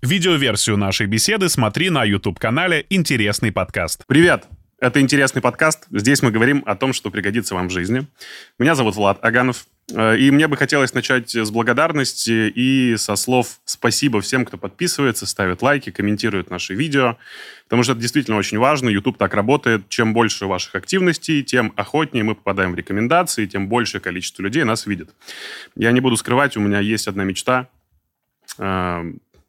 [0.00, 4.04] Видеоверсию нашей беседы смотри на YouTube-канале «Интересный подкаст».
[4.06, 4.44] Привет!
[4.78, 5.88] Это «Интересный подкаст».
[5.90, 8.06] Здесь мы говорим о том, что пригодится вам в жизни.
[8.60, 9.66] Меня зовут Влад Аганов.
[9.92, 15.26] Э, и мне бы хотелось начать с благодарности и со слов спасибо всем, кто подписывается,
[15.26, 17.16] ставит лайки, комментирует наши видео,
[17.64, 18.88] потому что это действительно очень важно.
[18.90, 19.88] YouTube так работает.
[19.88, 24.86] Чем больше ваших активностей, тем охотнее мы попадаем в рекомендации, тем большее количество людей нас
[24.86, 25.10] видит.
[25.74, 27.68] Я не буду скрывать, у меня есть одна мечта.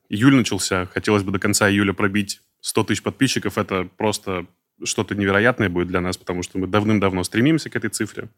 [0.10, 3.58] Июль начался, хотелось бы до конца июля пробить 100 тысяч подписчиков.
[3.58, 4.46] Это просто
[4.84, 8.30] что-то невероятное будет для нас, потому что мы давным-давно стремимся к этой цифре.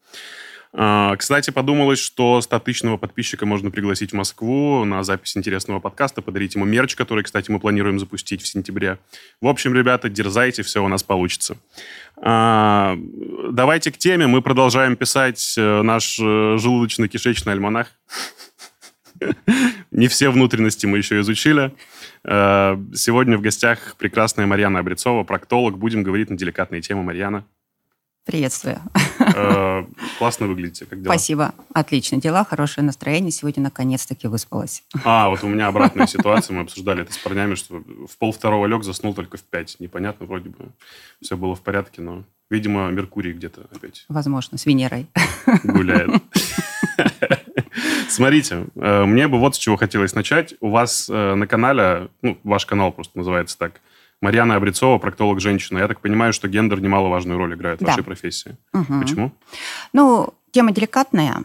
[0.73, 6.55] А, кстати, подумалось, что 100-тысячного подписчика можно пригласить в Москву на запись интересного подкаста, подарить
[6.55, 8.97] ему мерч, который, кстати, мы планируем запустить в сентябре.
[9.41, 11.57] В общем, ребята, дерзайте, все у нас получится.
[12.15, 12.97] А,
[13.49, 14.27] давайте к теме.
[14.27, 17.87] Мы продолжаем писать э, наш э, желудочно-кишечный альманах.
[19.91, 21.73] Не все внутренности мы еще изучили.
[22.23, 25.77] Э, сегодня в гостях прекрасная Марьяна Обрецова, проктолог.
[25.77, 27.03] Будем говорить на деликатные темы.
[27.03, 27.45] Марьяна.
[28.25, 28.79] Приветствую.
[29.19, 29.85] Э,
[30.19, 30.85] классно выглядите.
[30.85, 31.13] Как дела?
[31.13, 31.55] Спасибо.
[31.73, 32.21] Отлично.
[32.21, 33.31] Дела, хорошее настроение.
[33.31, 34.83] Сегодня наконец-таки выспалась.
[35.03, 36.55] А, вот у меня обратная ситуация.
[36.55, 39.77] Мы обсуждали это с парнями, что в пол второго лег, заснул только в пять.
[39.79, 40.69] Непонятно, вроде бы
[41.21, 44.05] все было в порядке, но, видимо, Меркурий где-то опять.
[44.07, 45.07] Возможно, с Венерой.
[45.63, 46.21] Гуляет.
[48.11, 50.55] Смотрите, э, мне бы вот с чего хотелось начать.
[50.59, 53.81] У вас э, на канале, ну, ваш канал просто называется так,
[54.21, 55.79] Марьяна Обрецова, проктолог-женщина.
[55.79, 57.91] Я так понимаю, что гендер немаловажную роль играет в да.
[57.91, 58.55] вашей профессии.
[58.73, 59.01] Угу.
[59.01, 59.31] Почему?
[59.93, 61.43] Ну, тема деликатная.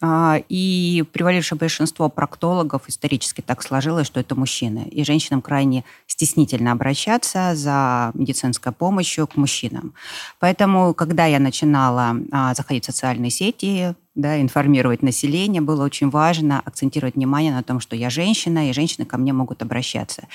[0.00, 4.88] А, и превалившее большинство проктологов исторически так сложилось, что это мужчины.
[4.90, 9.94] И женщинам крайне стеснительно обращаться за медицинской помощью к мужчинам.
[10.40, 16.60] Поэтому, когда я начинала а, заходить в социальные сети, да, информировать население, было очень важно
[16.60, 20.28] акцентировать внимание на том, что я женщина, и женщины ко мне могут обращаться.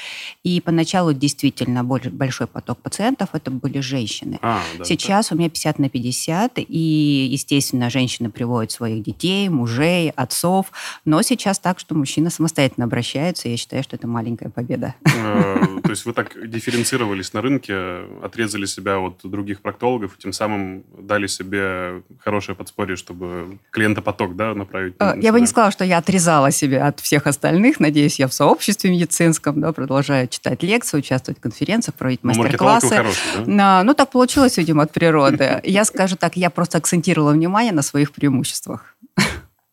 [0.43, 4.37] И поначалу действительно большой поток пациентов это были женщины.
[4.41, 5.35] А, да, Сейчас да.
[5.35, 10.71] у меня 50 на 50, и, естественно, женщины приводят своих детей, мужей, отцов,
[11.05, 14.95] но сейчас так, что мужчина самостоятельно обращается, и я считаю, что это маленькая победа.
[15.05, 20.83] Э, то есть вы так дифференцировались на рынке, отрезали себя от других проктологов, тем самым
[20.97, 24.95] дали себе хорошее подспорье, чтобы клиентопоток да, направить?
[24.99, 27.79] А, я бы не сказала, что я отрезала себя от всех остальных.
[27.79, 32.89] Надеюсь, я в сообществе медицинском да, продолжаю читать лекции, участвовать в конференциях, проводить ну, мастер-классы.
[32.89, 33.83] Хороший, да?
[33.83, 35.61] Ну, так получилось, видимо, от природы.
[35.63, 38.95] Я скажу так, я просто акцентировала внимание на своих преимуществах.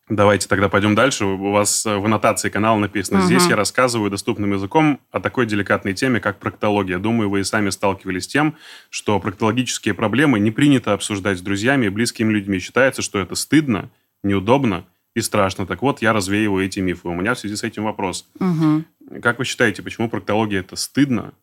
[0.09, 1.25] Давайте тогда пойдем дальше.
[1.25, 6.21] У вас в аннотации канала написано, здесь я рассказываю доступным языком о такой деликатной теме,
[6.21, 6.97] как проктология.
[6.97, 8.55] Думаю, вы и сами сталкивались с тем,
[8.89, 12.59] что проктологические проблемы не принято обсуждать с друзьями и близкими людьми.
[12.59, 13.89] Считается, что это стыдно,
[14.23, 15.65] неудобно и страшно.
[15.65, 17.09] Так вот, я развеиваю эти мифы.
[17.09, 18.25] У меня в связи с этим вопрос.
[18.39, 19.19] Угу.
[19.21, 21.33] Как вы считаете, почему проктология это стыдно,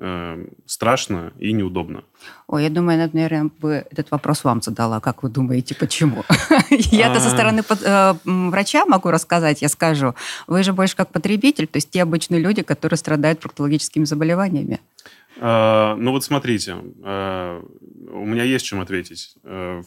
[0.00, 2.02] э, страшно и неудобно?
[2.46, 5.00] Ой, я думаю, наверное, бы этот вопрос вам задала.
[5.00, 6.24] Как вы думаете, почему?
[6.70, 7.30] Я-то со а.
[7.30, 10.14] стороны э, врача могу рассказать, я скажу.
[10.46, 14.80] Вы же больше как потребитель, то есть те обычные люди, которые страдают проктологическими заболеваниями.
[15.38, 17.62] А, ну вот смотрите, а,
[18.10, 19.34] у меня есть чем ответить.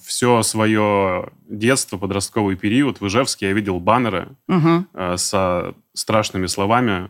[0.04, 4.86] Все свое детство, подростковый период в Ижевске я видел баннеры угу.
[5.18, 7.10] со страшными словами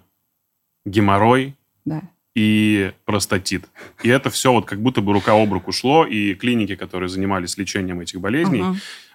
[0.85, 2.01] «геморрой», да
[2.35, 3.65] и простатит.
[4.01, 7.57] И это все вот как будто бы рука об руку шло, и клиники, которые занимались
[7.57, 8.63] лечением этих болезней,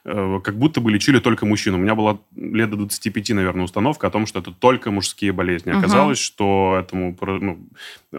[0.04, 0.40] uh-huh.
[0.40, 1.74] как будто бы лечили только мужчин.
[1.74, 5.72] У меня была лет до 25, наверное, установка о том, что это только мужские болезни.
[5.72, 5.78] Uh-huh.
[5.78, 7.58] Оказалось, что этому ну,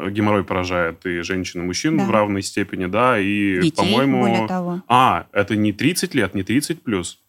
[0.10, 2.04] геморрой поражает и женщин, и мужчин да.
[2.04, 4.84] в равной степени, да, и, Детей, по-моему...
[4.88, 7.20] А, это не 30 лет, не 30 плюс.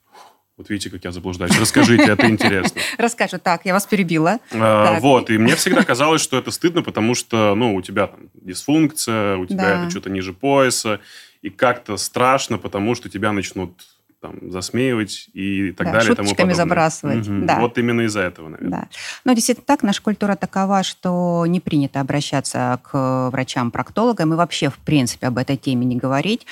[0.61, 1.59] Вот видите, как я заблуждаюсь.
[1.59, 2.83] Расскажите, это интересно.
[2.99, 3.39] Расскажу.
[3.39, 4.41] Так, я вас перебила.
[4.53, 8.29] А, вот, и мне всегда казалось, что это стыдно, потому что, ну, у тебя там
[8.35, 11.01] дисфункция, у тебя это что-то ниже пояса,
[11.41, 13.73] и как-то страшно, потому что тебя начнут
[14.21, 16.09] там, засмеивать и так да, далее.
[16.09, 17.27] Шуточками тому забрасывать.
[17.27, 17.47] Угу.
[17.47, 17.61] Да.
[17.61, 18.81] Вот именно из-за этого, наверное.
[18.83, 18.89] Да.
[19.25, 24.79] Ну, действительно так, наша культура такова, что не принято обращаться к врачам-проктологам и вообще, в
[24.79, 26.47] принципе, об этой теме не говорить.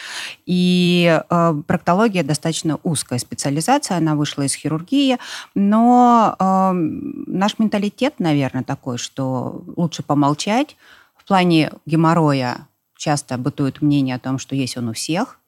[0.47, 5.19] И э, проктология достаточно узкая специализация, она вышла из хирургии,
[5.55, 10.77] но э, наш менталитет, наверное, такой, что лучше помолчать.
[11.17, 12.67] В плане геморроя
[12.97, 15.39] часто бытует мнение о том, что есть он у всех,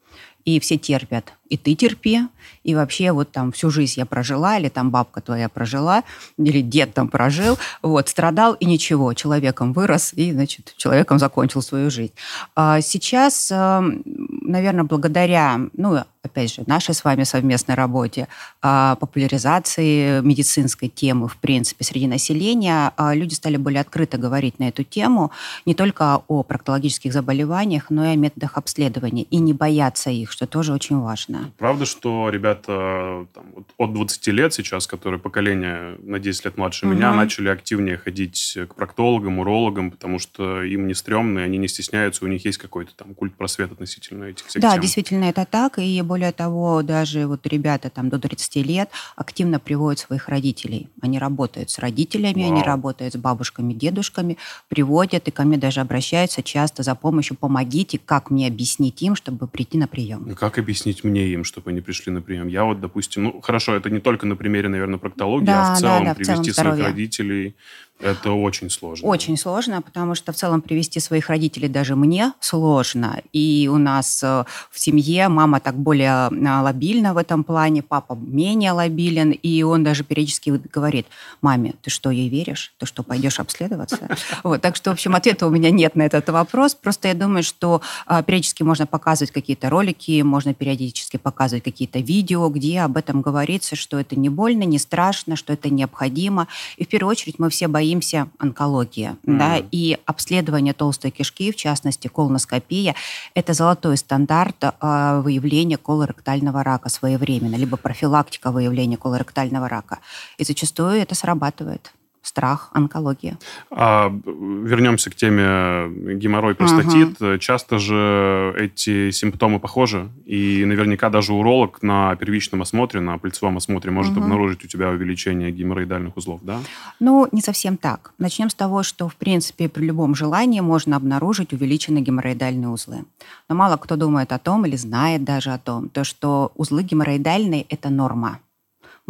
[0.45, 2.23] и все терпят, и ты терпи,
[2.65, 6.05] и вообще вот там всю жизнь я прожила, или там бабка твоя прожила,
[6.39, 11.91] или дед там прожил, вот, страдал и ничего, человеком вырос и, значит, человеком закончил свою
[11.91, 12.13] жизнь.
[12.55, 14.03] А сейчас, эм,
[14.43, 18.29] наверное, благодаря, ну, опять же, нашей с вами совместной работе,
[18.63, 24.69] а, популяризации медицинской темы, в принципе, среди населения, а, люди стали более открыто говорить на
[24.69, 25.31] эту тему,
[25.67, 30.47] не только о проктологических заболеваниях, но и о методах обследования, и не бояться их, что
[30.47, 31.40] тоже очень важно.
[31.59, 36.87] Правда, что ребята там, вот от 20 лет сейчас, которые поколение на 10 лет младше
[36.87, 36.95] угу.
[36.95, 42.25] меня, начали активнее ходить к проктологам, урологам, потому что им не стрёмно, они не стесняются,
[42.25, 44.83] у них есть какой-то там культ просвет относительно этих всех Да, тем.
[44.83, 50.01] действительно, это так, и более того, даже вот ребята там до 30 лет активно приводят
[50.01, 50.89] своих родителей.
[51.01, 52.53] Они работают с родителями, Вау.
[52.53, 54.37] они работают с бабушками, дедушками,
[54.69, 57.37] приводят и ко мне даже обращаются часто за помощью.
[57.37, 60.35] Помогите, как мне объяснить им, чтобы прийти на прием.
[60.35, 62.49] Как объяснить мне им, чтобы они пришли на прием?
[62.49, 65.79] Я вот, допустим, ну хорошо, это не только на примере, наверное, проктологии, да, а в
[65.79, 67.55] целом да, да, привести в целом своих родителей
[68.01, 69.07] это очень сложно.
[69.07, 73.21] Очень сложно, потому что в целом привести своих родителей даже мне сложно.
[73.35, 78.15] И у нас э, в семье мама так более а, лобильна в этом плане, папа
[78.15, 81.07] менее лобилен, и он даже периодически говорит,
[81.43, 82.73] маме, ты что, ей веришь?
[82.79, 83.99] Ты что, пойдешь обследоваться?
[84.43, 86.75] Вот, так что, в общем, ответа у меня нет на этот вопрос.
[86.75, 92.49] Просто я думаю, что а, периодически можно показывать какие-то ролики, можно периодически показывать какие-то видео,
[92.49, 96.49] где об этом говорится, что это не больно, не страшно, что это необходимо.
[96.79, 99.11] И в первую очередь мы все боимся боимся онкологии.
[99.11, 99.39] Mm-hmm.
[99.39, 102.95] Да, и обследование толстой кишки, в частности, колоноскопия,
[103.35, 109.99] это золотой стандарт э, выявления колоректального рака своевременно, либо профилактика выявления колоректального рака.
[110.39, 111.93] И зачастую это срабатывает
[112.23, 113.39] страх, онкология.
[113.71, 117.21] А, вернемся к теме геморрой, простатит.
[117.21, 117.39] Угу.
[117.39, 123.91] Часто же эти симптомы похожи, и наверняка даже уролог на первичном осмотре, на пыльцевом осмотре
[123.91, 124.23] может угу.
[124.23, 126.59] обнаружить у тебя увеличение геморроидальных узлов, да?
[127.01, 128.13] Ну, не совсем так.
[128.19, 133.05] Начнем с того, что, в принципе, при любом желании можно обнаружить увеличенные геморроидальные узлы.
[133.49, 137.67] Но мало кто думает о том или знает даже о том, то, что узлы геморроидальные–
[137.69, 138.41] это норма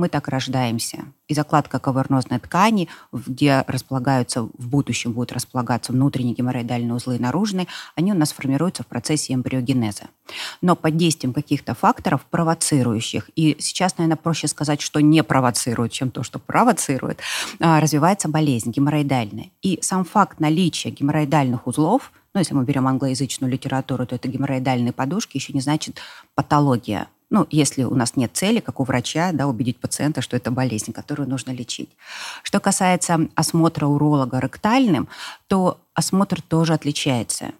[0.00, 1.04] мы так рождаемся.
[1.28, 7.68] И закладка кавернозной ткани, где располагаются, в будущем будут располагаться внутренние геморроидальные узлы и наружные,
[7.94, 10.04] они у нас формируются в процессе эмбриогенеза.
[10.60, 16.10] Но под действием каких-то факторов, провоцирующих, и сейчас, наверное, проще сказать, что не провоцирует, чем
[16.10, 17.20] то, что провоцирует,
[17.60, 19.50] а, развивается болезнь геморроидальная.
[19.62, 24.92] И сам факт наличия геморроидальных узлов– ну, если мы берем англоязычную литературу, то это геморроидальные
[24.92, 26.00] подушки, еще не значит
[26.34, 30.50] патология ну, если у нас нет цели, как у врача, да, убедить пациента, что это
[30.50, 31.90] болезнь, которую нужно лечить.
[32.42, 35.08] Что касается осмотра уролога ректальным,
[35.46, 37.52] то осмотр тоже отличается.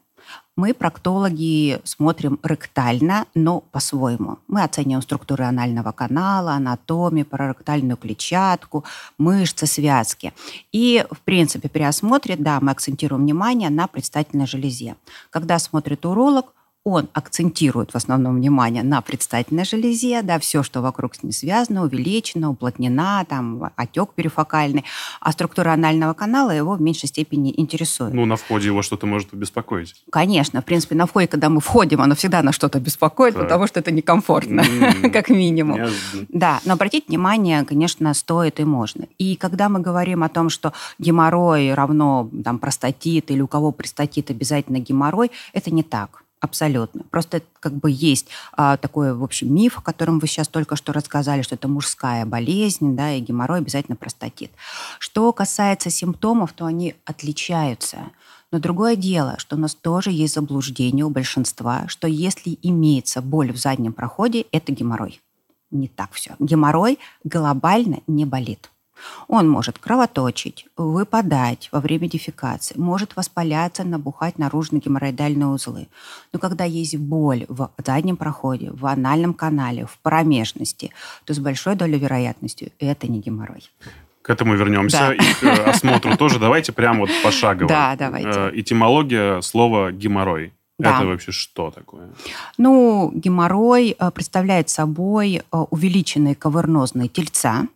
[0.57, 4.39] Мы, проктологи, смотрим ректально, но по-своему.
[4.47, 8.85] Мы оцениваем структуры анального канала, анатомию, параректальную клетчатку,
[9.17, 10.35] мышцы, связки.
[10.71, 14.97] И, в принципе, при осмотре, да, мы акцентируем внимание на предстательной железе.
[15.31, 16.53] Когда смотрит уролог,
[16.85, 21.83] он акцентирует в основном внимание на предстательной железе, да, все, что вокруг с ней связано,
[21.83, 24.85] увеличено, уплотнена, там, отек перифокальный,
[25.21, 28.15] а структура анального канала его в меньшей степени интересует.
[28.15, 29.95] Ну, на входе его что-то может беспокоить.
[30.11, 33.43] Конечно, в принципе, на входе, когда мы входим, оно всегда на что-то беспокоит, так.
[33.43, 35.11] потому что это некомфортно, mm-hmm.
[35.13, 35.77] как минимум.
[35.77, 36.27] Неожиданно.
[36.31, 39.07] Да, но обратить внимание, конечно, стоит и можно.
[39.19, 44.31] И когда мы говорим о том, что геморрой равно там, простатит или у кого простатит
[44.31, 46.25] обязательно геморрой, это не так.
[46.41, 47.03] Абсолютно.
[47.11, 50.95] Просто как бы есть а, такой, в общем, миф, о котором вы сейчас только что
[50.95, 54.51] рассказали, что это мужская болезнь, да, и геморрой обязательно простатит.
[54.99, 57.99] Что касается симптомов, то они отличаются.
[58.51, 63.53] Но другое дело, что у нас тоже есть заблуждение у большинства, что если имеется боль
[63.53, 65.21] в заднем проходе, это геморрой.
[65.71, 66.37] Не так все.
[66.39, 68.71] Геморрой глобально не болит.
[69.29, 75.89] Он может кровоточить, выпадать во время дефекации, может воспаляться, набухать наружные геморроидальные узлы.
[76.33, 80.91] Но когда есть боль в заднем проходе, в анальном канале, в промежности,
[81.25, 83.71] то с большой долей вероятности это не геморрой.
[84.23, 84.99] К этому вернемся.
[84.99, 85.15] Да.
[85.15, 86.39] И к э, осмотру тоже.
[86.39, 87.69] Давайте прямо вот пошагово.
[87.69, 88.29] Да, давайте.
[88.29, 90.53] Э, этимология слова «геморрой».
[90.79, 90.97] Да.
[90.97, 92.11] Это вообще что такое?
[92.59, 97.67] Ну, геморрой э, представляет собой увеличенные кавернозные тельца,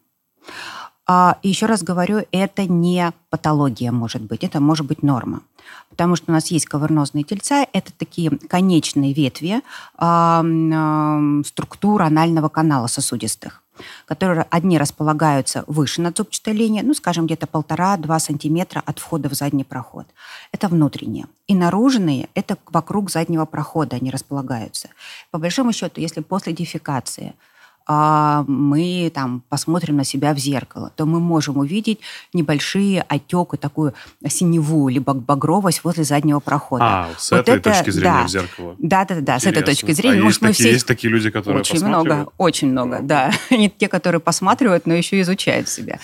[1.06, 5.42] а еще раз говорю, это не патология может быть, это может быть норма.
[5.90, 9.61] Потому что у нас есть кавернозные тельца, это такие конечные ветви э,
[10.00, 13.61] э, структур анального канала сосудистых.
[14.06, 19.64] которые одни располагаются выше надзубчатой линии, ну, скажем, где-то полтора-два сантиметра от входа в задний
[19.64, 20.06] проход.
[20.52, 21.26] Это внутренние.
[21.49, 24.90] И наружные– это вокруг заднего прохода они располагаются.
[25.32, 27.34] По большому счету, если после дефекации–
[27.87, 32.00] а мы там посмотрим на себя в зеркало, то мы можем увидеть
[32.33, 33.95] небольшие отеки, такую
[34.26, 36.85] синеву, либо багровость возле заднего прохода.
[36.85, 38.76] А, с вот этой это, точки зрения да, в зеркало.
[38.79, 40.21] Да, да, да, с этой точки зрения.
[40.21, 40.73] А Может, есть, мы такие, все...
[40.73, 43.31] есть такие люди, которые Очень много, очень много, да.
[43.50, 45.99] Не те, которые посматривают, но еще изучают себя.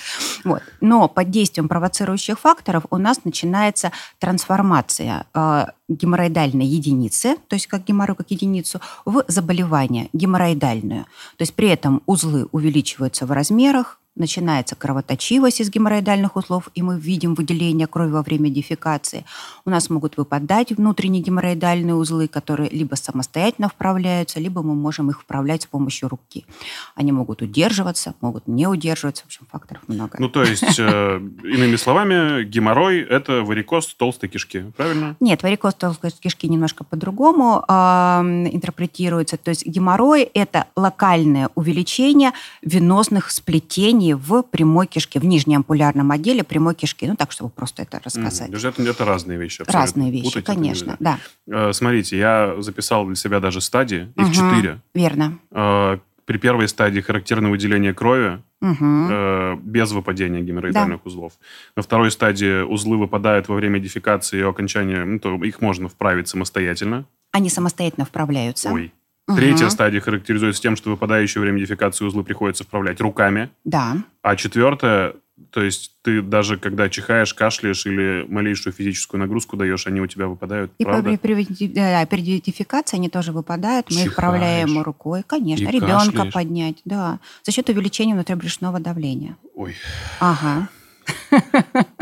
[0.44, 0.62] Вот.
[0.80, 7.84] Но под действием провоцирующих факторов у нас начинается трансформация а, геморроидальной единицы, то есть как
[7.84, 11.04] геморрой как единицу, в заболевание геморроидальную.
[11.36, 16.98] То есть при этом узлы увеличиваются в размерах, начинается кровоточивость из геморроидальных узлов, и мы
[16.98, 19.24] видим выделение крови во время дефекации.
[19.64, 25.20] У нас могут выпадать внутренние геморроидальные узлы, которые либо самостоятельно вправляются, либо мы можем их
[25.20, 26.44] вправлять с помощью руки.
[26.94, 29.22] Они могут удерживаться, могут не удерживаться.
[29.22, 30.16] В общем, факторов много.
[30.18, 35.16] Ну, то есть, э, иными словами, геморрой– это варикоз толстой кишки, правильно?
[35.20, 39.36] Нет, варикоз толстой кишки немножко по-другому интерпретируется.
[39.36, 46.44] То есть геморрой– это локальное увеличение венозных сплетений в прямой кишке, в нижнем ампулярном отделе
[46.44, 47.06] прямой кишки.
[47.06, 48.50] Ну, так, чтобы просто это рассказать.
[48.50, 49.62] Mm, это, это разные вещи.
[49.62, 49.80] Абсолютно.
[49.80, 51.18] Разные вещи, Путать конечно, да.
[51.46, 54.72] Э, смотрите, я записал для себя даже стадии, их четыре.
[54.72, 55.38] Угу, верно.
[55.50, 58.76] Э, при первой стадии характерно выделение крови угу.
[58.80, 61.02] э, без выпадения геморроидальных да.
[61.04, 61.32] узлов.
[61.76, 66.28] На второй стадии узлы выпадают во время дефекации и окончания, ну, то их можно вправить
[66.28, 67.06] самостоятельно.
[67.32, 68.70] Они самостоятельно вправляются.
[68.70, 68.92] Ой.
[69.36, 69.70] Третья угу.
[69.70, 73.50] стадия характеризуется тем, что выпадающее время модификации узлы приходится вправлять руками.
[73.64, 73.96] Да.
[74.22, 75.14] А четвертая,
[75.50, 80.26] то есть ты даже когда чихаешь, кашляешь или малейшую физическую нагрузку даешь, они у тебя
[80.26, 81.16] выпадают, И правда?
[81.16, 83.86] при, при, да, при дефекации они тоже выпадают.
[83.86, 84.06] Мы Чихаешь.
[84.06, 85.64] их вправляем рукой, конечно.
[85.64, 86.32] И ребенка кашляешь.
[86.34, 87.18] поднять, да.
[87.42, 89.36] За счет увеличения внутрибрюшного давления.
[89.54, 89.74] Ой.
[90.20, 90.68] Ага.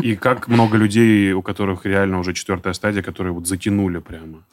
[0.02, 4.44] И как много людей, у которых реально уже четвертая стадия, которые вот затянули прямо?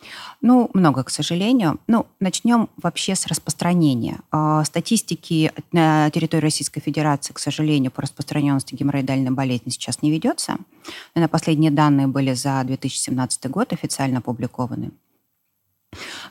[0.42, 1.80] Ну, много, к сожалению.
[1.88, 4.20] Ну, начнем вообще с распространения.
[4.32, 10.58] А, статистики на территории Российской Федерации, к сожалению, по распространенности геморроидальной болезни сейчас не ведется.
[11.16, 14.92] На последние данные были за 2017 год официально опубликованы.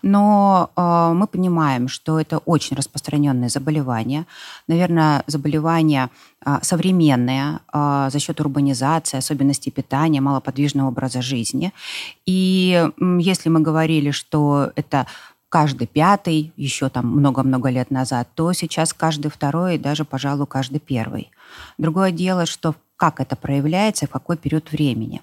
[0.02, 4.26] Но э, мы понимаем, что это очень распространенное заболевание.
[4.68, 6.10] Наверное, заболевание
[6.44, 11.72] э, современное э, за счет урбанизации, особенностей питания, малоподвижного образа жизни.
[12.26, 15.06] И э, если мы говорили, что это
[15.48, 20.80] каждый пятый, еще там много-много лет назад, то сейчас каждый второй и даже, пожалуй, каждый
[20.80, 21.30] первый.
[21.78, 25.20] Другое дело, что как это проявляется, в какой период времени.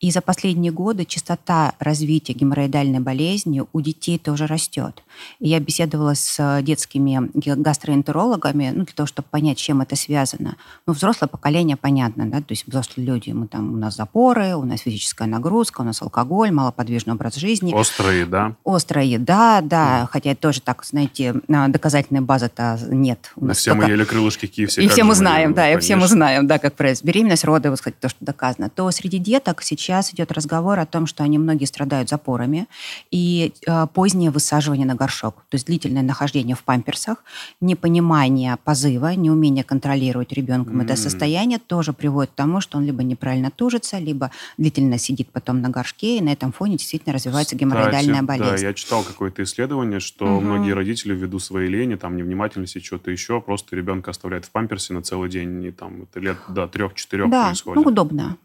[0.00, 5.02] И за последние годы частота развития геморроидальной болезни у детей тоже растет.
[5.40, 10.56] И я беседовала с детскими гастроэнтерологами, ну, для того, чтобы понять, чем это связано.
[10.86, 14.64] Ну, взрослое поколение, понятно, да, то есть взрослые люди, мы там, у нас запоры, у
[14.64, 17.78] нас физическая нагрузка, у нас алкоголь, малоподвижный образ жизни.
[17.78, 18.56] Острая еда.
[18.64, 20.06] Острая еда, да, mm.
[20.06, 23.32] хотя тоже так, знаете, доказательной базы-то нет.
[23.36, 23.86] У нас все только...
[23.86, 24.82] мы ели крылышки KFC.
[24.82, 27.78] И все мы знаем, да, и все мы знаем, да, как произойти беременность, роды, вот
[27.78, 31.64] сказать, то, что доказано, то среди деток сейчас идет разговор о том, что они многие
[31.64, 32.66] страдают запорами
[33.10, 37.24] и э, позднее высаживание на горшок, то есть длительное нахождение в памперсах,
[37.60, 40.84] непонимание позыва, неумение контролировать ребенком mm-hmm.
[40.84, 45.60] это состояние тоже приводит к тому, что он либо неправильно тужится, либо длительно сидит потом
[45.60, 48.62] на горшке, и на этом фоне действительно развивается Кстати, геморроидальная болезнь.
[48.62, 50.40] Да, я читал какое-то исследование, что угу.
[50.40, 55.02] многие родители ввиду своей лени, там, невнимательности, что-то еще, просто ребенка оставляют в памперсе на
[55.02, 57.82] целый день, и там это лет до трех четырех да, происходит.
[57.82, 58.36] Ну, удобно.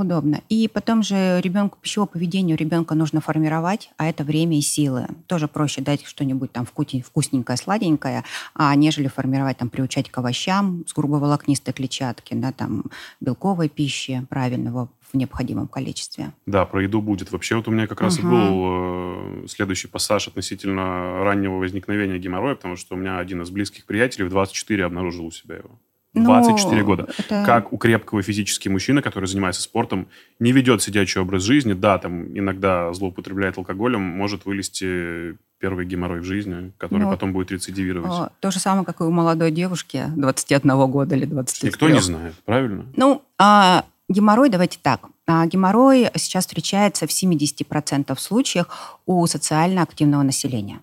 [0.00, 0.40] Удобно.
[0.48, 5.06] И потом же ребенку пищевое поведение у ребенка нужно формировать, а это время и силы.
[5.26, 10.94] Тоже проще дать что-нибудь там вкусненькое, сладенькое, а нежели формировать, там, приучать к овощам с
[10.94, 12.84] грубоволокнистой клетчатки, да, там,
[13.20, 16.32] белковой пищи правильного в необходимом количестве.
[16.46, 17.30] Да, про еду будет.
[17.30, 18.26] Вообще вот у меня как раз угу.
[18.26, 23.50] и был э, следующий пассаж относительно раннего возникновения геморроя, потому что у меня один из
[23.50, 25.78] близких приятелей в 24 обнаружил у себя его.
[26.14, 27.08] 24 ну, года.
[27.18, 27.44] Это...
[27.44, 32.36] Как у крепкого физически мужчины, который занимается спортом, не ведет сидячий образ жизни, да, там
[32.36, 38.32] иногда злоупотребляет алкоголем, может вылезти первый геморрой в жизни, который ну, потом будет рецидивировать.
[38.40, 41.68] То же самое, как и у молодой девушки 21 года или 23.
[41.68, 42.86] Никто не знает, правильно?
[42.96, 45.02] Ну, а геморрой, давайте так.
[45.26, 50.80] А геморрой сейчас встречается в 70% случаях у социально активного населения.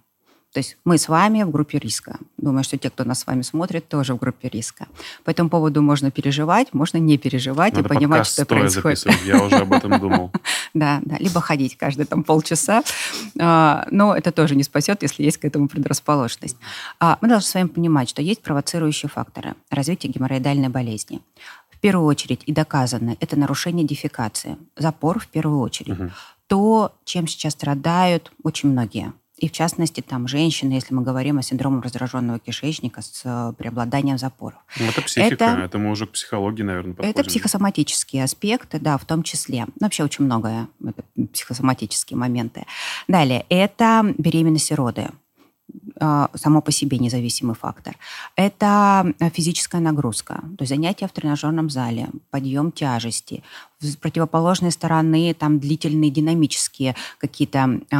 [0.53, 2.17] То есть мы с вами в группе риска.
[2.37, 4.87] Думаю, что те, кто нас с вами смотрит, тоже в группе риска.
[5.23, 8.99] По этому поводу можно переживать, можно не переживать Надо и понимать, что происходит.
[8.99, 9.25] Записывать.
[9.25, 10.31] Я уже об этом думал.
[10.73, 12.83] Да, да, либо ходить каждые там полчаса.
[13.39, 16.57] А, но это тоже не спасет, если есть к этому предрасположенность.
[16.99, 21.21] А, мы должны с вами понимать, что есть провоцирующие факторы развития геморроидальной болезни.
[21.71, 25.99] В первую очередь и доказано, это нарушение дефекации, запор в первую очередь.
[25.99, 26.11] Угу.
[26.47, 31.43] То, чем сейчас страдают очень многие– и в частности, там женщины, если мы говорим о
[31.43, 34.59] синдроме раздраженного кишечника с э, преобладанием запоров.
[34.79, 37.11] Ну, это психика, это, это мы уже к психологии, наверное, подходим.
[37.11, 39.65] Это психосоматические аспекты, да, в том числе.
[39.65, 42.65] Ну, вообще очень многое, это психосоматические моменты.
[43.07, 45.09] Далее, это беременность и роды.
[45.99, 47.95] А, само по себе независимый фактор.
[48.35, 53.43] Это физическая нагрузка, то есть занятия в тренажерном зале, подъем тяжести.
[53.79, 57.95] С противоположной стороны там длительные динамические какие-то э,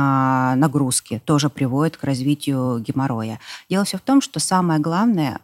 [0.55, 3.39] нагрузки тоже приводят к развитию геморроя.
[3.69, 5.39] Дело все в том, что самое главное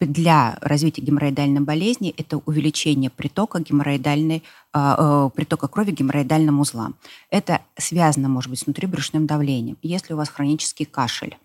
[0.00, 4.42] для развития геморроидальной болезни это увеличение притока геморроидальной
[4.74, 6.96] э, притока крови к геморроидальным узлам.
[7.30, 9.78] Это связано, может быть, с внутрибрюшным давлением.
[9.80, 11.38] Если у вас хронический кашель,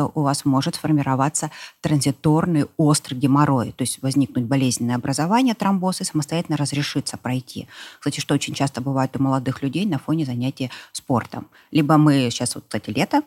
[0.00, 1.50] то у вас может сформироваться
[1.82, 7.68] транзиторный острый геморрой, то есть возникнуть болезненное образование, тромбоз, и самостоятельно разрешиться пройти.
[7.98, 11.48] Кстати, что очень часто бывает у молодых людей на фоне занятий спортом.
[11.70, 13.22] Либо мы сейчас, вот, кстати, лето,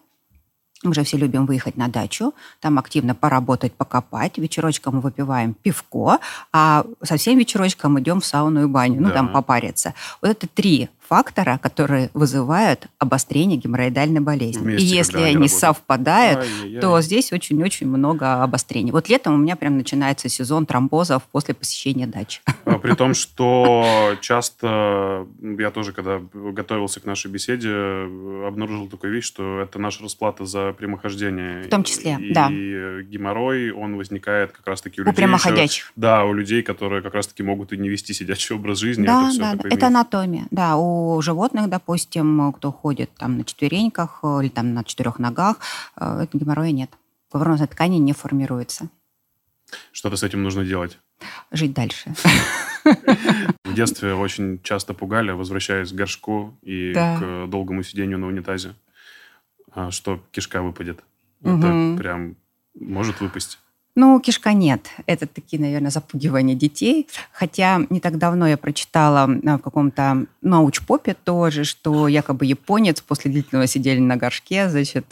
[0.82, 4.40] мы же все любим выехать на дачу, там активно поработать, покопать.
[4.40, 6.18] Вечерочком мы выпиваем пивко,
[6.52, 9.14] а со всем вечерочком идем в сауну и баню, ну, да.
[9.14, 9.94] там попариться.
[10.22, 14.64] Вот это три фактора, которые вызывают обострение геморроидальной болезни.
[14.64, 16.82] Вместе, и если они, они совпадают, Ай-яй-яй.
[16.82, 18.92] то здесь очень-очень много обострений.
[18.92, 22.42] Вот летом у меня прям начинается сезон тромбозов после посещения дач.
[22.66, 27.70] А, при том, что часто я тоже, когда готовился к нашей беседе,
[28.48, 31.62] обнаружил такую вещь, что это наша расплата за прямохождение.
[31.62, 32.50] В том числе, и, да.
[32.50, 35.16] И геморрой, он возникает как раз-таки у, у людей.
[35.16, 35.84] прямоходящих.
[35.84, 39.06] Еще, да, у людей, которые как раз-таки могут и не вести сидячий образ жизни.
[39.06, 40.48] Да, это да, это анатомия.
[40.50, 45.58] Да, у животных, допустим, кто ходит там на четвереньках э, или там на четырех ногах,
[45.98, 46.92] э, геморроя нет.
[47.32, 48.90] Кровеносной ткани не формируется.
[49.92, 51.00] Что-то с этим нужно делать?
[51.52, 52.14] Жить дальше.
[53.64, 57.18] В детстве очень часто пугали, возвращаясь к горшку и да.
[57.18, 58.76] к долгому сидению на унитазе,
[59.72, 61.04] а, что кишка выпадет.
[61.42, 61.58] Угу.
[61.58, 62.36] Это прям
[62.76, 63.60] может выпасть.
[63.96, 64.90] Ну, кишка нет.
[65.06, 67.08] Это такие, наверное, запугивания детей.
[67.32, 73.68] Хотя не так давно я прочитала в каком-то научпопе тоже, что якобы японец после длительного
[73.68, 75.06] сидения на горшке, значит,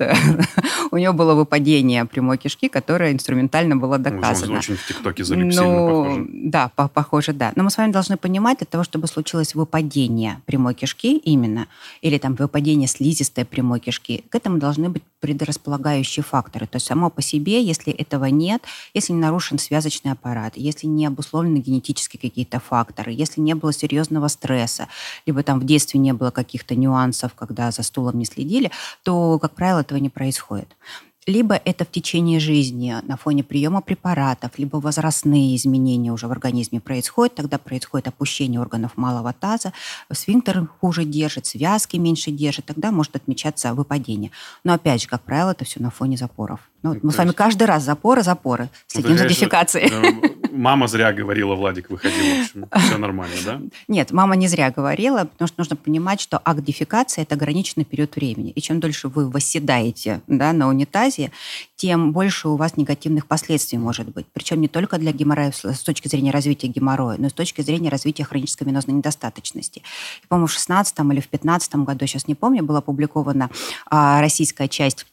[0.91, 4.57] у него было выпадение прямой кишки, которое инструментально было доказано.
[4.57, 6.27] Очень в ТикТоке залип ну, похоже.
[6.33, 7.51] Да, по похоже, да.
[7.55, 11.67] Но мы с вами должны понимать, для того, чтобы случилось выпадение прямой кишки именно,
[12.01, 16.65] или там выпадение слизистой прямой кишки, к этому должны быть предрасполагающие факторы.
[16.65, 18.63] То есть само по себе, если этого нет,
[18.93, 24.27] если не нарушен связочный аппарат, если не обусловлены генетические какие-то факторы, если не было серьезного
[24.27, 24.87] стресса,
[25.25, 28.71] либо там в детстве не было каких-то нюансов, когда за стулом не следили,
[29.03, 30.75] то, как правило, этого не происходит
[31.27, 36.79] либо это в течение жизни на фоне приема препаратов, либо возрастные изменения уже в организме
[36.79, 39.71] происходят, тогда происходит опущение органов малого таза,
[40.11, 44.31] сфинктер хуже держит, связки меньше держит, тогда может отмечаться выпадение.
[44.63, 46.59] Но опять же, как правило, это все на фоне запоров.
[46.83, 49.91] Ну, мы с вами каждый раз запоры, запоры, следим ну, за дефекацией.
[50.51, 53.61] Мама зря говорила, Владик выходил, в общем, все нормально, да?
[53.87, 58.15] Нет, мама не зря говорила, потому что нужно понимать, что акт дефекации– это ограниченный период
[58.15, 58.51] времени.
[58.51, 61.10] И чем дольше вы восседаете да, на унитазе,
[61.75, 64.25] тем больше у вас негативных последствий может быть.
[64.33, 67.89] Причем не только для геморроя с точки зрения развития геморроя, но и с точки зрения
[67.89, 69.83] развития хронической венозной недостаточности.
[70.27, 73.49] по-моему, в 16 или в 15 году, сейчас не помню, была опубликована
[73.89, 75.05] а, российская часть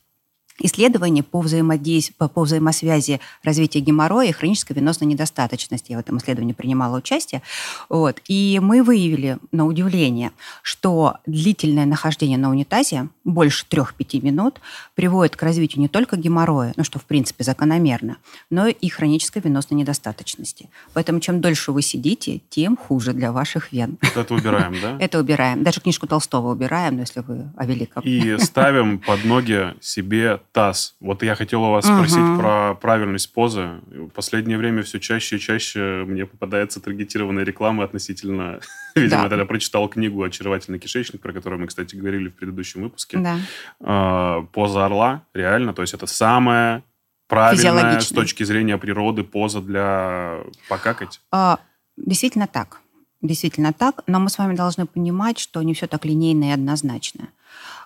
[0.59, 5.91] исследования по, взаимодействию, по, по взаимосвязи развития геморроя и хронической венозной недостаточности.
[5.91, 7.41] Я в этом исследовании принимала участие.
[7.89, 8.21] Вот.
[8.27, 14.61] И мы выявили, на удивление, что длительное нахождение на унитазе, больше 3-5 минут,
[14.95, 18.17] приводит к развитию не только геморроя, ну что в принципе закономерно,
[18.49, 20.69] но и хронической венозной недостаточности.
[20.93, 23.97] Поэтому чем дольше вы сидите, тем хуже для ваших вен.
[24.01, 24.97] это убираем, да?
[24.99, 25.63] Это убираем.
[25.63, 28.03] Даже книжку Толстого убираем, но если вы о великом.
[28.03, 30.95] И ставим под ноги себе таз.
[30.99, 31.95] Вот я хотел у вас угу.
[31.95, 33.79] спросить про правильность позы.
[33.87, 38.59] В последнее время все чаще и чаще мне попадается таргетированная реклама относительно...
[38.95, 43.17] Видимо, я тогда прочитал книгу «Очаровательный кишечник», про которую мы, кстати, говорили в предыдущем выпуске.
[43.17, 43.37] Да.
[43.79, 45.73] А, поза орла, реально.
[45.73, 46.83] То есть это самая
[47.27, 51.21] правильная с точки зрения природы поза для покакать?
[51.31, 51.59] А,
[51.95, 52.81] действительно так.
[53.21, 54.03] Действительно так.
[54.07, 57.29] Но мы с вами должны понимать, что не все так линейно и однозначно.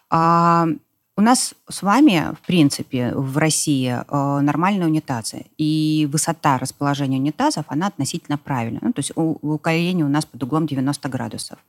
[0.10, 0.68] А,
[1.16, 5.46] У нас с вами, в принципе, в России э, нормальные унитазы.
[5.60, 8.82] И высота расположения унитазов, она относительно правильная.
[8.82, 11.60] Ну, то есть у, у колени у нас под углом 90 градусов.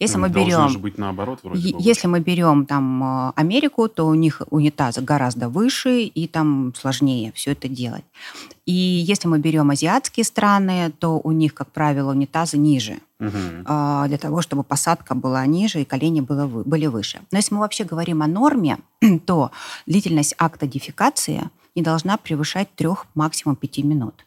[0.00, 0.50] Если мы берем...
[0.50, 1.82] Должно же быть наоборот вроде бы.
[1.82, 7.32] Если мы берем там э, Америку, то у них унитазы гораздо выше и там сложнее
[7.34, 8.04] все это делать.
[8.66, 13.30] И если мы берем азиатские страны, то у них, как правило, унитазы ниже угу.
[14.06, 17.20] для того, чтобы посадка была ниже и колени было, были выше.
[17.30, 18.78] Но если мы вообще говорим о норме,
[19.26, 19.50] то
[19.86, 24.24] длительность акта дефекации не должна превышать трех, максимум пяти минут.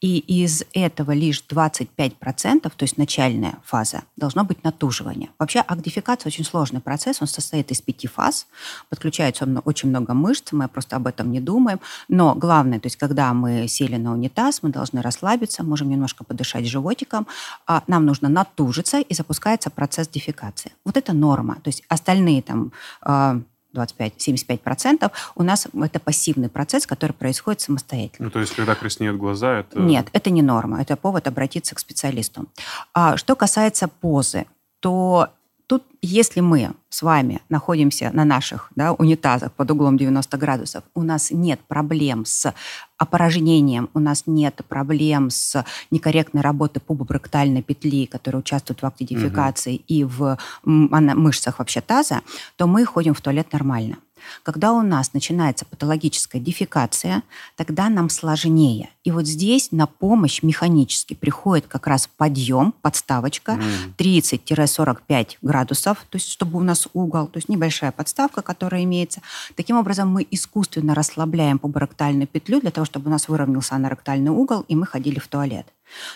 [0.00, 5.30] И из этого лишь 25%, то есть начальная фаза, должно быть натуживание.
[5.38, 8.46] Вообще агдификация очень сложный процесс, он состоит из пяти фаз,
[8.88, 11.80] подключается очень много мышц, мы просто об этом не думаем.
[12.08, 16.66] Но главное, то есть когда мы сели на унитаз, мы должны расслабиться, можем немножко подышать
[16.66, 17.26] животиком,
[17.66, 20.72] а нам нужно натужиться, и запускается процесс дефекации.
[20.84, 21.56] Вот это норма.
[21.56, 23.40] То есть остальные там а,
[23.74, 28.26] 25-75%, у нас это пассивный процесс, который происходит самостоятельно.
[28.26, 29.78] Ну, то есть, когда краснеют глаза, это...
[29.80, 32.46] Нет, это не норма, это повод обратиться к специалисту.
[32.94, 34.46] А что касается позы,
[34.80, 35.28] то
[35.68, 41.02] Тут, если мы с вами находимся на наших да, унитазах под углом 90 градусов, у
[41.02, 42.54] нас нет проблем с
[42.96, 49.84] опорожнением, у нас нет проблем с некорректной работой пубобрактальной петли, которая участвует в актидификации угу.
[49.88, 52.22] и в мышцах вообще таза,
[52.56, 53.98] то мы ходим в туалет нормально.
[54.42, 57.22] Когда у нас начинается патологическая дефекация,
[57.56, 58.90] тогда нам сложнее.
[59.04, 64.46] И вот здесь на помощь механически приходит как раз подъем, подставочка mm.
[64.46, 69.20] 30-45 градусов, то есть чтобы у нас угол, то есть небольшая подставка, которая имеется.
[69.56, 74.64] Таким образом мы искусственно расслабляем пуборектальную петлю для того, чтобы у нас выровнялся аноректальный угол,
[74.68, 75.66] и мы ходили в туалет.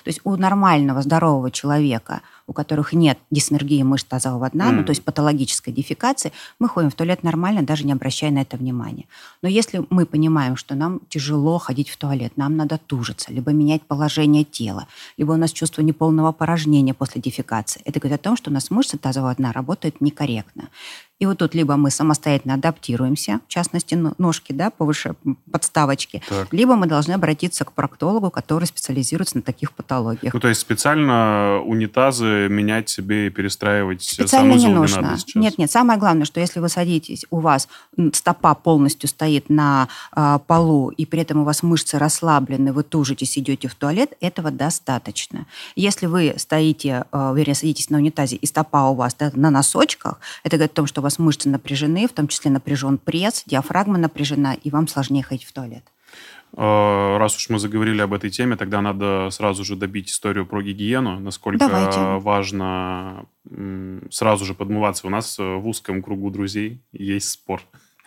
[0.05, 2.21] То есть у нормального, здорового человека,
[2.53, 4.73] у которых нет дисэнергии мышц тазового дна, mm.
[4.73, 8.59] ну, то есть патологической дефекации, мы ходим в туалет нормально, даже не обращая на это
[8.59, 9.07] внимания.
[9.43, 13.83] Но если мы понимаем, что нам тяжело ходить в туалет, нам надо тужиться, либо менять
[13.83, 14.87] положение тела,
[15.17, 18.71] либо у нас чувство неполного порожнения после дефекации, это говорит о том, что у нас
[18.71, 20.69] мышцы тазового дна работают некорректно.
[21.23, 25.15] И вот тут либо мы самостоятельно адаптируемся, в частности, ножки да, повыше
[25.53, 26.53] подставочки, так.
[26.53, 30.35] либо мы должны обратиться к проктологу, который специализируется на таких патологиях.
[30.35, 34.97] Ну, то есть специально унитазы менять себе и перестраивать Специально не нужно.
[34.97, 35.71] Не надо нет, нет.
[35.71, 37.69] Самое главное, что если вы садитесь, у вас
[38.15, 43.39] стопа полностью стоит на э, полу, и при этом у вас мышцы расслаблены, вы тужитесь,
[43.39, 45.47] идете в туалет, этого достаточно.
[45.77, 50.19] Если вы стоите, э, вернее, садитесь на унитазе, и стопа у вас да, на носочках,
[50.43, 53.45] это говорит о том, что у вас вас мышцы напряжены, в том числе напряжен пресс,
[53.47, 55.85] диафрагма напряжена, и вам сложнее ходить в туалет.
[56.55, 60.63] А, раз уж мы заговорили об этой теме, тогда надо сразу же добить историю про
[60.63, 61.99] гигиену, насколько Давайте.
[62.25, 63.27] важно
[64.11, 65.07] сразу же подмываться.
[65.07, 67.63] У нас в узком кругу друзей есть спор.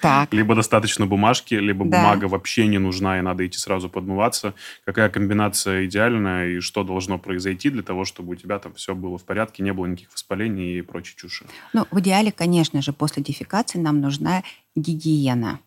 [0.05, 0.33] Так.
[0.33, 1.97] Либо достаточно бумажки, либо да.
[1.97, 4.53] бумага вообще не нужна, и надо идти сразу подмываться.
[4.85, 9.17] Какая комбинация идеальная, и что должно произойти для того, чтобы у тебя там все было
[9.17, 11.45] в порядке, не было никаких воспалений и прочей чуши?
[11.73, 14.43] Ну, в идеале, конечно же, после дефекации нам нужна
[14.75, 15.59] гигиена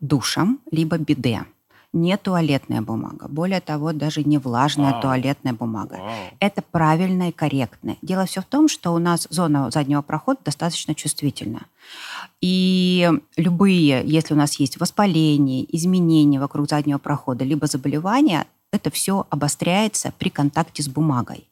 [0.00, 1.44] душем, либо биде
[1.92, 3.26] не туалетная бумага.
[3.28, 5.02] Более того, даже не влажная Вау.
[5.02, 5.96] туалетная бумага.
[5.98, 6.10] Вау.
[6.38, 7.96] Это правильно и корректно.
[8.00, 11.62] Дело все в том, что у нас зона заднего прохода достаточно чувствительна.
[12.40, 19.26] И любые, если у нас есть воспаление, изменения вокруг заднего прохода, либо заболевания, это все
[19.30, 21.48] обостряется при контакте с бумагой.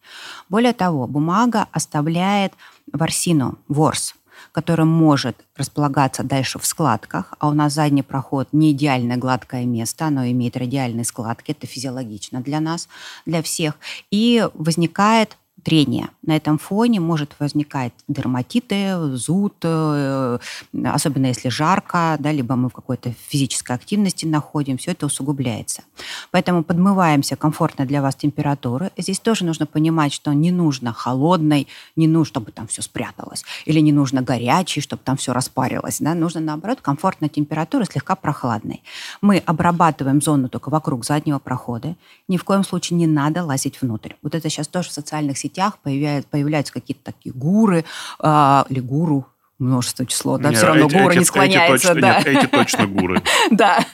[0.49, 2.53] Более того, бумага оставляет
[2.93, 4.15] ворсину, ворс,
[4.53, 10.07] который может располагаться дальше в складках, а у нас задний проход не идеальное гладкое место,
[10.07, 12.89] оно имеет радиальные складки, это физиологично для нас,
[13.27, 13.75] для всех,
[14.11, 16.09] и возникает трение.
[16.23, 20.39] На этом фоне может возникать дерматиты, зуд, э,
[20.85, 25.83] особенно если жарко, да, либо мы в какой-то физической активности находим, все это усугубляется.
[26.31, 28.91] Поэтому подмываемся комфортно для вас температуры.
[28.97, 31.67] Здесь тоже нужно понимать, что не нужно холодной,
[31.97, 35.99] не нужно, чтобы там все спряталось, или не нужно горячей, чтобы там все распарилось.
[36.01, 36.15] Да?
[36.15, 38.83] Нужно, наоборот, комфортная температура, слегка прохладной.
[39.21, 41.95] Мы обрабатываем зону только вокруг заднего прохода.
[42.29, 44.13] Ни в коем случае не надо лазить внутрь.
[44.23, 47.85] Вот это сейчас тоже в социальных сетях сетях появляются, появляются какие-то такие гуры
[48.21, 49.27] э, или гуру,
[49.59, 51.93] множество число, да, нет, все равно эти, гуры эти, не склоняется.
[51.93, 52.19] Эти да.
[52.19, 53.23] нет, эти точно гуры.
[53.51, 53.85] да,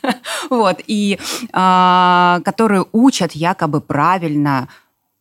[0.50, 1.18] вот, и
[1.52, 4.68] а, которые учат якобы правильно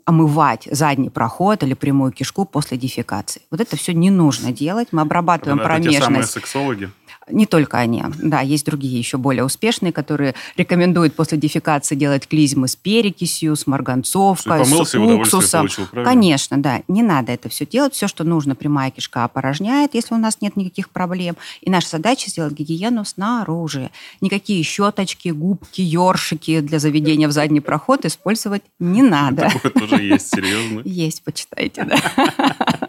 [0.06, 3.42] омывать задний проход или прямую кишку после дефекации.
[3.52, 4.90] Вот это все не нужно делать.
[4.92, 5.98] Мы обрабатываем это промежность.
[5.98, 6.92] Это те самые сексологи?
[7.30, 8.04] Не только они.
[8.22, 13.68] Да, есть другие еще более успешные, которые рекомендуют после дефекации делать клизмы с перекисью, с
[13.68, 15.68] марганцовкой, с уксусом.
[15.68, 16.82] Получил, Конечно, да.
[16.88, 17.94] Не надо это все делать.
[17.94, 21.36] Все, что нужно, прямая кишка опорожняет, если у нас нет никаких проблем.
[21.62, 23.90] И наша задача сделать гигиену снаружи.
[24.22, 29.50] Никакие щеточки, губки, ёршики для заведения в задний проход использовать не надо.
[29.64, 30.82] Такое тоже есть, серьезно?
[30.84, 32.78] Есть, почитайте, да.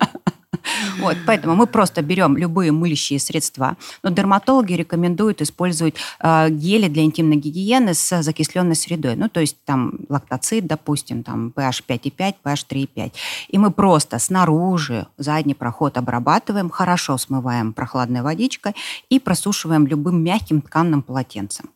[0.98, 3.76] Вот, поэтому мы просто берем любые мылящие средства.
[4.02, 9.16] Но дерматологи рекомендуют использовать э, гели для интимной гигиены с закисленной средой.
[9.16, 13.12] Ну, то есть там лактоцит, допустим, там pH 5,5, pH 3,5.
[13.48, 18.74] И мы просто снаружи задний проход обрабатываем, хорошо смываем прохладной водичкой
[19.08, 21.70] и просушиваем любым мягким тканным полотенцем.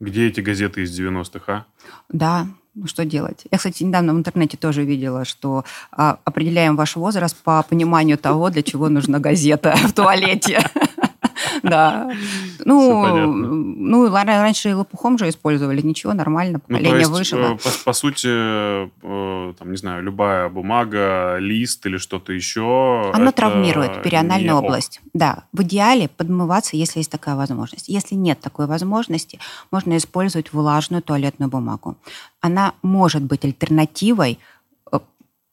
[0.00, 1.66] Где эти газеты из 90-х, а?
[2.08, 2.46] Да,
[2.86, 3.44] что делать?
[3.50, 8.50] Я, кстати, недавно в интернете тоже видела, что а, определяем ваш возраст по пониманию того,
[8.50, 10.60] для чего нужна газета в туалете.
[11.68, 12.10] Да.
[12.64, 17.56] Ну, ну, раньше лопухом же использовали, ничего, нормально, ну, поколение выжило.
[17.56, 23.10] По, по сути, э, там, не знаю, любая бумага, лист или что-то еще...
[23.12, 25.00] Оно травмирует перианальную область.
[25.14, 27.88] Да, в идеале подмываться, если есть такая возможность.
[27.88, 29.38] Если нет такой возможности,
[29.70, 31.96] можно использовать влажную туалетную бумагу.
[32.40, 34.38] Она может быть альтернативой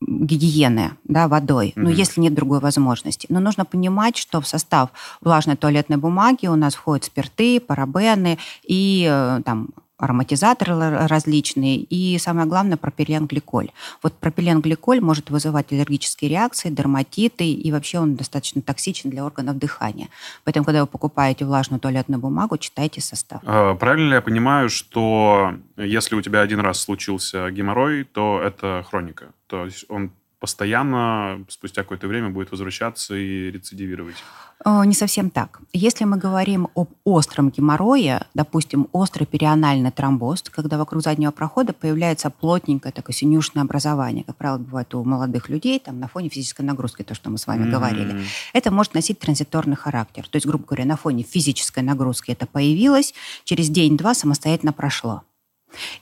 [0.08, 1.82] гигиены да, водой, mm-hmm.
[1.82, 3.28] ну, если нет другой возможности.
[3.30, 4.90] Но нужно понимать, что в состав
[5.22, 12.48] влажной туалетной бумаги у нас входят спирты, парабены и э, там, ароматизаторы различные, и самое
[12.48, 13.72] главное пропиленгликоль.
[14.04, 20.10] Вот пропиленгликоль может вызывать аллергические реакции, дерматиты, и вообще он достаточно токсичен для органов дыхания.
[20.44, 23.42] Поэтому, когда вы покупаете влажную туалетную бумагу, читайте состав.
[23.46, 28.86] А, правильно ли я понимаю, что если у тебя один раз случился геморрой, то это
[28.90, 29.28] хроника?
[29.48, 30.12] То есть он
[30.46, 34.16] постоянно спустя какое-то время будет возвращаться и рецидивировать?
[34.64, 35.60] Э, не совсем так.
[35.74, 42.30] Если мы говорим об остром геморрое, допустим, острый перианальный тромбоз, когда вокруг заднего прохода появляется
[42.30, 47.02] плотненькое такое синюшное образование, как правило, бывает у молодых людей, там, на фоне физической нагрузки,
[47.02, 47.72] то, что мы с вами mm-hmm.
[47.72, 50.28] говорили, это может носить транзиторный характер.
[50.30, 55.24] То есть, грубо говоря, на фоне физической нагрузки это появилось, через день-два самостоятельно прошло.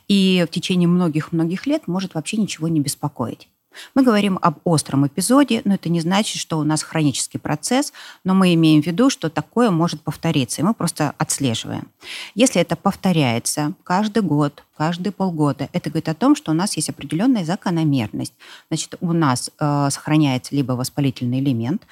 [0.06, 3.48] И в течение многих-многих лет может вообще ничего не беспокоить.
[3.94, 7.92] Мы говорим об остром эпизоде, но это не значит, что у нас хронический процесс,
[8.24, 11.88] но мы имеем в виду, что такое может повториться, и мы просто отслеживаем.
[12.34, 15.68] Если это повторяется каждый год, каждые полгода.
[15.72, 18.34] Это говорит о том, что у нас есть определенная закономерность.
[18.68, 21.82] Значит, у нас э, сохраняется либо воспалительный элемент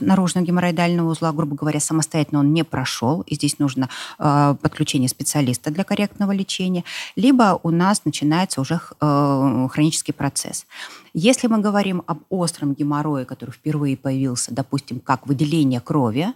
[0.00, 3.88] наружного геморроидального узла, грубо говоря, самостоятельно он не прошел, и здесь нужно
[4.18, 6.84] э, подключение специалиста для корректного лечения,
[7.16, 10.66] либо у нас начинается уже э, хронический процесс.
[11.14, 16.28] Если мы говорим об остром геморрое, который впервые появился, допустим, как выделение крови,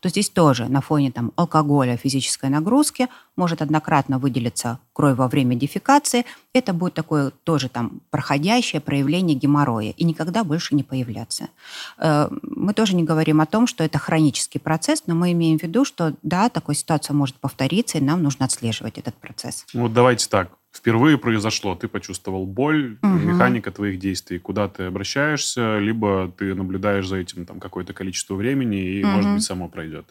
[0.00, 3.08] то здесь тоже на фоне там, алкоголя, физической нагрузки
[3.38, 6.26] может однократно выделиться кровь во время дефекации.
[6.52, 11.48] Это будет такое тоже там проходящее проявление геморроя и никогда больше не появляться.
[11.96, 15.62] Э, мы тоже не говорим о том, что это хронический процесс, но мы имеем в
[15.62, 19.64] виду, что да, такая ситуация может повториться, и нам нужно отслеживать этот процесс.
[19.72, 23.12] Вот давайте так впервые произошло, ты почувствовал боль, угу.
[23.12, 28.80] механика твоих действий, куда ты обращаешься, либо ты наблюдаешь за этим там какое-то количество времени
[28.80, 29.10] и, угу.
[29.10, 30.06] может быть, само пройдет.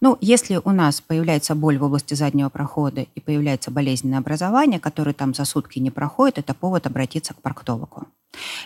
[0.00, 5.12] Ну, если у нас появляется боль в области заднего прохода и появляется болезненное образование, которое
[5.12, 8.06] там за сутки не проходит, это повод обратиться к проктологу.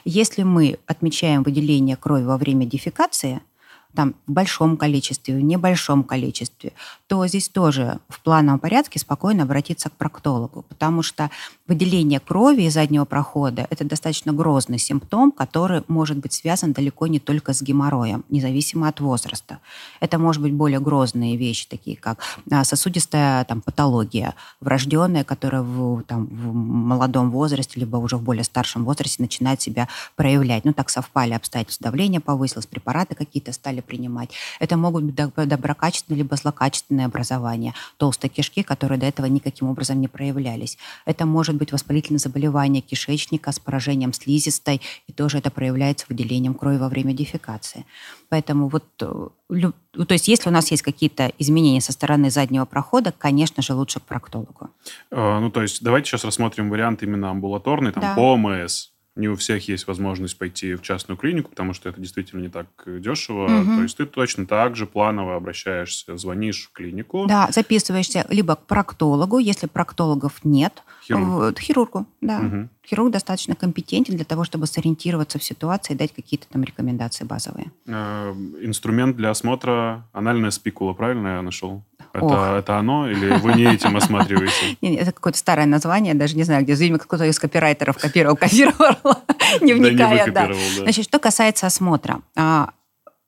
[0.04, 3.40] Если мы отмечаем выделение крови во время дефекации–
[3.96, 6.72] там, в большом количестве, в небольшом количестве,
[7.08, 11.30] то здесь тоже в плановом порядке спокойно обратиться к проктологу, потому что
[11.66, 17.18] выделение крови из заднего прохода– это достаточно грозный симптом, который может быть связан далеко не
[17.18, 19.58] только с геморроем, независимо от возраста.
[20.00, 22.18] Это может быть более грозные вещи, такие как
[22.50, 28.44] а, сосудистая там, патология, врожденная, которая в, там, в молодом возрасте, либо уже в более
[28.44, 30.64] старшем возрасте начинает себя проявлять.
[30.64, 34.30] Ну, так совпали обстоятельства, давление повысилось, препараты какие-то стали принимать.
[34.60, 40.08] Это могут быть доброкачественные либо злокачественные образования, толстой кишки, которые до этого никаким образом не
[40.08, 40.76] проявлялись.
[41.06, 46.78] Это может быть воспалительное заболевание кишечника с поражением слизистой, и тоже это проявляется выделением крови
[46.78, 47.84] во время дефекации.
[48.28, 53.12] Поэтому вот э, то есть если у нас есть какие-то изменения со стороны заднего прохода,
[53.16, 54.70] конечно же, лучше к проктологу.
[55.10, 58.14] А, ну, то есть давайте сейчас рассмотрим вариант именно амбулаторный, там, да.
[58.14, 58.90] по ОМС.
[59.16, 62.66] Не у всех есть возможность пойти в частную клинику, потому что это действительно не так
[62.86, 63.48] дешево.
[63.48, 63.76] Мгм.
[63.76, 67.26] То есть ты точно так же планово обращаешься, звонишь в клинику.
[67.26, 71.56] Да, записываешься либо к проктологу, если проктологов нет, Хирург.
[71.56, 72.38] в- хирургу, да.
[72.40, 72.70] Мгм.
[72.88, 77.72] Хирург достаточно компетентен для того, чтобы сориентироваться в ситуации и дать какие-то там рекомендации базовые.
[77.86, 81.82] Э, Инструмент для осмотра анальная спикула, правильно я нашел?
[82.14, 82.32] Ох.
[82.32, 84.76] Это, это оно или вы не этим осматриваете?
[84.80, 88.96] Это какое-то старое название, даже не знаю, где, видимо, кто-то из копирайтеров копировал, копировал,
[89.60, 90.32] не вникая.
[90.78, 92.20] Значит, что касается осмотра.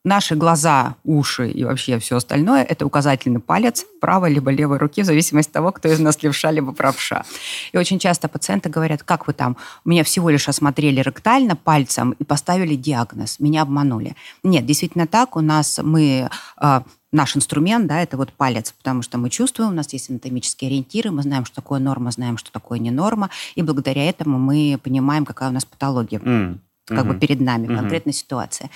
[0.08, 5.04] Наши глаза, уши и вообще все остальное– это указательный палец правой либо левой руки, в
[5.04, 7.26] зависимости от того, кто из нас левша либо правша.
[7.72, 12.24] И очень часто пациенты говорят, как вы там, меня всего лишь осмотрели ректально пальцем и
[12.24, 14.16] поставили диагноз, меня обманули.
[14.42, 19.18] Нет, действительно так, у нас мы а, наш инструмент, да, это вот палец, потому что
[19.18, 22.78] мы чувствуем, у нас есть анатомические ориентиры, мы знаем, что такое норма, знаем, что такое
[22.78, 26.18] не норма, и благодаря этому мы понимаем, какая у нас патология.
[26.24, 27.20] М, как бы мгм.
[27.20, 27.76] перед нами, Мгм.
[27.78, 28.70] конкретная ситуация.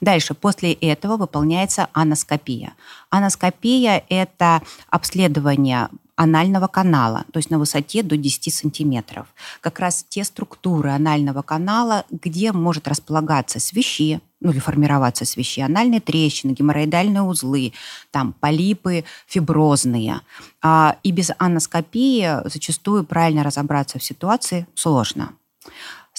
[0.00, 2.72] Дальше, после этого выполняется аноскопия.
[3.10, 9.26] Аноскопия– это обследование анального канала, то есть на высоте до 10 сантиметров.
[9.60, 16.00] Как раз те структуры анального канала, где может располагаться свищи, ну или формироваться свищи, анальные
[16.00, 17.72] трещины, геморроидальные узлы,
[18.10, 20.20] там полипы фиброзные.
[20.60, 25.34] А, И без аноскопии зачастую правильно разобраться в ситуации сложно.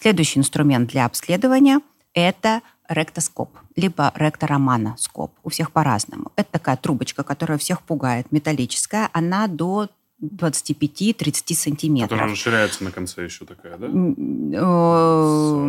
[0.01, 1.81] Следующий инструмент для обследования–
[2.13, 5.33] это ректоскоп, либо ректороманоскоп.
[5.43, 6.31] У всех по-разному.
[6.37, 9.09] Это такая трубочка, которая всех пугает, металлическая.
[9.11, 9.89] Она до
[10.21, 12.09] 25-30 сантиметров.
[12.09, 13.87] Которая расширяется на конце еще такая, да?
[13.87, 15.65] Э,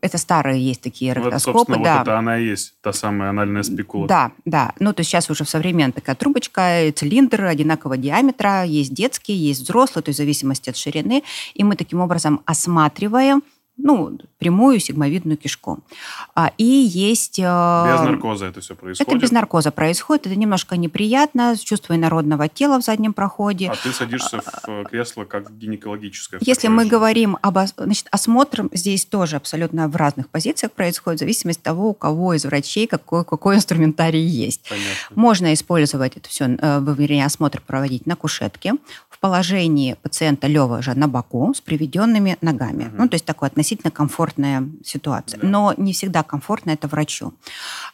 [0.00, 1.98] Это старые есть такие Ну, это, ректоскопы, собственно, да.
[1.98, 4.08] вот это она и есть, та самая анальная спикула.
[4.08, 4.72] Да, да.
[4.80, 9.60] Ну, то есть сейчас уже в современной такая трубочка, цилиндр одинакового диаметра, есть детские, есть
[9.62, 11.22] взрослые, то есть в зависимости от ширины.
[11.54, 13.42] И мы таким образом осматриваем
[13.82, 15.80] ну, прямую сигмовидную кишку.
[16.34, 17.38] А, И есть...
[17.38, 19.08] э, Без наркоза это все происходит.
[19.08, 20.26] Это без наркоза происходит.
[20.26, 23.70] Это немножко неприятно, с чувством инородного тела в заднем проходе.
[23.70, 26.40] А ты садишься в э, кресло как гинекологическое.
[26.44, 31.60] Если мы говорим об значит, осмотр, здесь тоже абсолютно в разных позициях происходит, в зависимости
[31.60, 34.68] от того, у кого из врачей какой, какой инструментарий есть.
[34.68, 34.92] Понятно.
[35.14, 38.74] Можно использовать это все, вернее, осмотр проводить на кушетке,
[39.22, 42.84] положении пациента лежа на боку с приведенными ногами.
[42.84, 42.96] Мгм.
[42.98, 45.40] Ну, то есть такое относительно комфортная ситуация.
[45.40, 45.46] Да.
[45.46, 47.32] Но не всегда комфортно это врачу.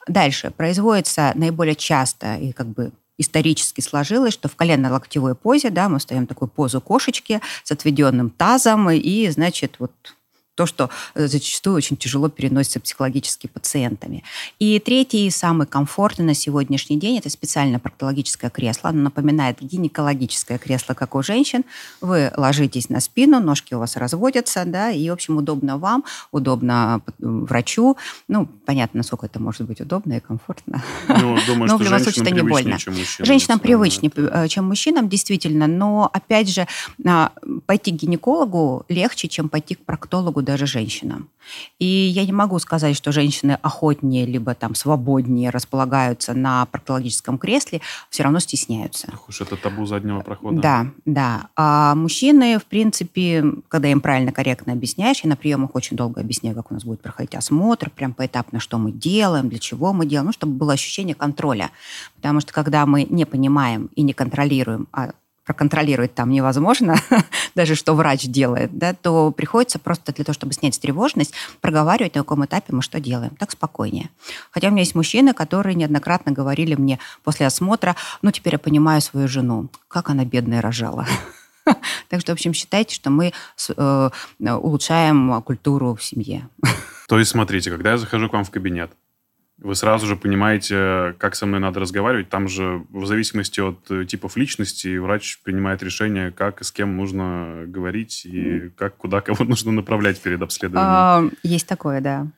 [0.09, 0.51] Дальше.
[0.51, 6.25] Производится наиболее часто и как бы исторически сложилось, что в колено-локтевой позе, да, мы встаем
[6.25, 9.93] в такую позу кошечки с отведенным тазом, и, значит, вот
[10.59, 14.25] то, что э, зачастую очень тяжело переносится психологически пациентами.
[14.59, 18.91] И третий, и самый комфортный на сегодняшний день, это специальное проктологическое кресло.
[18.91, 21.63] Оно напоминает гинекологическое кресло, как у женщин.
[22.01, 27.03] Вы ложитесь на спину, ножки у вас разводятся, да, и, в общем, удобно вам, удобно
[27.07, 27.97] э, врачу.
[28.27, 30.83] Ну, понятно, насколько это может быть удобно и комфортно.
[31.07, 32.79] Ну, думаю, Но что в любом случае это не больно.
[32.81, 33.27] чем мужчинам.
[33.27, 34.49] Женщинам привычнее, это.
[34.49, 35.69] чем мужчинам, действительно.
[35.69, 36.67] Но, опять же,
[37.07, 37.31] а,
[37.67, 41.29] пойти к гинекологу легче, чем пойти к проктологу даже женщинам.
[41.79, 47.83] И я не могу сказать, что женщины охотнее либо там свободнее располагаются на проктологическом кресле,
[48.09, 49.11] все равно стесняются.
[49.13, 50.59] Ох уж это табу заднего прохода.
[50.61, 51.49] Да, да.
[51.55, 56.57] А мужчины, в принципе, когда им правильно, корректно объясняешь, я на приемах очень долго объясняю,
[56.57, 60.29] как у нас будет проходить осмотр, прям поэтапно, что мы делаем, для чего мы делаем,
[60.29, 61.71] ну, чтобы было ощущение контроля.
[62.17, 65.11] Потому что когда мы не понимаем и не контролируем, а
[65.49, 66.97] проконтролировать там невозможно,
[67.55, 71.33] даже что врач делает, да, то приходится просто для того, чтобы снять тревожность,
[71.63, 73.35] проговаривать, на каком этапе мы что делаем.
[73.37, 74.11] Так спокойнее.
[74.51, 79.01] Хотя у меня есть мужчины, которые неоднократно говорили мне после осмотра, ну, теперь я понимаю
[79.01, 81.07] свою жену, как она бедная рожала.
[82.09, 83.35] Так что, в общем, считайте, что мы
[83.77, 86.49] э, улучшаем культуру в семье.
[87.09, 88.91] То есть, смотрите, когда я захожу к вам в кабинет,
[89.59, 92.29] вы сразу же понимаете, как со мной надо разговаривать.
[92.29, 96.97] Там же, в зависимости от э, типов личности, врач принимает решение, как и с кем
[96.97, 100.89] нужно говорить и как, куда кого нужно направлять перед обследованием.
[100.89, 102.29] А, Есть такое, да.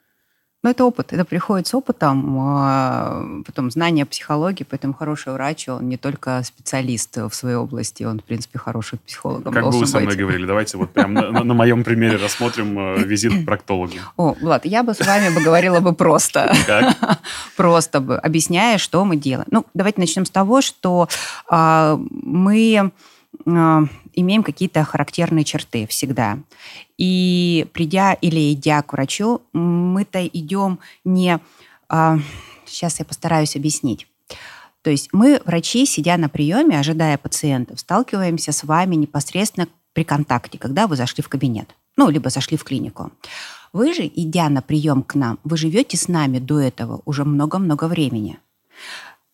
[0.62, 5.88] Но это опыт, это приходит с опытом, а, потом знание психологии, поэтому хороший врач, он
[5.88, 10.00] не только специалист в своей области, он, в принципе, хороший психологом Как бы вы со
[10.00, 13.94] мной говорили, давайте вот прям на, моем примере рассмотрим э, визит к проктологу.
[14.18, 16.52] О, Влад, я бы с вами бы говорила бы просто.
[17.56, 19.46] Просто бы, объясняя, что мы делаем.
[19.50, 21.08] Ну, давайте начнем с того, что
[21.48, 22.90] а, мы
[23.46, 26.38] имеем какие-то характерные черты всегда.
[26.98, 31.38] И придя или идя к врачу, мы-то идем не...
[31.88, 32.18] а,
[32.66, 34.06] сейчас я постараюсь объяснить.
[34.82, 40.58] То есть мы, врачи, сидя на приеме, ожидая пациентов, сталкиваемся с вами непосредственно при контакте,
[40.58, 41.74] когда вы зашли в кабинет.
[41.96, 43.12] ну, либо зашли в клинику.
[43.72, 47.88] Вы же, идя на прием к нам, вы живете с нами до этого уже много-много
[47.88, 48.38] времени.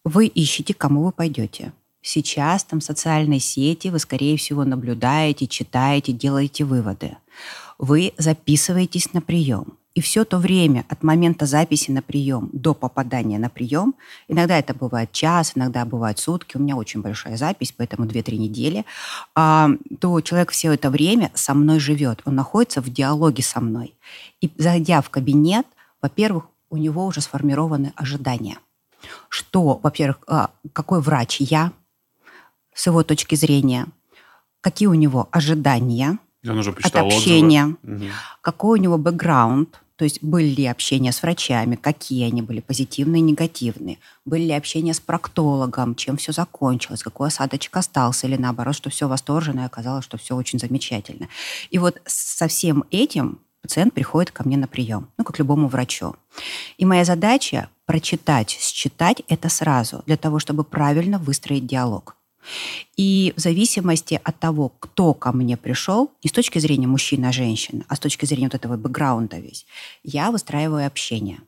[0.04, 1.72] Вы ищете, кому вы пойдете.
[2.06, 7.16] Сейчас там социальные сети, вы, скорее всего, наблюдаете, читаете, делаете выводы.
[7.78, 9.76] Вы записываетесь на прием.
[9.96, 13.96] И все то время от момента записи на прием до попадания на прием,
[14.28, 18.84] иногда это бывает час, иногда бывает сутки, у меня очень большая запись, поэтому 2-3 недели,
[19.34, 23.94] а, то человек все это время со мной живет, он находится в диалоге со мной.
[24.40, 25.66] И зайдя в кабинет,
[26.00, 28.58] во-первых, у него уже сформированы ожидания.
[29.28, 31.72] Что, во-первых, а, какой врач я,
[32.76, 33.86] с его точки зрения,
[34.60, 38.04] какие у него ожидания от общения, угу.
[38.40, 43.22] какой у него бэкграунд, то есть были ли общения с врачами, какие они были, позитивные,
[43.22, 43.98] негативные.
[44.26, 49.08] Были ли общения с проктологом, чем все закончилось, какой осадочек остался, или наоборот, что все
[49.08, 51.28] восторженно, и оказалось, что все очень замечательно.
[51.70, 56.14] И вот со всем этим пациент приходит ко мне на прием, ну, как любому врачу.
[56.76, 62.15] И моя задача прочитать, считать это сразу, для того, чтобы правильно выстроить диалог.
[62.96, 67.84] И в зависимости от того, кто ко мне пришел, не с точки зрения мужчина, женщина,
[67.88, 69.66] а с точки зрения вот этого бэкграунда весь,
[70.02, 71.40] я выстраиваю общение.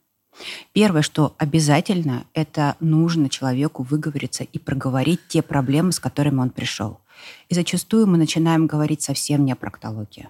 [0.73, 7.01] Первое, что обязательно, это нужно человеку выговориться и проговорить те проблемы, с которыми он пришел.
[7.49, 10.29] И зачастую мы начинаем говорить совсем не о проктологии.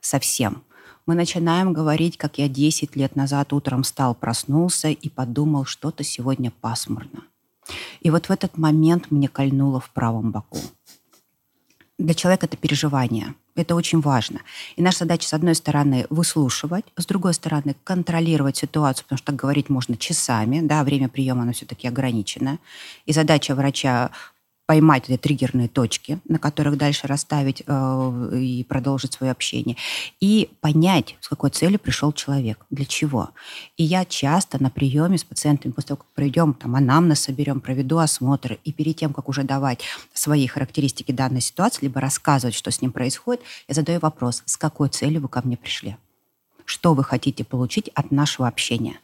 [0.00, 0.62] Совсем.
[1.06, 6.50] Мы начинаем говорить, как я 10 лет назад утром встал, проснулся и подумал, что-то сегодня
[6.50, 7.24] пасмурно.
[8.00, 10.58] И вот в этот момент мне кольнуло в правом боку.
[11.98, 13.34] Для человека это переживание.
[13.56, 14.40] Это очень важно.
[14.74, 19.36] И наша задача, с одной стороны, выслушивать, с другой стороны, контролировать ситуацию, потому что так
[19.36, 22.58] говорить можно часами, да, время приема, оно все-таки ограничено.
[23.06, 24.10] И задача врача
[24.66, 29.76] поймать эти триггерные точки, на которых дальше расставить э, и продолжить свое общение,
[30.20, 33.30] и понять, с какой целью пришел человек, для чего.
[33.76, 37.98] И я часто на приеме с пациентами, после того, как пройдем, там, анамнез соберем, проведу
[37.98, 39.82] осмотр, и перед тем, как уже давать
[40.14, 44.88] свои характеристики данной ситуации, либо рассказывать, что с ним происходит, я задаю вопрос, с какой
[44.88, 45.96] целью вы ко мне пришли?
[46.64, 48.98] Что вы хотите получить от нашего общения?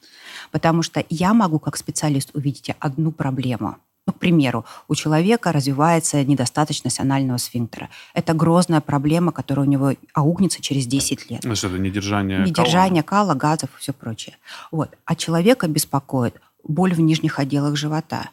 [0.51, 3.77] Потому что я могу как специалист увидеть одну проблему–
[4.11, 7.89] ну, к примеру, у человека развивается недостаточность анального сфинктера.
[8.13, 11.43] Это грозная проблема, которая у него аугнется через 10 лет.
[11.43, 14.37] Значит, это недержание Недержание кала, кала газов и все прочее.
[14.73, 14.91] Вот.
[15.05, 18.31] А человека беспокоит боль в нижних отделах живота.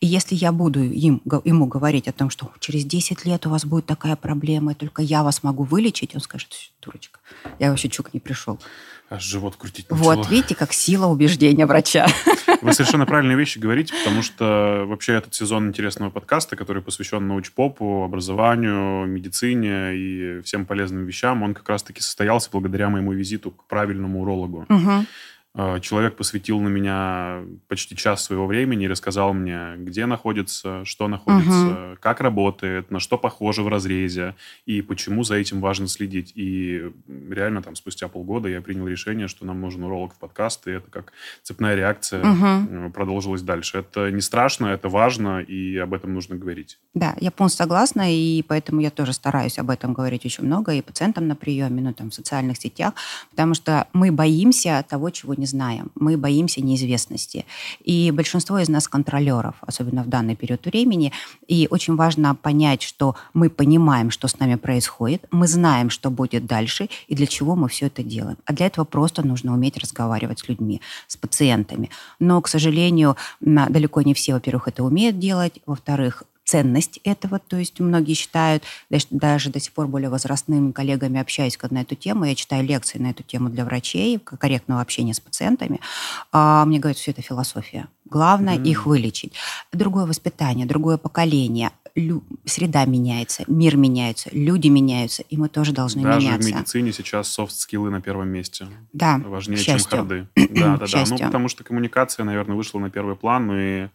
[0.00, 3.64] И если я буду им, ему говорить о том, что через 10 лет у вас
[3.64, 7.18] будет такая проблема, и только я вас могу вылечить, он скажет, дурочка,
[7.58, 8.60] я вообще чук не пришел.
[9.10, 10.16] Аж живот крутить начало.
[10.16, 12.06] Вот, видите, как сила убеждения врача.
[12.60, 18.04] Вы совершенно правильные вещи говорите, потому что вообще этот сезон интересного подкаста, который посвящен научпопу,
[18.04, 24.20] образованию, медицине и всем полезным вещам, он как раз-таки состоялся благодаря моему визиту к правильному
[24.20, 24.66] урологу.
[24.68, 25.06] Угу.
[25.54, 31.08] Э, человек посвятил на меня почти час своего времени и рассказал мне, где находится, что
[31.08, 31.98] находится, угу.
[32.00, 34.34] как работает, на что похоже в разрезе
[34.66, 36.32] и почему за этим важно следить.
[36.34, 36.92] И
[37.30, 40.90] реально там спустя полгода я принял решение, что нам нужен уролог в подкаст, и это
[40.90, 42.90] как цепная реакция угу.
[42.90, 43.78] продолжилась дальше.
[43.78, 46.78] Это не страшно, это важно, и об этом нужно говорить.
[46.94, 50.82] Да, я полностью согласна, и поэтому я тоже стараюсь об этом говорить очень много и
[50.82, 52.94] пациентам на приеме, ну там в социальных сетях,
[53.30, 55.90] потому что мы боимся того, чего не знаем.
[55.94, 57.46] Мы боимся неизвестности.
[57.84, 61.12] И большинство из нас контролеров, особенно в данный период времени.
[61.46, 66.46] И очень важно понять, что мы понимаем, что с нами происходит, мы знаем, что будет
[66.46, 68.36] дальше и для чего мы все это делаем.
[68.44, 71.90] А для этого просто нужно уметь разговаривать с людьми, с пациентами.
[72.18, 77.38] Но, к сожалению, далеко не все, во-первых, это умеют делать, во-вторых, ценность этого.
[77.38, 78.64] То есть многие считают,
[79.10, 83.10] даже до сих пор более возрастными коллегами общаюсь на эту тему, я читаю лекции на
[83.10, 85.78] эту тему для врачей, корректного общения с пациентами.
[86.32, 87.88] А мне говорят, все это философия.
[88.06, 88.66] Главное mm.
[88.66, 89.34] их вылечить.
[89.72, 96.02] Другое воспитание, другое поколение, лю- среда меняется, мир меняется, люди меняются, и мы тоже должны
[96.02, 96.38] Даже меняться.
[96.38, 98.68] Даже в медицине сейчас софт-скиллы на первом месте.
[98.94, 100.26] Да, Важнее, чем харды.
[100.48, 101.04] Да, да, да.
[101.10, 103.88] Ну, потому что коммуникация, наверное, вышла на первый план, и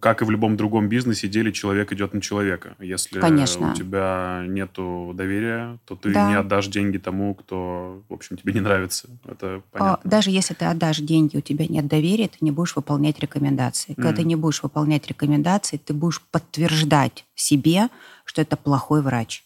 [0.00, 2.76] как и в любом другом бизнесе, деле человек идет на человека.
[2.78, 3.72] Если Конечно.
[3.72, 4.70] у тебя нет
[5.14, 6.28] доверия, то ты да.
[6.28, 9.08] не отдашь деньги тому, кто, в общем, тебе не нравится.
[9.24, 10.10] Это а, понятно.
[10.10, 13.94] Даже если ты отдашь деньги, у тебя нет доверия, ты не будешь выполнять рекомендации.
[13.94, 14.16] Когда mm.
[14.16, 17.88] ты не будешь выполнять рекомендации, ты будешь подтверждать себе,
[18.24, 19.44] что это плохой врач.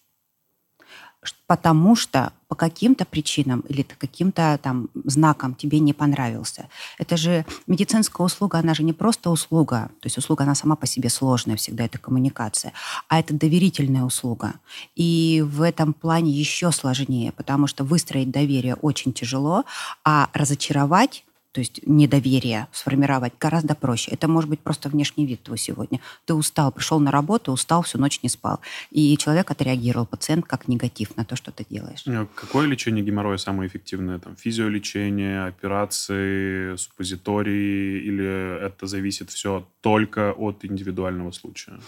[1.46, 6.68] Потому что по каким-то причинам или каким-то там знаком тебе не понравился.
[6.98, 10.86] Это же медицинская услуга, она же не просто услуга, то есть услуга, она сама по
[10.86, 12.72] себе сложная всегда, это коммуникация,
[13.08, 14.54] а это доверительная услуга.
[14.96, 19.64] И в этом плане еще сложнее, потому что выстроить доверие очень тяжело,
[20.04, 24.12] а разочаровать то есть недоверие сформировать гораздо проще.
[24.12, 26.00] Это может быть просто внешний вид твой сегодня.
[26.24, 28.60] Ты устал, пришел на работу, устал, всю ночь не спал.
[28.90, 32.04] И человек отреагировал, пациент, как негатив на то, что ты делаешь.
[32.06, 34.18] А какое лечение геморроя самое эффективное?
[34.18, 38.00] Там, физиолечение, операции, суппозитории?
[38.00, 41.80] Или это зависит все только от индивидуального случая?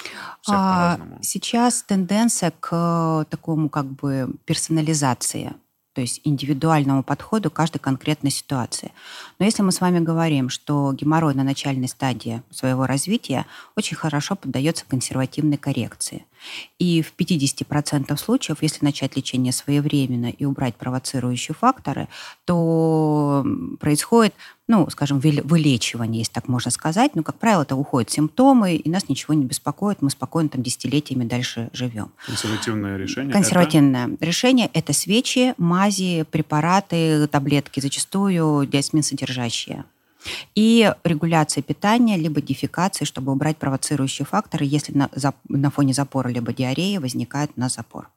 [0.48, 5.54] а, сейчас тенденция к такому как бы персонализации
[5.94, 8.92] то есть индивидуальному подходу каждой конкретной ситуации.
[9.38, 14.34] Но если мы с вами говорим, что геморрой на начальной стадии своего развития очень хорошо
[14.36, 16.24] поддается консервативной коррекции,
[16.78, 22.08] и в 50% случаев, если начать лечение своевременно и убрать провоцирующие факторы,
[22.44, 23.44] то
[23.80, 24.34] происходит,
[24.68, 27.14] ну, скажем, вылечивание, если так можно сказать.
[27.14, 31.24] Но, как правило, это уходят симптомы, и нас ничего не беспокоит, мы спокойно там десятилетиями
[31.24, 32.10] дальше живем.
[32.26, 33.32] Консервативное решение?
[33.32, 34.24] Консервативное это?
[34.24, 39.84] решение– это свечи, мази, препараты, таблетки, зачастую диасмин содержащие.
[40.54, 45.10] И регуляция питания, либо дефекации, чтобы убрать провоцирующие факторы, если на,
[45.48, 48.08] на фоне запора либо диареи возникает на запор.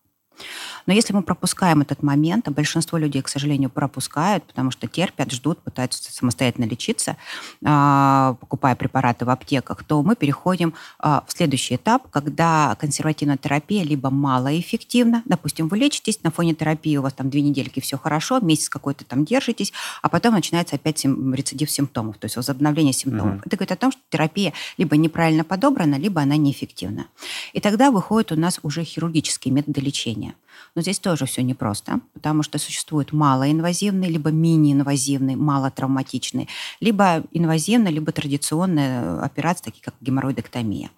[0.85, 5.31] Но если мы пропускаем этот момент, а большинство людей, к сожалению, пропускают, потому что терпят,
[5.31, 7.17] ждут, пытаются самостоятельно лечиться,
[7.63, 13.83] а, покупая препараты в аптеках, то мы переходим а, в следующий этап, когда консервативная терапия
[13.83, 18.39] либо малоэффективна, допустим, вы лечитесь, на фоне терапии у вас там две недельки все хорошо,
[18.39, 23.35] месяц какой-то там держитесь, а потом начинается опять рецидив симптомов, то есть возобновление симптомов.
[23.35, 23.43] Mm-hmm.
[23.45, 27.07] Это говорит о том, что терапия либо неправильно подобрана, либо она неэффективна.
[27.53, 30.35] И тогда выходят у нас уже хирургические методы лечения.
[30.75, 36.47] Но здесь тоже все непросто, потому что существует малоинвазивный, либо мини-инвазивный, малотравматичный,
[36.79, 40.89] либо инвазивный, либо традиционная операция, такие как геморроидектомия.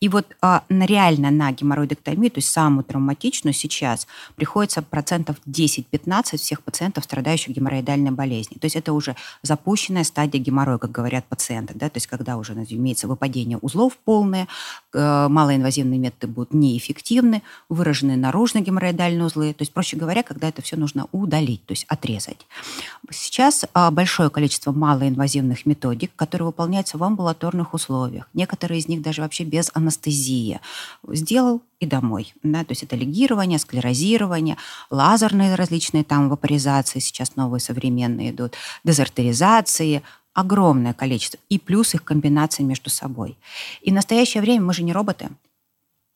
[0.00, 4.06] И вот а, реально на геморроидектомию, то есть самую травматичную сейчас,
[4.36, 8.60] приходится процентов 10-15 всех пациентов, страдающих геморроидальной болезнью.
[8.60, 12.52] То есть это уже запущенная стадия геморроя, как говорят пациенты, да, то есть когда уже
[12.52, 14.48] имеется выпадение узлов полное,
[14.92, 19.54] э, малоинвазивные методы будут неэффективны, выраженные наружные геморроидальные спинальные узлы.
[19.54, 22.46] То есть, проще говоря, когда это все нужно удалить, то есть отрезать.
[23.10, 28.28] Сейчас а, большое количество малоинвазивных методик, которые выполняются в амбулаторных условиях.
[28.34, 30.60] Некоторые из них даже вообще без анестезии.
[31.08, 32.34] Сделал и домой.
[32.42, 32.64] Да?
[32.64, 34.56] То есть это легирование, склерозирование,
[34.90, 40.02] лазерные различные там вапоризации, сейчас новые современные идут, дезартеризации,
[40.34, 41.38] огромное количество.
[41.48, 43.36] И плюс их комбинации между собой.
[43.80, 45.28] И в настоящее время мы же не роботы.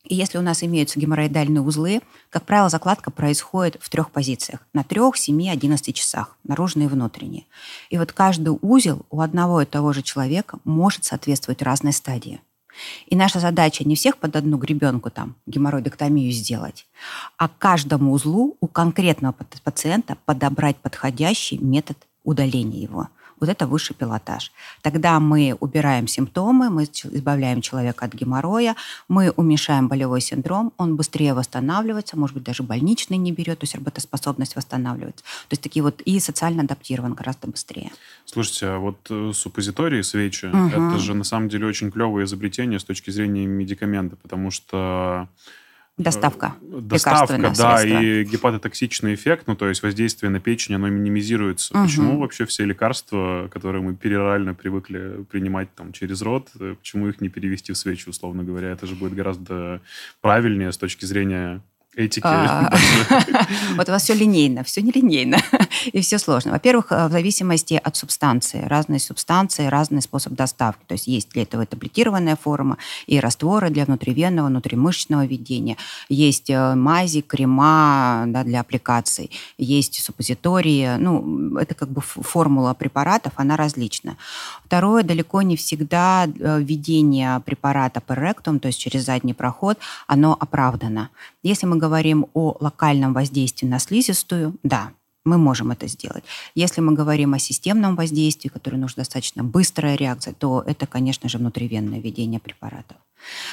[0.05, 4.61] И если у нас имеются геморроидальные узлы, как правило, закладка происходит в трех позициях.
[4.73, 6.37] На трех, семи, одиннадцати часах.
[6.45, 7.47] Наружные и внутренние.
[7.89, 12.41] И вот каждый узел у одного и того же человека может соответствовать разной стадии.
[13.07, 16.87] И наша задача не всех под одну гребенку там геморроидоктомию сделать,
[17.37, 23.09] а каждому узлу у конкретного пациента подобрать подходящий метод удаления его–
[23.43, 24.53] вот это высший пилотаж.
[24.83, 28.77] Тогда мы убираем симптомы, мы избавляем человека от геморроя,
[29.09, 33.75] мы уменьшаем болевой синдром, он быстрее восстанавливается, может быть, даже больничный не берет, то есть
[33.75, 35.25] работоспособность восстанавливается.
[35.25, 37.91] То есть такие вот и социально адаптирован гораздо быстрее.
[38.25, 40.69] Слушайте, а вот э, суппозитории, свечи, угу.
[40.69, 45.29] это же на самом деле очень клевое изобретение с точки зрения медикамента, потому что
[45.99, 46.55] Доставка.
[46.63, 48.03] Э, доставка, да, средство.
[48.03, 51.75] и гепатотоксичный эффект, ну, то есть воздействие на печень, оно минимизируется.
[51.75, 51.85] Угу.
[51.85, 57.21] Почему вообще все лекарства, которые мы перорально привыкли принимать там через рот, э, почему их
[57.21, 58.71] не перевести в свечи, условно говоря?
[58.71, 59.83] Это же будет гораздо
[60.23, 61.61] правильнее с точки зрения
[61.97, 62.27] этики.
[62.27, 62.73] А,
[63.77, 65.39] вот у вас все линейно, все нелинейно
[65.93, 66.53] и все сложно.
[66.53, 68.63] Во-первых, э, в зависимости от субстанции.
[68.67, 70.83] Разные субстанции, разный способ доставки.
[70.87, 75.77] То есть есть для этого таблетированная форма и растворы для внутривенного, внутримышечного введения.
[76.09, 79.31] Есть э, мази, крема да, для аппликаций.
[79.59, 80.97] Есть суппозитории.
[80.99, 84.17] Ну, это как бы формула препаратов, она различна.
[84.65, 90.37] Второе, далеко не всегда э, введение препарата per rectum, то есть через задний проход, оно
[90.41, 91.11] оправдано.
[91.43, 94.91] Если мы говорим о локальном воздействии на слизистую, да,
[95.25, 96.25] мы можем это сделать.
[96.55, 101.39] Если мы говорим о системном воздействии, которое нужно достаточно быстрая реакция, то это, конечно же,
[101.39, 102.97] внутривенное введение препаратов.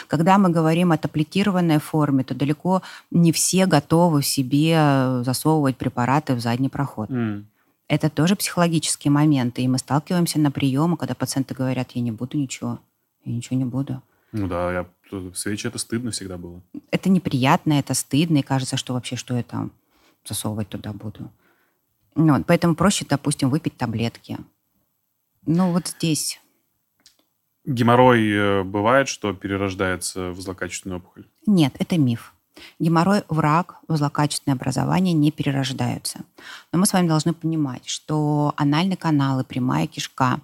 [0.07, 6.33] Когда мы говорим о таблетированной форме, то далеко не все готовы в себе засовывать препараты
[6.33, 7.09] в задний проход.
[7.09, 7.43] Mm.
[7.87, 9.61] Это тоже психологические моменты.
[9.61, 12.79] И мы сталкиваемся на приемы, когда пациенты говорят, я не буду ничего,
[13.25, 14.01] я ничего не буду.
[14.31, 14.85] Ну да, я,
[15.33, 16.61] свечи это стыдно всегда было.
[16.91, 19.71] Это неприятно, это стыдно, и кажется, что вообще, что я там
[20.25, 21.31] засовывать туда буду.
[22.15, 24.37] Ну, поэтому проще, допустим, выпить таблетки.
[25.45, 26.39] Ну, вот здесь.
[27.65, 31.25] Геморрой э, бывает, что перерождается в злокачественную опухоль?
[31.45, 32.33] Нет, это миф.
[32.79, 36.21] Геморрой, враг, злокачественные образования не перерождаются.
[36.71, 40.39] Но мы с вами должны понимать, что анальные каналы, прямая кишка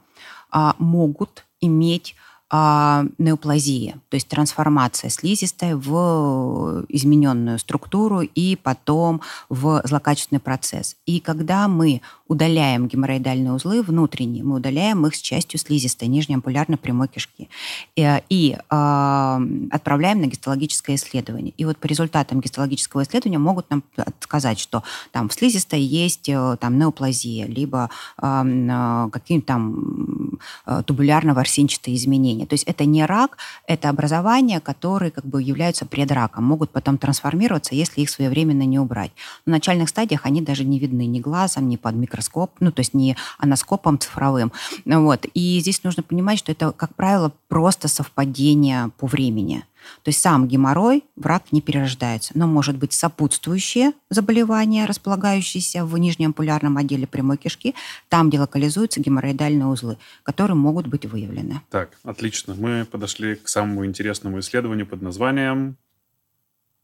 [0.50, 2.16] а, могут иметь
[2.52, 10.96] неоплазия, то есть трансформация слизистой в измененную структуру и потом в злокачественный процесс.
[11.06, 17.08] И когда мы удаляем геморроидальные узлы внутренние, мы удаляем их с частью слизистой нижнеампулярной прямой
[17.08, 17.50] кишки
[17.96, 19.40] и, и э,
[19.72, 21.54] отправляем на гистологическое исследование.
[21.58, 23.84] И вот по результатам гистологического исследования могут нам
[24.20, 27.90] сказать, что там в слизистой есть э, там неоплазия, либо
[28.22, 32.45] э, какие-то там э, тубулярно-ворсинчатые изменения.
[32.46, 33.38] То есть это не рак,
[33.68, 39.12] это образования, которые как бы являются предраком, могут потом трансформироваться, если их своевременно не убрать.
[39.46, 42.94] На начальных стадиях они даже не видны ни глазом, ни под микроскоп, ну, то есть
[42.94, 44.52] не аноскопом цифровым.
[44.86, 45.26] Вот.
[45.34, 49.64] И здесь нужно понимать, что это, как правило, просто совпадение по времени.
[50.04, 55.98] То есть сам геморрой в рак не перерождается, но может быть сопутствующее заболевание, располагающееся в
[55.98, 57.76] нижнем полярном отделе прямой кишки,
[58.10, 61.62] там, где локализуются геморроидальные узлы, которые могут быть выявлены.
[61.70, 62.56] Так, отлично.
[62.56, 65.78] Мы подошли к самому интересному исследованию под названием...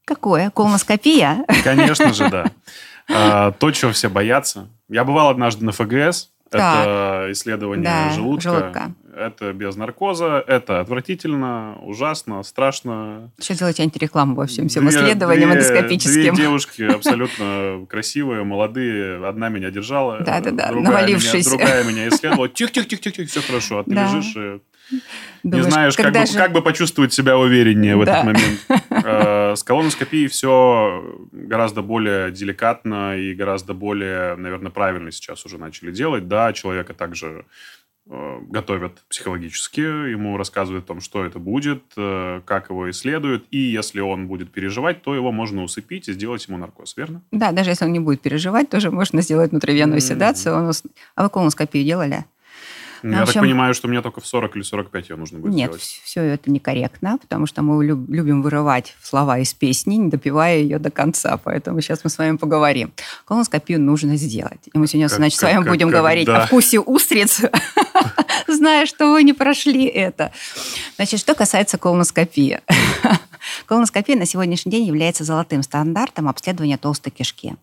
[0.06, 0.50] Какое?
[0.50, 1.46] Колоноскопия?
[1.64, 2.52] Конечно же, да.
[3.14, 4.70] А, то, чего все боятся.
[4.88, 6.30] Я бывал однажды на ФГС.
[6.50, 6.82] Так.
[6.82, 8.42] Это исследование да, желудка.
[8.42, 8.94] желудка.
[9.22, 10.44] Это без наркоза.
[10.48, 13.32] Это отвратительно, ужасно, страшно.
[13.40, 16.34] Сейчас делаете антирекламу во всем всем исследованиям две, эндоскопическим.
[16.34, 19.26] Две девушки абсолютно красивые, молодые.
[19.26, 20.22] Одна меня держала.
[20.22, 21.46] Да-да-да, навалившись.
[21.46, 22.50] Меня, другая меня исследовала.
[22.62, 23.80] Тихо-тихо-тихо, все хорошо.
[23.80, 24.08] А ты да.
[24.08, 24.60] лежишь и
[25.44, 26.38] Думаешь, не знаешь, как, бы, же...
[26.38, 28.12] как бы почувствовать себя увереннее в да.
[28.12, 28.60] этот момент.
[29.04, 35.92] Э, с колоноскопией все гораздо более деликатно и гораздо более, наверное, правильно сейчас уже начали
[35.92, 36.28] делать.
[36.28, 37.46] Да, человека также
[38.12, 44.02] готовят психологически, ему рассказывают о том, что это будет, э, как его исследуют, и если
[44.02, 47.22] он будет переживать, то его можно усыпить и сделать ему наркоз, верно?
[47.32, 50.02] Да, даже если он не будет переживать, тоже можно сделать внутривенную mm-hmm.
[50.02, 50.72] седацию.
[51.16, 52.26] А вы колоноскопию делали?
[53.04, 55.54] Ну, я общем, так понимаю, что мне только в 40 или 45 ее нужно будет
[55.54, 56.02] Нет, сделать.
[56.04, 60.92] все это некорректно, потому что мы любим вырывать слова из песни, не допивая ее до
[60.92, 61.38] конца.
[61.38, 62.92] Поэтому сейчас мы с вами поговорим.
[63.26, 64.60] Колоноскопию нужно сделать.
[64.74, 66.44] И мы сегодня, как, значит, как, с вами как, будем как, говорить да.
[66.44, 67.42] о вкусе устриц,
[68.48, 70.32] зная, что вы не прошли это.
[70.96, 72.62] Значит, что касается колоноскопии.
[73.72, 77.56] Колоноскопия на сегодняшний день является золотым стандартом обследования толстой кишки.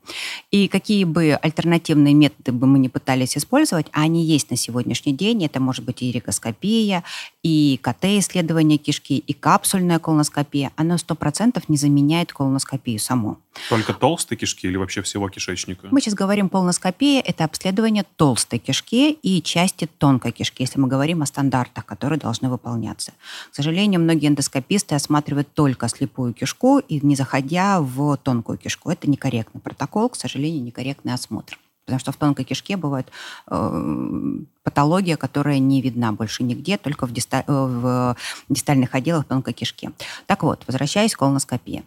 [0.51, 5.13] И какие бы альтернативные методы бы мы не пытались использовать, а они есть на сегодняшний
[5.13, 7.05] день, это может быть и рикоскопия,
[7.43, 13.37] и КТ-исследование кишки, и капсульная колоноскопия, оно 100% не заменяет колоноскопию саму.
[13.69, 15.89] Только толстой кишки или вообще всего кишечника?
[15.91, 21.23] Мы сейчас говорим колоноскопия, это обследование толстой кишки и части тонкой кишки, если мы говорим
[21.23, 23.13] о стандартах, которые должны выполняться.
[23.51, 28.91] К сожалению, многие эндоскописты осматривают только слепую кишку и не заходя в тонкую кишку.
[28.91, 31.59] Это некорректный протокол, к сожалению, некорректный осмотр.
[31.85, 33.09] Потому что в тонкой кишке бывает
[33.47, 38.17] э, патология, которая не видна больше нигде, только в, диста, э, в
[38.51, 39.91] дистальных отделах тонкой кишки.
[40.27, 41.83] Так вот, возвращаясь к колоноскопии.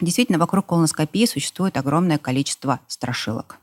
[0.00, 3.58] Действительно, вокруг колоноскопии существует огромное количество страшилок.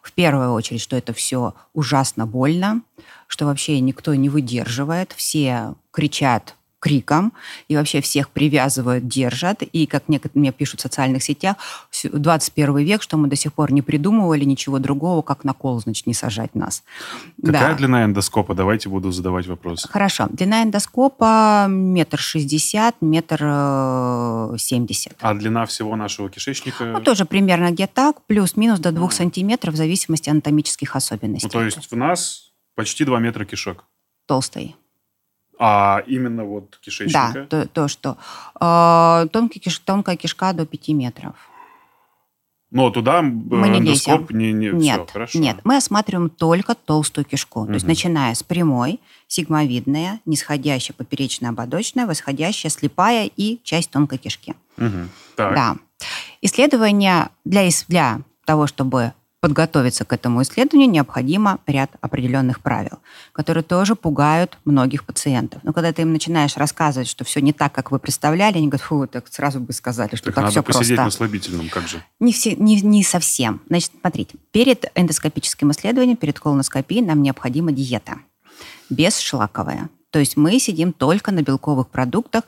[0.00, 2.82] В первую очередь, что это все ужасно больно,
[3.26, 6.54] что вообще никто не выдерживает, все кричат
[6.84, 7.32] криком,
[7.68, 9.62] и вообще всех привязывают, держат.
[9.62, 11.56] И, как некоторые мне пишут в социальных сетях,
[12.12, 16.06] 21 век, что мы до сих пор не придумывали ничего другого, как на кол, значит,
[16.06, 16.84] не сажать нас.
[17.42, 17.74] Какая да.
[17.74, 18.54] длина эндоскопа?
[18.54, 19.88] Давайте буду задавать вопросы.
[19.88, 20.26] Хорошо.
[20.28, 25.14] Длина эндоскопа метр шестьдесят, метр э, семьдесят.
[25.20, 26.84] А длина всего нашего кишечника?
[26.84, 31.46] Ну, тоже примерно где так, плюс-минус до двух сантиметров в зависимости от анатомических особенностей.
[31.46, 33.86] Ну, то есть в нас почти два метра кишок?
[34.26, 34.76] Толстый.
[35.58, 37.30] А именно вот кишечника?
[37.34, 38.16] Да, то, то что.
[38.60, 41.34] Э, тонкий киш, тонкая кишка до 5 метров.
[42.74, 45.38] Но туда мы не эндоскоп не, не нет, все, хорошо.
[45.38, 47.60] Нет, мы осматриваем только толстую кишку.
[47.60, 47.66] Угу.
[47.68, 48.98] То есть начиная с прямой,
[49.28, 54.54] сигмовидная, нисходящая поперечная ободочная, восходящая, слепая и часть тонкой кишки.
[54.76, 55.08] Угу.
[55.36, 55.54] Так.
[55.54, 55.76] Да.
[56.42, 59.12] Исследования для, для того, чтобы
[59.44, 63.00] подготовиться к этому исследованию, необходимо ряд определенных правил,
[63.32, 65.60] которые тоже пугают многих пациентов.
[65.64, 68.86] Но когда ты им начинаешь рассказывать, что все не так, как вы представляли, они говорят,
[68.86, 71.04] фу, так сразу бы сказали, что так, так надо все посидеть просто.
[71.04, 72.02] на слабительном, как же?
[72.20, 73.60] Не, все, не, не совсем.
[73.68, 78.20] Значит, смотрите, перед эндоскопическим исследованием, перед колоноскопией нам необходима диета.
[78.88, 79.90] Бесшлаковая.
[80.08, 82.44] То есть мы сидим только на белковых продуктах,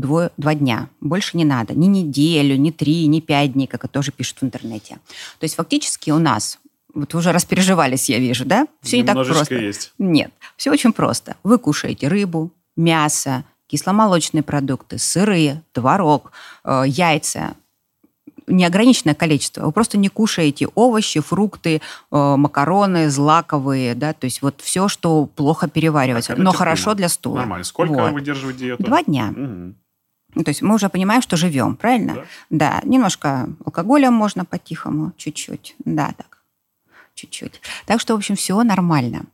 [0.00, 0.88] двое, два дня.
[1.00, 1.74] Больше не надо.
[1.74, 4.98] Ни неделю, ни три, ни пять дней, как это тоже пишут в интернете.
[5.38, 6.58] То есть фактически у нас
[6.94, 8.66] вот вы уже распереживались, я вижу, да?
[8.82, 9.54] Все не так просто.
[9.54, 9.92] есть.
[9.98, 11.36] Нет, все очень просто.
[11.44, 16.32] Вы кушаете рыбу, мясо, кисломолочные продукты, сыры, творог,
[16.64, 17.54] э, яйца,
[18.46, 19.66] неограниченное количество.
[19.66, 21.76] Вы просто не кушаете овощи, фрукты,
[22.10, 26.52] э, макароны, злаковые, да, то есть вот все, что плохо переваривается, но терпимо.
[26.54, 27.36] хорошо для стула.
[27.36, 27.64] Нормально.
[27.64, 28.12] Сколько Вот.
[28.12, 28.82] выдерживать диету?
[28.82, 29.26] Два дня.
[29.26, 29.76] Мгм.
[30.38, 32.14] Ну, То есть мы уже понимаем, что живем, правильно?
[32.14, 32.24] Да.
[32.50, 35.74] Да, немножко алкоголя можно по-тихому, чуть-чуть.
[35.84, 36.38] Да, так,
[37.14, 37.60] чуть-чуть.
[37.86, 39.24] Так что, в общем, все нормально.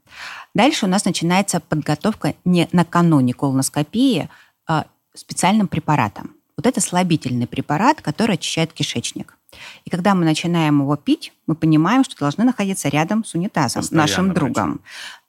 [0.54, 4.30] Дальше у нас начинается подготовка не накануне колоноскопии
[4.66, 6.30] а специальным препаратом.
[6.56, 9.36] Вот это слабительный препарат, который очищает кишечник.
[9.84, 14.02] И когда мы начинаем его пить, мы понимаем, что должны находиться рядом с унитазом, Постоянно
[14.02, 14.80] нашим другом.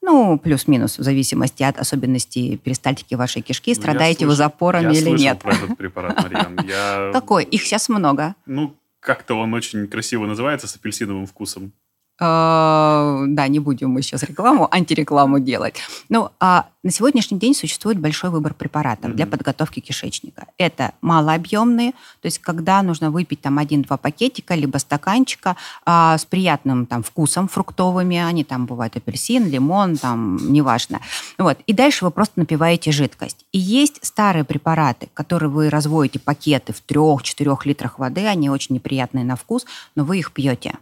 [0.05, 4.99] Ну, плюс-минус, в зависимости от особенностей перистальтики вашей кишки, Ну, страдаете вы слышал- запорами я
[4.99, 5.39] или слышал нет.
[5.39, 6.59] про этот препарат, Марьян.
[6.67, 7.09] Я...
[7.11, 7.43] Какой?
[7.43, 8.35] Их сейчас много.
[8.45, 11.71] Ну, как-то он очень красиво называется, с апельсиновым вкусом.
[12.21, 15.79] Э, Да, не будем мы сейчас рекламу, антирекламу делать.
[16.09, 19.31] Ну, а на сегодняшний день существует большой выбор препаратов для Мгм.
[19.31, 20.45] подготовки кишечника.
[20.59, 26.85] Это малообъемные, то есть когда нужно выпить там один-два пакетика, либо стаканчика а, с приятным
[26.85, 31.01] там вкусом фруктовыми, они там бывают апельсин, лимон, там, неважно.
[31.39, 31.57] Вот.
[31.65, 33.47] И дальше вы просто напиваете жидкость.
[33.51, 39.25] И есть старые препараты, которые вы разводите пакеты в 3-4 литрах воды, они очень неприятные
[39.25, 39.65] на вкус,
[39.95, 40.75] но вы их пьете.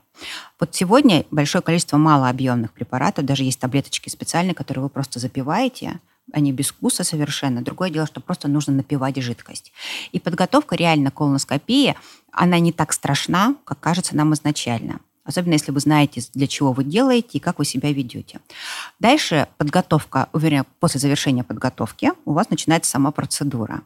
[0.60, 5.93] Вот сегодня большое количество малообъемных препаратов, даже есть таблеточки специальные, которые вы просто запиваете,
[6.34, 7.62] они без вкуса совершенно.
[7.62, 9.72] Другое дело, что просто нужно напивать жидкость.
[10.12, 11.96] И подготовка реально к колоноскопии,
[12.32, 15.00] она не так страшна, как кажется нам изначально.
[15.26, 18.42] Особенно если вы знаете, для чего вы делаете и как вы себя ведете.
[19.00, 23.84] Дальше подготовка, вернее, после завершения подготовки у вас начинается сама процедура.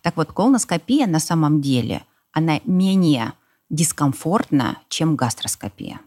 [0.00, 3.34] Так вот, колоноскопия на самом деле, она менее
[3.68, 6.00] дискомфортна, чем гастроскопия.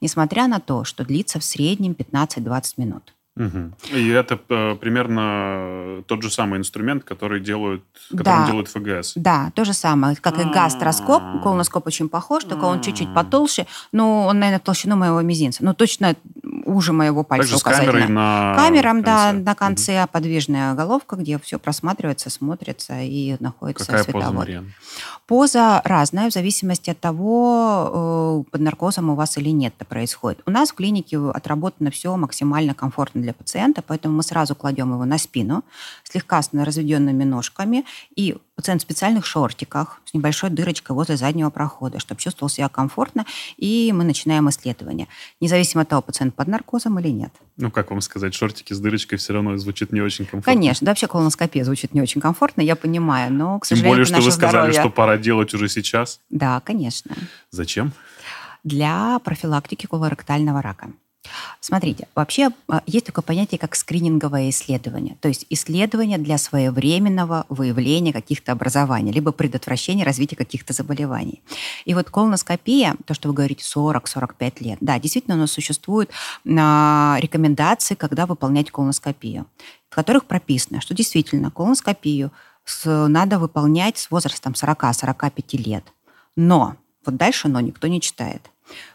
[0.00, 3.12] Несмотря на то, что длится в среднем 15-20 минут.
[3.36, 3.74] Мгм.
[3.92, 8.46] И это э, примерно тот же самый инструмент, который делают, которым Да.
[8.46, 9.14] делают ФГС.
[9.16, 11.20] Да, то же самое, как и гастроскоп.
[11.20, 11.38] А.
[11.42, 13.66] Колоноскоп очень похож, только он чуть-чуть потолще.
[13.90, 15.64] Ну, он, наверное, в толщину моего мизинца.
[15.64, 16.14] Ну, точно
[16.74, 17.92] уже моего пальца Также с указательного.
[17.92, 19.44] камерой на Камерам, да, конце.
[19.44, 24.34] на конце подвижная головка, где все просматривается, смотрится и находится Какая поза, световод.
[24.34, 24.72] Марьян?
[25.26, 30.40] Поза разная в зависимости от того, э, под наркозом у вас или нет это происходит.
[30.46, 35.04] У нас в клинике отработано все максимально комфортно для пациента, поэтому мы сразу кладем его
[35.04, 35.64] на спину,
[36.02, 41.98] слегка с разведенными ножками, и пациент в специальных шортиках с небольшой дырочкой возле заднего прохода,
[41.98, 45.08] чтобы чувствовал себя комфортно, и мы начинаем исследование.
[45.40, 47.32] Независимо от того, пациент под наркозом или нет.
[47.56, 50.52] Ну, как вам сказать, шортики с дырочкой все равно звучит не очень комфортно.
[50.52, 54.02] Конечно, да, вообще колоноскопия звучит не очень комфортно, я понимаю, но, к Тем сожалению, более,
[54.04, 54.80] это что вы сказали, здоровье.
[54.80, 56.20] что пора делать уже сейчас.
[56.30, 57.16] Да, конечно.
[57.50, 57.92] Зачем?
[58.62, 60.88] для профилактики колоректального рака.
[61.60, 68.12] Смотрите, вообще а, есть такое понятие, как скрининговое исследование, то есть исследование для своевременного выявления
[68.12, 71.42] каких-то образований, либо предотвращения развития каких-то заболеваний.
[71.84, 76.10] И вот колоноскопия, то, что вы говорите, 40-45 лет, да, действительно у нас существуют
[76.46, 79.46] а, рекомендации, когда выполнять колоноскопию,
[79.88, 82.30] в которых прописано, что действительно колоноскопию
[82.86, 85.84] надо выполнять с возрастом 40-45 лет.
[86.36, 88.50] Но, вот дальше но никто не читает.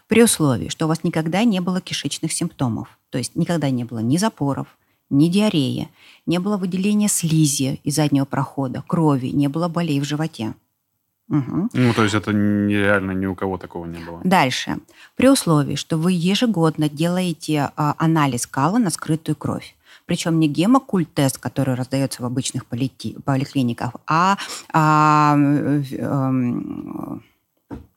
[0.08, 4.00] При условии, что у вас никогда не было кишечных симптомов, то есть никогда не было
[4.00, 4.66] ни запоров,
[5.10, 5.88] ни диареи,
[6.26, 10.54] не было выделения слизи из заднего прохода, крови, не было болей в животе.
[11.28, 11.70] Мгм.
[11.72, 14.20] Ну, то есть это нереально ни у кого такого не было.
[14.24, 14.78] Дальше.
[15.14, 19.76] При условии, что вы ежегодно делаете а, анализ кала на скрытую кровь.
[20.06, 24.38] Причем не гемокульт-тест, который раздается в обычных полити- поликлиниках, а,
[24.72, 27.22] а, э, эм,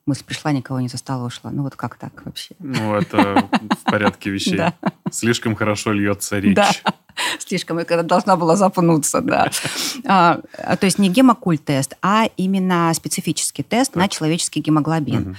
[0.05, 1.51] мысль пришла, никого не застала, ушла.
[1.51, 2.55] Ну вот как так вообще?
[2.59, 4.57] Ну, это в порядке вещей.
[4.63, 4.73] Да.
[5.11, 6.55] Слишком хорошо льется речь.
[6.55, 6.71] Да.
[7.39, 9.51] Слишком я когда должна была запнуться, да.
[10.05, 14.11] А, а, то есть не гемокульт-тест, а именно специфический тест на Так.
[14.11, 15.21] человеческий гемоглобин.
[15.21, 15.35] Мгм.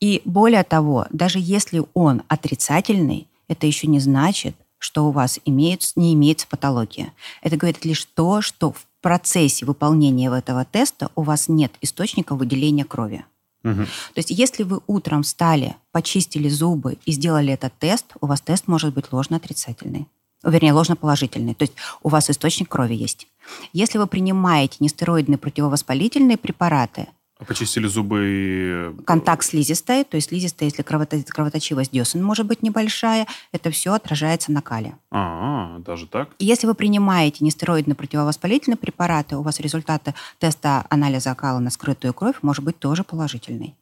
[0.00, 5.82] И более того, даже если он отрицательный, это еще не значит, что у вас имеют,
[5.96, 7.12] не имеется патология.
[7.42, 12.84] Это говорит лишь то, что в процессе выполнения этого теста у вас нет источника выделения
[12.84, 13.24] крови.
[13.64, 18.68] То есть если вы утром встали, почистили зубы и сделали этот тест, у вас тест
[18.68, 20.06] может быть ложно-отрицательный.
[20.42, 21.54] Вернее, ложно-положительный.
[21.54, 23.26] То есть у вас источник крови есть.
[23.72, 27.08] Если вы принимаете нестероидные противовоспалительные препараты,
[27.46, 29.02] почистили зубы и...
[29.04, 34.62] Контакт слизистой, то есть слизистая, если кровоточивость десен может быть небольшая, это все отражается на
[34.62, 34.96] кале.
[35.10, 36.30] А, даже так?
[36.38, 42.36] Если вы принимаете нестероидные противовоспалительные препараты, у вас результаты теста анализа кала на скрытую кровь
[42.42, 43.74] может быть тоже положительный.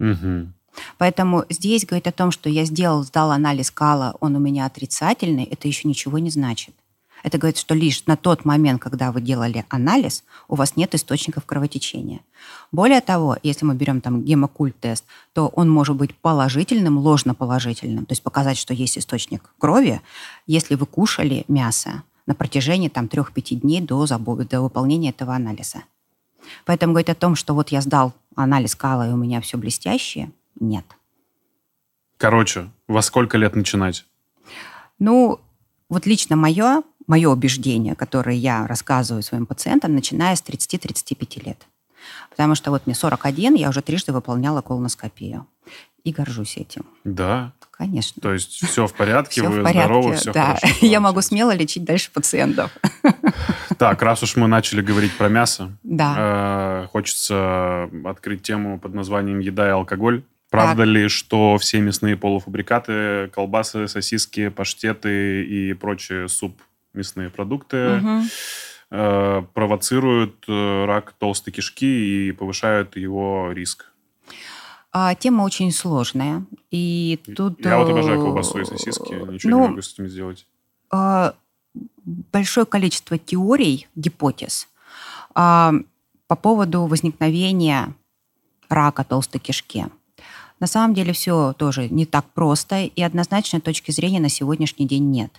[0.00, 0.52] Угу.
[0.98, 5.44] Поэтому здесь говорить о том, что я сделал, сдал анализ кала, он у меня отрицательный,
[5.44, 6.74] это еще ничего не значит.
[7.22, 11.44] Это говорит, что лишь на тот момент, когда вы делали анализ, у вас нет источников
[11.46, 12.20] кровотечения.
[12.72, 18.22] Более того, если мы берем там гемокульт-тест, то он может быть положительным, ложноположительным, то есть
[18.22, 20.00] показать, что есть источник крови,
[20.46, 25.82] если вы кушали мясо на протяжении там 3-5 дней до, до выполнения этого анализа.
[26.64, 30.30] Поэтому говорить о том, что вот я сдал анализ кала, и у меня все блестящее,
[30.60, 30.84] нет.
[32.16, 34.04] Короче, во сколько лет начинать?
[34.98, 35.40] Ну,
[35.88, 41.66] вот лично мое, мое убеждение, которое я рассказываю своим пациентам, начиная с 30-35 лет.
[42.30, 45.46] Потому что вот мне 41, я уже трижды выполняла колоноскопию.
[46.04, 46.86] И горжусь этим.
[47.02, 47.52] Да?
[47.72, 48.20] Конечно.
[48.22, 50.56] То есть все в порядке, все вы в порядке, здоровы, все да.
[50.56, 50.66] хорошо.
[50.86, 52.70] Я могу смело лечить дальше пациентов.
[53.76, 56.82] Так, раз уж мы начали говорить про мясо, да.
[56.82, 60.24] э, хочется открыть тему под названием «Еда и алкоголь».
[60.50, 60.86] Правда так.
[60.88, 66.26] ли, что все мясные полуфабрикаты, колбасы, сосиски, паштеты и прочие
[66.90, 68.22] субмясные продукты угу.
[68.90, 73.92] э, провоцируют э, рак толстой кишки и повышают его риск?
[74.90, 76.44] А, тема очень сложная.
[76.70, 77.64] И тут...
[77.64, 80.46] Я вот обожаю колбасу и сосиски, ничего ну, не могу с этим сделать.
[80.90, 81.34] А,
[82.32, 84.68] большое количество теорий, гипотез
[85.34, 85.72] а,
[86.26, 87.94] по поводу возникновения
[88.68, 89.86] рака толстой кишки.
[90.60, 95.10] На самом деле все тоже не так просто, и однозначной точки зрения на сегодняшний день
[95.10, 95.30] нет.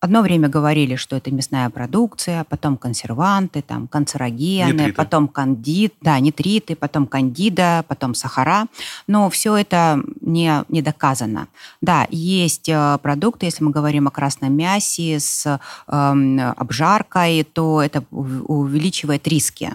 [0.00, 4.92] Одно время говорили, что это мясная продукция, потом консерванты, там, канцерогены, нитриты.
[4.92, 8.68] потом кандид, да, нитриты, потом кандида, потом сахара.
[9.08, 11.48] Но все это не, не доказано.
[11.80, 18.04] Да, есть э, продукты, если мы говорим о красном мясе с э, обжаркой, то это
[18.12, 19.72] увеличивает риски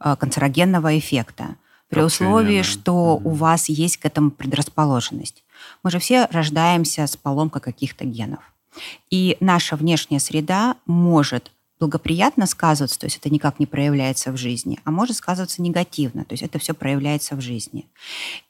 [0.00, 1.56] э, канцерогенного эффекта
[1.90, 3.28] при условии, что угу.
[3.28, 5.44] у вас есть к этому предрасположенность.
[5.82, 8.40] Мы же все рождаемся с поломкой каких-то генов.
[9.10, 11.50] И наша внешняя среда может
[11.82, 16.34] благоприятно сказываться, то есть это никак не проявляется в жизни, а может сказываться негативно, то
[16.34, 17.86] есть это все проявляется в жизни.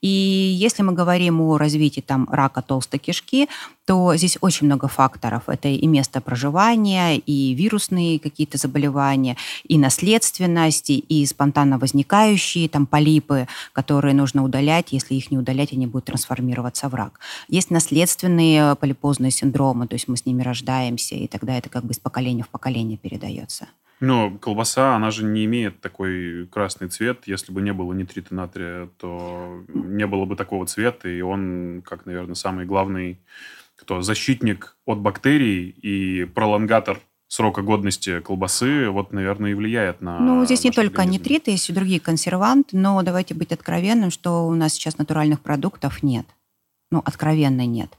[0.03, 3.49] И если мы говорим о развитии там, рака толстой кишки,
[3.87, 5.49] то здесь очень много факторов.
[5.49, 13.49] Это и место проживания, и вирусные какие-то заболевания, и наследственность, и спонтанно возникающие там полипы,
[13.73, 14.93] которые нужно удалять.
[14.93, 17.21] Если их не удалять, они будут трансформироваться в рак.
[17.49, 21.93] Есть наследственные полипозные синдромы, то есть мы с ними рождаемся, и тогда это как бы
[21.93, 23.69] из поколения в поколение передается.
[24.03, 27.23] Но колбаса, она же не имеет такой красный цвет.
[27.27, 32.05] Если бы не было нитрита натрия, то не было бы такого цвета, и он, как,
[32.05, 33.21] наверное, самый главный
[33.83, 40.19] кто защитник от бактерий и пролонгатор срока годности колбасы, вот, наверное, и влияет на...
[40.21, 41.23] Ну, здесь не только организм.
[41.23, 46.03] нитриты, есть и другие консерванты, но давайте быть откровенным, что у нас сейчас натуральных продуктов
[46.03, 46.27] нет.
[46.91, 47.91] Ну, откровенно нет.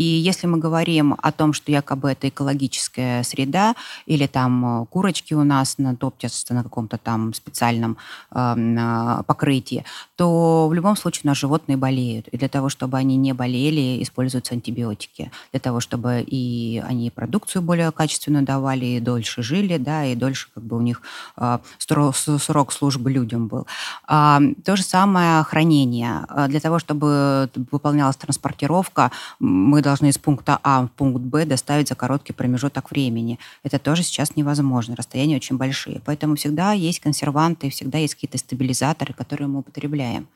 [0.00, 3.74] И если мы говорим о том, что якобы это экологическая среда,
[4.06, 7.98] или там э, курочки у нас натоптятся на каком-то там специальном
[8.34, 9.84] э, покрытии,
[10.16, 12.28] то в любом случае у нас животные болеют.
[12.28, 15.30] И для того, чтобы они не болели, используются антибиотики.
[15.52, 20.48] Для того, чтобы и они продукцию более качественную давали, и дольше жили, да, и дольше
[20.54, 21.02] как бы у них
[21.36, 23.66] э, срок службы людям был.
[24.08, 26.24] Э, то же самое хранение.
[26.30, 31.88] Э, для того, чтобы выполнялась транспортировка, мы должны из пункта А в пункт Б доставить
[31.88, 33.38] за короткий промежуток времени.
[33.62, 34.96] Это тоже сейчас невозможно.
[34.96, 36.00] Расстояния очень большие.
[36.04, 40.28] Поэтому всегда есть консерванты, всегда есть какие-то стабилизаторы, которые мы употребляем.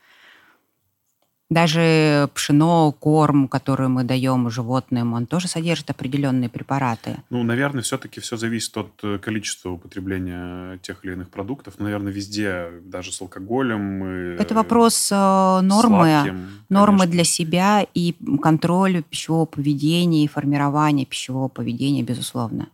[1.50, 7.18] Даже пшено, корм, который мы даем животным, он тоже содержит определенные препараты.
[7.28, 11.78] Ну, наверное, все-таки все зависит от э, количества употребления тех или иных продуктов.
[11.78, 14.04] Наверное, везде, даже с алкоголем.
[14.04, 17.12] И Это вопрос э, нормы, сладким, нормы конечно.
[17.12, 22.68] для себя и контроль пищевого поведения и формирования пищевого поведения, безусловно.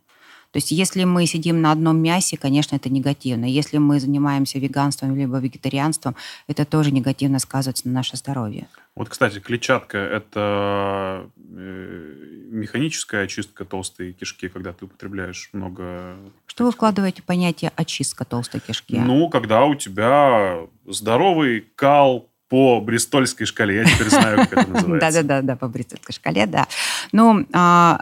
[0.52, 3.44] То есть если мы сидим на одном мясе, конечно, это негативно.
[3.44, 6.16] Если мы занимаемся веганством либо вегетарианством,
[6.48, 8.66] это тоже негативно сказывается на наше здоровье.
[8.96, 12.14] Вот, кстати, клетчатка– это э,
[12.50, 16.16] механическая очистка толстой кишки, когда ты употребляешь много...
[16.46, 18.98] Что вы вкладываете в понятие очистка толстой кишки?
[18.98, 23.76] Ну, когда у тебя здоровый кал, по бристольской шкале.
[23.76, 25.22] Я теперь знаю, как это называется.
[25.22, 26.66] Да-да-да, по бристольской шкале, да.
[27.12, 28.00] Ну, а,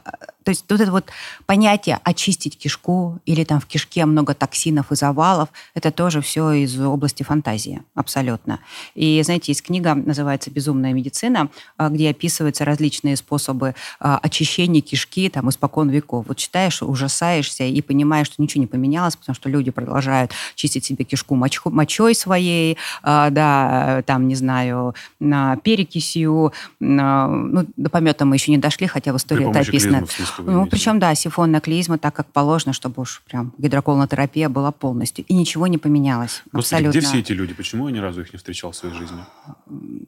[0.49, 1.05] То есть вот это вот
[1.45, 6.81] понятие очистить кишку или там в кишке много токсинов и завалов, это тоже все из
[6.81, 8.59] области фантазии, абсолютно.
[8.95, 15.29] И, знаете, есть книга, называется «Безумная медицина», а, где описываются различные способы а, очищения кишки
[15.29, 16.25] там испокон веков.
[16.29, 21.05] Вот читаешь, ужасаешься и понимаешь, что ничего не поменялось, потому что люди продолжают чистить себе
[21.05, 28.57] кишку мочой своей, а, да, там, не знаю, перекисью, ну, до помета мы еще не
[28.57, 30.07] дошли, хотя в истории это описано.
[30.39, 35.25] Ну, причем, да, сифонная клизма, так как положено, чтобы уж прям гидроколонотерапия была полностью.
[35.27, 36.43] И ничего не поменялось.
[36.53, 36.99] Господи, абсолютно.
[36.99, 37.55] где все эти люди?
[37.55, 39.19] Почему я ни разу их не встречал в своей жизни?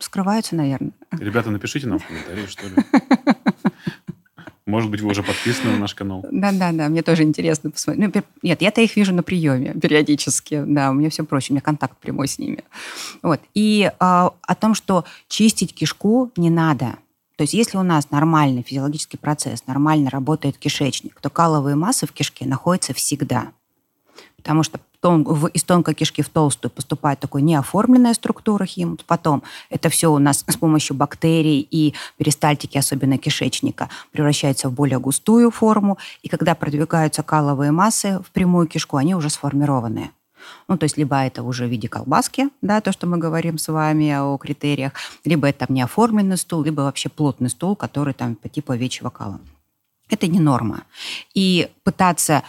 [0.01, 0.93] Скрываются, наверное.
[1.13, 2.75] Ребята, напишите нам в комментарии, что ли.
[4.71, 6.25] Может быть, вы уже подписаны на наш канал.
[6.31, 8.15] Да-да-да, мне тоже интересно посмотреть.
[8.15, 10.63] Ну, нет, я-то их вижу на приеме периодически.
[10.65, 12.63] Да, у меня все проще, у меня контакт прямой с ними.
[13.23, 13.41] Вот.
[13.55, 16.97] И э, о том, что чистить кишку не надо.
[17.41, 22.13] То есть если у нас нормальный физиологический процесс, нормально работает кишечник, то каловые массы в
[22.13, 23.53] кишке находятся всегда.
[24.37, 24.79] Потому что
[25.55, 28.99] из тонкой кишки в толстую поступает такой неоформленная структура хим.
[29.07, 34.99] Потом это все у нас с помощью бактерий и перистальтики, особенно кишечника, превращается в более
[34.99, 35.97] густую форму.
[36.21, 40.11] И когда продвигаются каловые массы в прямую кишку, они уже сформированные.
[40.69, 43.69] Ну, то есть либо это уже в виде колбаски, да, то, что мы говорим с
[43.69, 44.93] вами о критериях,
[45.25, 49.41] либо это там неоформленный стул, либо вообще плотный стул, который там по типу овечьего кала.
[50.09, 50.83] Это не норма.
[51.35, 52.43] И пытаться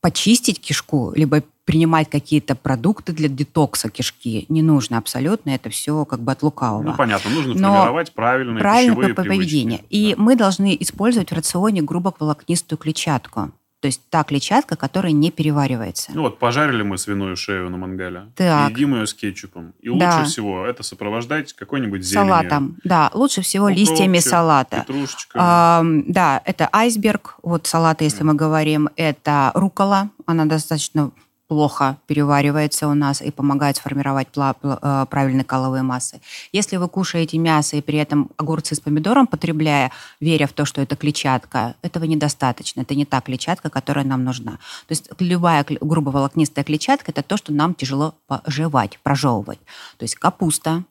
[0.00, 6.20] почистить кишку, либо принимать какие-то продукты для детокса кишки не нужно абсолютно, это все как
[6.20, 6.82] бы от лукавого.
[6.82, 9.78] Ну, понятно, нужно Но формировать правильные правильное пищевые поведение.
[9.78, 9.94] Привычки.
[9.94, 10.22] И да.
[10.22, 13.52] мы должны использовать в рационе грубоволокнистую клетчатку.
[13.82, 16.12] То есть та клетчатка, которая не переваривается.
[16.14, 18.28] Ну вот, пожарили мы свиную шею на мангале.
[18.36, 18.70] Так.
[18.70, 19.74] Едим ее с кетчупом.
[19.80, 20.18] И да.
[20.18, 22.28] лучше всего это сопровождать какой-нибудь зеленью.
[22.28, 23.10] Салатом, да.
[23.12, 24.84] Лучше всего Укропчик, листьями салата.
[24.86, 25.36] Петрушечка.
[25.36, 28.88] А, да, это айсберг, вот салаты, если мы говорим.
[28.94, 31.10] Это рукола, она достаточно
[31.52, 36.22] плохо переваривается у нас и помогает сформировать э, правильные каловые массы.
[36.50, 40.80] Если вы кушаете мясо и при этом огурцы с помидором потребляя, веря в то, что
[40.80, 42.80] это клетчатка, этого недостаточно.
[42.80, 44.52] Это не та клетчатка, которая нам нужна.
[44.52, 49.60] То есть любая грубоволокнистая клетчатка– это то, что нам тяжело пожевать, прожевывать.
[49.98, 50.84] То есть капуста,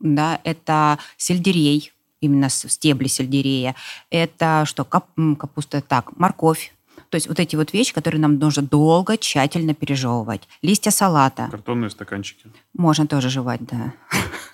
[0.00, 3.76] да, это сельдерей, именно стебли сельдерея.
[4.10, 5.06] Это что, кап,
[5.38, 6.72] капуста, так, морковь,
[7.10, 10.48] то есть вот эти вот вещи, которые нам нужно долго, тщательно пережевывать.
[10.62, 11.48] Листья салата.
[11.50, 12.50] Картонные стаканчики.
[12.74, 13.94] Можно тоже жевать, да.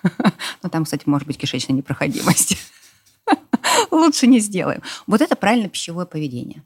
[0.63, 2.57] Но там, кстати, может быть кишечная непроходимость.
[3.91, 4.81] Лучше не сделаем.
[5.05, 6.63] Вот это правильное пищевое поведение.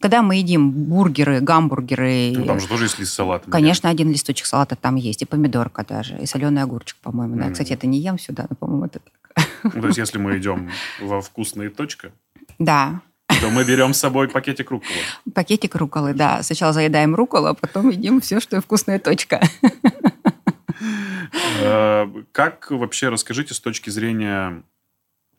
[0.00, 2.32] Когда мы едим бургеры, гамбургеры...
[2.36, 3.50] Ну, там же тоже есть лист салата.
[3.50, 7.36] Конечно, один листочек салата там есть, и помидорка даже, и соленый огурчик, по-моему.
[7.36, 7.50] Да.
[7.50, 9.46] Кстати, это не ем сюда, но, по-моему, это так.
[9.74, 12.12] Ну, то есть, если мы идем во вкусные точка,
[12.58, 13.00] да
[13.40, 14.98] то мы берем с собой пакетик руколы.
[15.34, 16.42] Пакетик руколы, да.
[16.42, 19.40] Сначала заедаем руколу, а потом едим все, что вкусная точка.
[21.60, 24.62] Э, как вообще, расскажите с точки зрения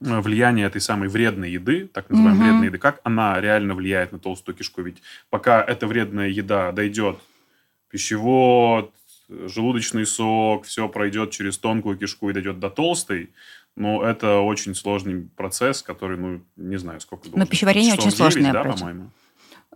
[0.00, 4.18] э, влияния этой самой вредной еды, так называемой вредной еды, как она реально влияет на
[4.18, 4.82] толстую кишку?
[4.82, 7.18] Ведь пока эта вредная еда дойдет
[7.90, 8.92] пищевод,
[9.28, 13.30] желудочный сок, все пройдет через тонкую кишку и дойдет до толстой,
[13.78, 17.38] но это очень сложный процесс, который, ну, не знаю, сколько должен.
[17.38, 18.52] Но пищеварение очень 9, сложное.
[18.52, 19.10] Да, по-моему?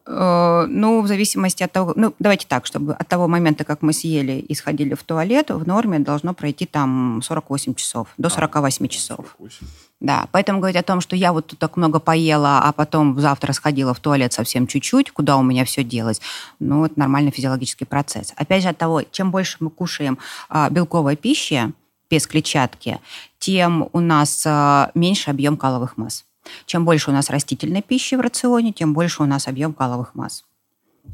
[0.05, 3.93] Э, ну, в зависимости от того, ну, давайте так, чтобы от того момента, как мы
[3.93, 8.89] съели и сходили в туалет, в норме должно пройти там 48 часов, до 48 а,
[8.89, 9.37] часов.
[9.39, 9.67] 48.
[10.01, 13.53] Да, поэтому говорить о том, что я вот тут так много поела, а потом завтра
[13.53, 16.21] сходила в туалет совсем чуть-чуть, куда у меня все делось,
[16.59, 18.35] ну, это нормальный физиологический процесс.
[18.37, 21.73] Опять же, от того, чем больше мы кушаем а, белковой пищи,
[22.13, 23.01] без клетчатки,
[23.43, 26.25] тем у нас а, меньше объем каловых масс.
[26.65, 30.45] Чем больше у нас растительной пищи в рационе, тем больше у нас объем каловых масс.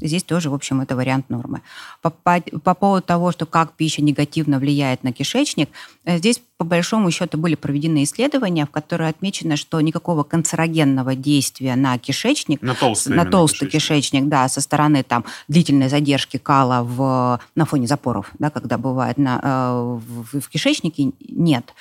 [0.01, 1.61] Здесь тоже, в общем, это вариант нормы.
[2.01, 5.69] По, по, по поводу того, что как пища негативно влияет на кишечник,
[6.05, 11.75] э, здесь по большому счету были проведены исследования, в которых отмечено, что никакого канцерогенного действия
[11.75, 14.11] на кишечник, на толстый, на толстый кишечник.
[14.11, 19.17] кишечник, да, со стороны там длительной задержки кала в, на фоне запоров, да, когда бывает
[19.17, 19.99] на, э,
[20.31, 21.73] в, в кишечнике, нет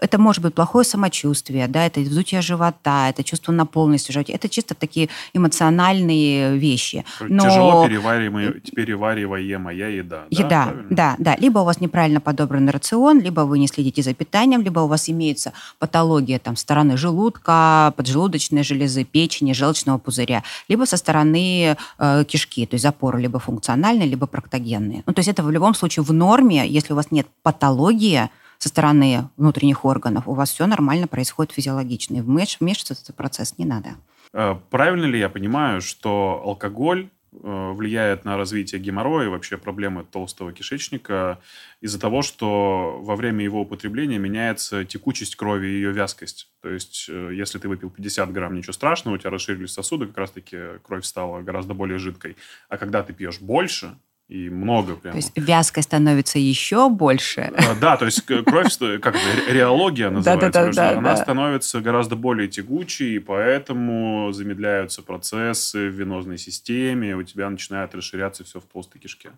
[0.00, 4.32] это может быть плохое самочувствие, да, это вздутие живота, это чувство наполненности живота.
[4.32, 7.04] Это чисто такие эмоциональные вещи.
[7.20, 7.44] Но...
[7.44, 10.24] Тяжело перевариваемая, перевариваемая еда.
[10.30, 11.36] Еда, да, да, да.
[11.36, 15.08] Либо у вас неправильно подобранный рацион, либо вы не следите за питанием, либо у вас
[15.08, 22.66] имеется патология там, стороны желудка, поджелудочной железы, печени, желчного пузыря, либо со стороны э, кишки,
[22.66, 25.04] то есть запоры либо функциональные, либо проктогенные.
[25.06, 28.28] Ну, то есть это в любом случае в норме, если у вас нет патологии,
[28.64, 32.16] со стороны внутренних органов, у вас все нормально происходит физиологично.
[32.16, 33.90] И вмешиваться в этот процесс не надо.
[34.32, 40.02] Э, правильно ли я понимаю, что алкоголь э, влияет на развитие геморроя и вообще проблемы
[40.10, 41.40] толстого кишечника
[41.82, 46.48] из-за того, что во время его употребления меняется текучесть крови и ее вязкость.
[46.62, 50.16] То есть, э, если ты выпил 50 грамм, ничего страшного, у тебя расширились сосуды, как
[50.16, 52.38] раз-таки кровь стала гораздо более жидкой.
[52.70, 53.98] А когда ты пьешь больше,
[54.28, 55.12] и много прямо.
[55.12, 57.52] То есть вязкой становится еще больше.
[57.56, 59.16] А, да, то есть кровь, как
[59.48, 61.16] реология называется, да, да, да, она да.
[61.16, 68.44] становится гораздо более тягучей, и поэтому замедляются процессы в венозной системе, у тебя начинает расширяться
[68.44, 69.30] все в толстой кишке.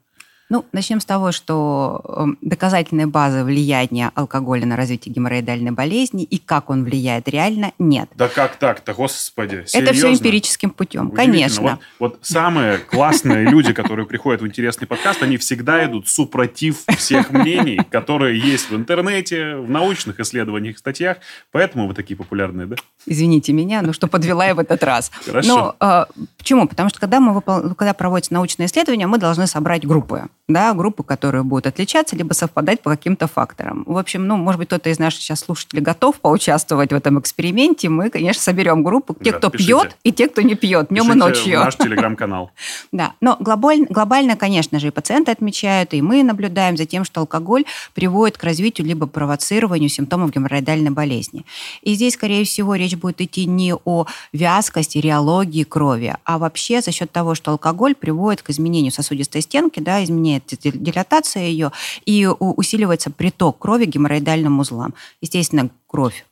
[0.49, 6.39] Ну, начнем с того, что эм, доказательной базы влияния алкоголя на развитие геморроидальной болезни и
[6.39, 8.09] как он влияет реально, нет.
[8.15, 9.79] Да как так-то, господи, серьезно?
[9.79, 11.81] Это все эмпирическим путем, конечно.
[11.99, 17.31] Вот, вот самые классные люди, которые приходят в интересный подкаст, они всегда идут супротив всех
[17.31, 21.17] мнений, которые есть в интернете, в научных исследованиях, статьях,
[21.51, 22.77] поэтому вы такие популярные, да?
[23.05, 25.11] Извините меня, но что подвела я в этот раз.
[25.25, 25.49] Хорошо.
[25.49, 26.05] Но, э,
[26.39, 26.69] почему?
[26.69, 27.75] Потому что когда, мы выпол...
[27.75, 32.81] когда проводятся научные исследования, мы должны собрать группы да, группы, которые будут отличаться, либо совпадать
[32.81, 33.83] по каким-то факторам.
[33.85, 37.89] В общем, ну, может быть, кто-то из наших сейчас слушателей готов поучаствовать в этом эксперименте.
[37.89, 39.15] Мы, конечно, соберем группу.
[39.15, 39.73] Те, да, кто пишите.
[39.73, 41.61] пьет, и те, кто не пьет, днем пишите и ночью.
[41.61, 42.51] в наш телеграм-канал.
[42.93, 47.21] Да, но глобально, глобально, конечно же, и пациенты отмечают, и мы наблюдаем за тем, что
[47.21, 51.45] алкоголь приводит к развитию либо провоцированию симптомов геморроидальной болезни.
[51.83, 56.93] И здесь, скорее всего, речь будет идти не о вязкости, реологии крови, а вообще за
[56.93, 61.73] счет того, что алкоголь приводит к изменению сосудистой стенки, да, изменению меняется дилатация ее,
[62.05, 64.95] и усиливается приток крови к геморроидальным узлам.
[65.21, 66.25] Естественно, кровь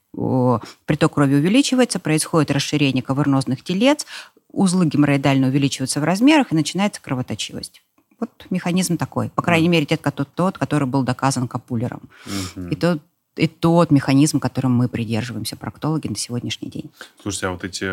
[0.87, 4.07] приток крови увеличивается, происходит расширение кавернозных телец,
[4.53, 7.83] узлы геморроидально увеличиваются в размерах, и начинается кровоточивость.
[8.21, 9.31] Вот механизм такой.
[9.31, 12.03] По крайней мере, тот, тот который был доказан Капулером.
[12.27, 12.69] Угу.
[12.69, 13.03] И тот,
[13.35, 16.91] и тот механизм, которым мы придерживаемся, проктологи, на сегодняшний день.
[17.21, 17.85] Слушайте, а вот эти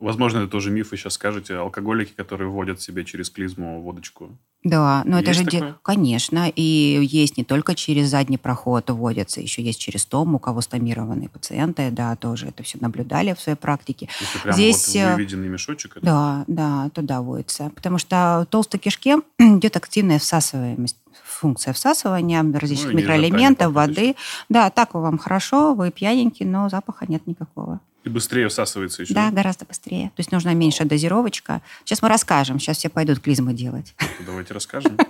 [0.00, 1.56] Возможно, это тоже миф, вы сейчас скажете.
[1.56, 4.30] Алкоголики, которые вводят себе через клизму водочку.
[4.64, 5.76] Да, но это же, такое?
[5.82, 10.62] конечно, и есть не только через задний проход вводятся, еще есть через том, у кого
[10.62, 14.08] стомированные пациенты, да, тоже это все наблюдали в своей практике.
[14.20, 15.96] Если прямо Здесь, вот выведенный мешочек?
[15.96, 16.04] Это...
[16.04, 17.70] Да, да, туда вводится.
[17.74, 24.16] Потому что в толстой кишке идет активная всасываемость функция всасывания различных ну, микроэлементов, воды.
[24.48, 27.80] Да, так вам хорошо, вы пьяненький, но запаха нет никакого.
[28.04, 29.12] И быстрее всасывается еще.
[29.12, 30.06] Да, гораздо быстрее.
[30.16, 31.60] То есть нужна меньшая дозировочка.
[31.84, 32.58] Сейчас мы расскажем.
[32.58, 33.94] Сейчас все пойдут клизмы делать.
[34.26, 34.96] Давайте расскажем.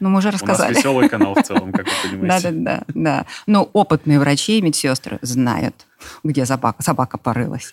[0.00, 0.72] Ну, мы уже рассказали.
[0.72, 2.50] У нас веселый канал в целом, как вы понимаете.
[2.50, 2.94] Да, да, да.
[2.94, 3.26] да.
[3.46, 5.86] Но опытные врачи и медсестры знают,
[6.22, 7.72] где собака, собака порылась.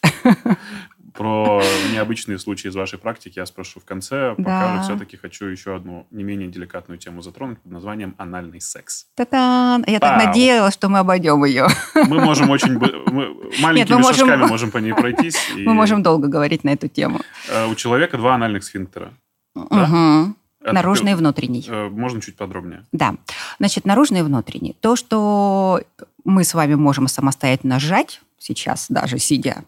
[1.14, 4.34] Про необычные случаи из вашей практики я спрошу в конце.
[4.38, 4.82] Пока да.
[4.84, 9.08] все-таки хочу еще одну не менее деликатную тему затронуть под названием анальный секс.
[9.16, 9.82] Та-та!
[9.88, 11.68] Я так надеялась, что мы обойдем ее.
[11.96, 12.74] Мы можем очень...
[12.78, 14.28] Мы маленькими Нет, мы можем...
[14.28, 15.38] шажками можем по ней пройтись.
[15.56, 17.20] Мы можем долго говорить на эту тему.
[17.50, 19.14] Э, у человека два анальных сфинктера.
[19.56, 20.36] Угу.
[20.62, 21.66] Это, наружный и внутренний.
[21.68, 22.86] Э, можно чуть подробнее?
[22.92, 23.16] Да.
[23.60, 24.76] Значит, наружный и внутренний.
[24.80, 25.82] То, что
[26.24, 29.64] мы с вами можем самостоятельно сжать сейчас, даже сидя,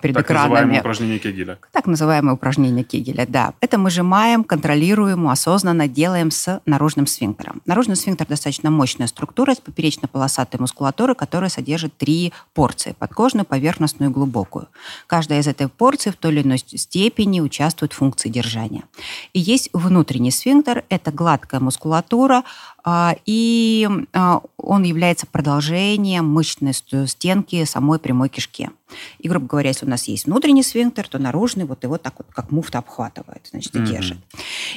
[0.00, 0.50] перед так экранами.
[0.50, 1.58] Так называемое упражнение Кегеля.
[1.72, 3.54] Так называемое упражнение Кегеля, да.
[3.60, 7.62] Это мы сжимаем, контролируем, осознанно делаем с наружным сфинктером.
[7.66, 14.14] Наружный сфинктер достаточно мощная структура с поперечно-полосатой мускулатурой, которая содержит три порции– подкожную, поверхностную и
[14.14, 14.68] глубокую.
[15.06, 18.84] Каждая из этой порций в той или иной степени участвует в функции держания.
[19.32, 22.44] И есть внутренний сфинктер– это гладкая мускулатура,
[22.79, 22.79] а,
[23.26, 28.70] и а, он является продолжением мышечной стенки самой прямой кишки.
[29.18, 32.26] И, грубо говоря, если у нас есть внутренний сфинктер, то наружный вот его так вот,
[32.30, 33.86] как муфта обхватывает, значит, и mm-hmm.
[33.86, 34.18] держит.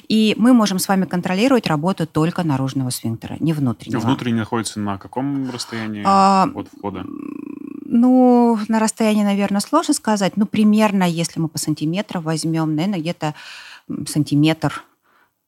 [0.08, 4.00] И мы можем с вами контролировать работу только наружного сфинктера, не внутреннего.
[4.00, 7.06] Внутренний находится на каком расстоянии а, от входа?
[7.86, 10.38] Ну, на расстоянии, наверное, сложно сказать.
[10.38, 13.34] Ну, примерно, если мы по сантиметрам возьмем, наверное, где-то
[14.08, 14.84] сантиметр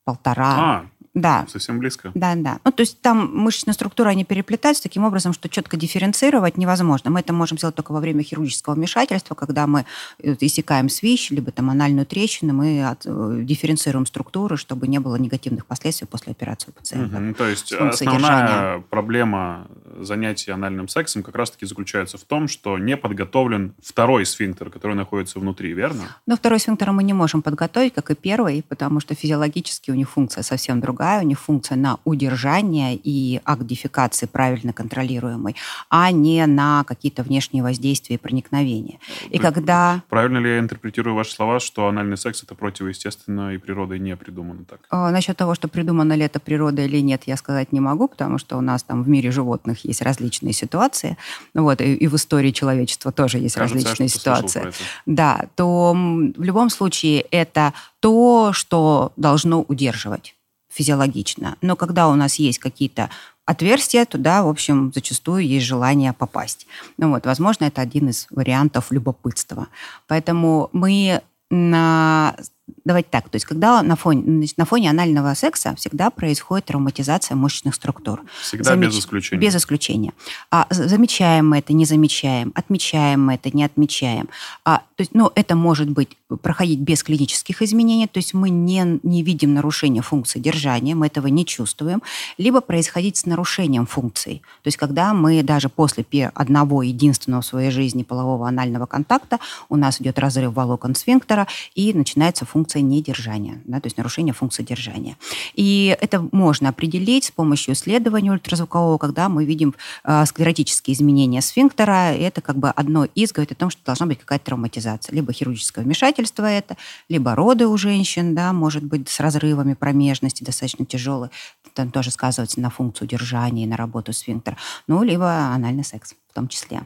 [0.04, 0.54] полтора.
[0.56, 0.86] А,
[1.16, 1.46] да.
[1.48, 2.12] Совсем близко.
[2.14, 2.58] Да, да.
[2.62, 7.10] Ну, то есть там мышечная структура, они переплетаются таким образом, что четко дифференцировать невозможно.
[7.10, 9.86] Мы это можем сделать только во время хирургического вмешательства, когда мы
[10.22, 15.16] э, иссякаем свищ, либо там анальную трещину, мы от, э, дифференцируем структуры, чтобы не было
[15.16, 17.16] негативных последствий после операции у пациента.
[17.16, 17.34] Угу.
[17.34, 18.84] То есть основная держания.
[18.90, 24.94] проблема занятия анальным сексом как раз-таки заключается в том, что не подготовлен второй сфинктер, который
[24.94, 26.02] находится внутри, верно?
[26.26, 30.10] Но второй сфинктер мы не можем подготовить, как и первый, потому что физиологически у них
[30.10, 35.54] функция совсем другая другая, у них функция на удержание и акт дефекации правильно контролируемый,
[35.88, 38.98] а не на какие-то внешние воздействия и проникновения.
[39.30, 40.02] И когда...
[40.08, 44.64] Правильно ли я интерпретирую ваши слова, что анальный секс это противоестественно и природой не придумано
[44.64, 44.80] так?
[44.90, 48.38] А, насчет того, что придумано ли это природой или нет, я сказать не могу, потому
[48.38, 51.16] что у нас там в мире животных есть различные ситуации,
[51.54, 54.72] вот, и, и в истории человечества тоже есть Кажется, различные ситуации.
[55.06, 60.35] Да, то в любом случае это то, что должно удерживать
[60.76, 61.56] физиологично.
[61.62, 63.08] Но когда у нас есть какие-то
[63.46, 66.66] отверстия, туда, в общем, зачастую есть желание попасть.
[66.98, 69.68] Ну вот, возможно, это один из вариантов любопытства.
[70.06, 72.36] Поэтому мы на
[72.84, 77.36] давайте так, то есть когда на фоне, значит, на фоне анального секса всегда происходит травматизация
[77.36, 78.22] мышечных структур.
[78.40, 78.90] Всегда Замеч...
[78.90, 79.40] без исключения.
[79.40, 80.12] Без исключения.
[80.50, 84.28] А, замечаем мы это, не замечаем, отмечаем мы это, не отмечаем.
[84.64, 88.98] А, то есть, ну, это может быть проходить без клинических изменений, то есть мы не,
[89.02, 92.02] не видим нарушения функции держания, мы этого не чувствуем,
[92.38, 94.42] либо происходить с нарушением функций.
[94.62, 99.38] То есть когда мы даже после одного единственного в своей жизни полового анального контакта
[99.68, 104.62] у нас идет разрыв волокон сфинктера и начинается функция недержания, да, то есть нарушение функции
[104.62, 105.16] держания.
[105.54, 109.74] И это можно определить с помощью исследования ультразвукового, когда мы видим
[110.04, 114.06] э, склеротические изменения сфинктера, и это как бы одно из говорит о том, что должна
[114.06, 116.76] быть какая-то травматизация, либо хирургическое вмешательство это,
[117.08, 121.30] либо роды у женщин, да, может быть, с разрывами промежности достаточно тяжелые,
[121.74, 124.56] там тоже сказывается на функцию держания и на работу сфинктера,
[124.86, 126.82] ну, либо анальный секс в том числе.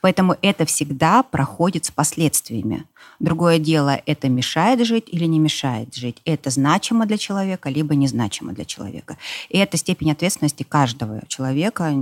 [0.00, 2.84] Поэтому это всегда проходит с последствиями.
[3.20, 6.20] Другое дело, это мешает жить или не мешает жить.
[6.24, 9.16] Это значимо для человека, либо незначимо для человека.
[9.48, 11.92] И это степень ответственности каждого человека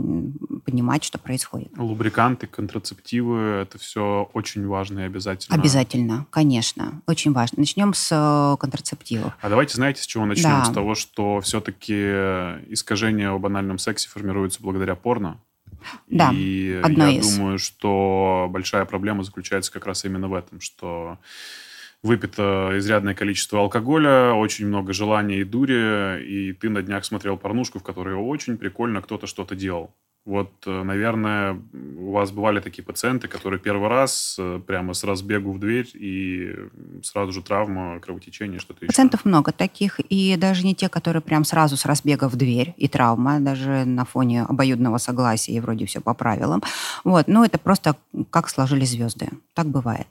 [0.65, 1.71] понимать, что происходит.
[1.77, 5.57] Лубриканты, контрацептивы– это все очень важно и обязательно.
[5.57, 7.01] Обязательно, конечно.
[7.07, 7.61] Очень важно.
[7.61, 9.33] Начнем с э, контрацептивов.
[9.41, 10.51] А давайте, знаете, с чего начнем?
[10.51, 10.65] Да.
[10.65, 11.95] С того, что все-таки
[12.73, 15.41] искажения о банальном сексе формируются благодаря порно.
[16.09, 17.37] Да, и одно я из.
[17.37, 21.19] думаю, что большая проблема заключается как раз именно в этом, что
[22.03, 27.79] выпито изрядное количество алкоголя, очень много желания и дури, и ты на днях смотрел порнушку,
[27.79, 29.95] в которой очень прикольно кто-то что-то делал.
[30.27, 35.53] Вот, э, наверное, у вас бывали такие пациенты, которые первый раз э, прямо с разбегу
[35.53, 36.53] в дверь и
[37.05, 38.89] сразу же травма, кровотечение, что-то еще.
[38.89, 42.89] Пациентов много таких, и даже не те, которые прям сразу с разбега в дверь и
[42.89, 46.61] травма, даже на фоне обоюдного согласия и вроде все по правилам.
[47.05, 47.95] Вот, но это просто
[48.31, 49.29] как сложились звезды.
[49.55, 50.09] Так бывает.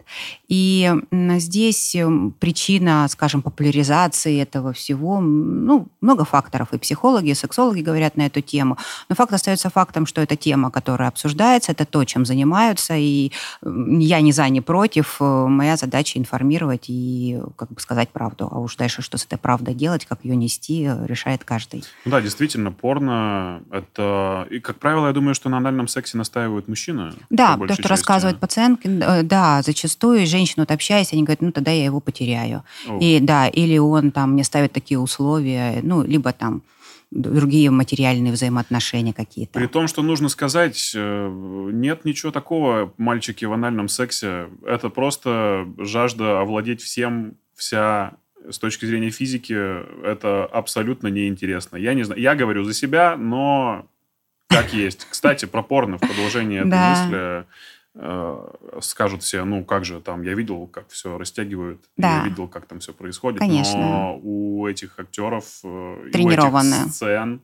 [0.47, 1.93] И здесь
[2.39, 6.71] причина, скажем, популяризации этого всего, ну, много факторов.
[6.71, 8.77] И психологи, и сексологи говорят на эту тему.
[9.09, 13.31] Но факт остается фактом, что это тема, которая обсуждается, это то, чем занимаются, и
[13.63, 15.17] я не за, не против.
[15.19, 18.47] Э, моя задача информировать и, как бы сказать правду.
[18.51, 21.83] А уж дальше, что с этой правдой делать, как ее нести, решает каждый.
[22.05, 24.47] Ну да, действительно, порно– это...
[24.49, 27.13] И, как правило, я думаю, что на анальном сексе настаивают мужчины.
[27.29, 27.87] Да, то, что части.
[27.87, 32.63] рассказывают пациентки, э, да, зачастую женщины, вот общаясь, они говорят, ну, тогда я его потеряю.
[32.87, 32.99] О.
[32.99, 36.61] И да, или он там мне ставит такие условия, ну, либо там
[37.15, 39.53] другие материальные взаимоотношения какие-то.
[39.57, 44.49] При том, что нужно сказать, э, нет ничего такого, мальчики, в анальном сексе.
[44.65, 48.13] Это просто жажда овладеть всем, вся
[48.49, 49.53] с точки зрения физики,
[50.05, 51.77] это абсолютно неинтересно.
[51.77, 53.87] Я не знаю, я говорю за себя, но
[54.47, 55.07] как есть.
[55.09, 57.45] Кстати, про порно в продолжении этой мысли
[58.81, 62.17] скажут все, ну как же там, я видел, как все растягивают, да.
[62.19, 63.39] я видел, как там все происходит.
[63.39, 63.79] Конечно.
[63.79, 67.41] Но у этих актеров, э, у этих сцен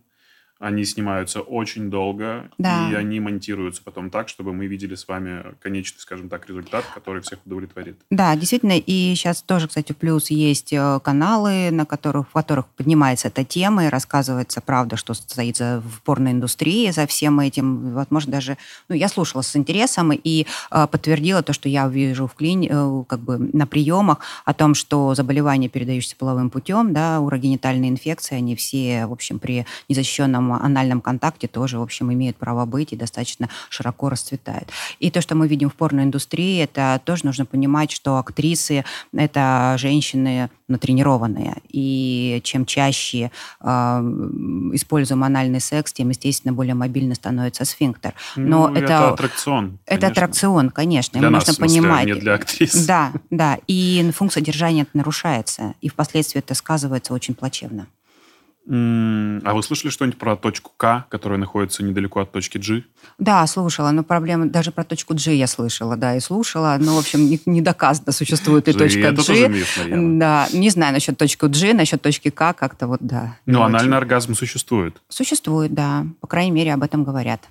[0.61, 2.87] они снимаются очень долго, да.
[2.91, 7.23] и они монтируются потом так, чтобы мы видели с вами конечный, скажем так, результат, который
[7.23, 7.97] всех удовлетворит.
[8.11, 8.77] Да, действительно.
[8.77, 13.85] И сейчас тоже, кстати, плюс есть э, каналы, на которых, в которых поднимается эта тема
[13.85, 17.93] и рассказывается правда, что стоит за, в порноиндустрии за всем этим.
[17.93, 18.55] Возможно, даже...
[18.87, 22.69] Ну, я слушала с интересом и э, подтвердила то, что я вижу в клини...
[22.71, 28.35] э, как бы на приемах о том, что заболевания, передающиеся половым путем, да, урогенитальные инфекции,
[28.35, 32.95] они все, в общем, при незащищенном анальном контакте тоже, в общем, имеют право быть и
[32.95, 34.69] достаточно широко расцветают.
[34.99, 38.83] И то, что мы видим в порноиндустрии, это тоже нужно понимать, что актрисы—
[39.13, 41.57] это женщины натренированные.
[41.69, 43.67] И чем чаще э,
[44.73, 48.13] используем анальный секс, тем, естественно, более мобильно становится сфинктер.
[48.35, 49.79] Но ну, это, это аттракцион.
[49.85, 51.19] Это аттракцион, конечно.
[51.19, 52.05] Для нас, нужно смысле, понимать.
[52.07, 52.85] не для актрис.
[52.85, 53.57] Да, да.
[53.67, 55.75] И функция держания нарушается.
[55.81, 57.87] И впоследствии это сказывается очень плачевно.
[58.67, 62.83] А вы слышали что-нибудь про точку К, которая находится недалеко от точки G?
[63.17, 66.99] Да, слушала, но проблема даже про точку G я слышала, да, и слушала, но, в
[66.99, 69.23] общем, не, не доказано, существует ли точка это G.
[69.23, 69.79] тоже миф.
[70.19, 73.37] Да, не знаю насчет точки G, насчет точки К, как-то вот, да.
[73.45, 73.97] Но анальный очень.
[73.97, 75.01] оргазм существует.
[75.09, 77.41] Существует, да, по крайней мере, об этом говорят.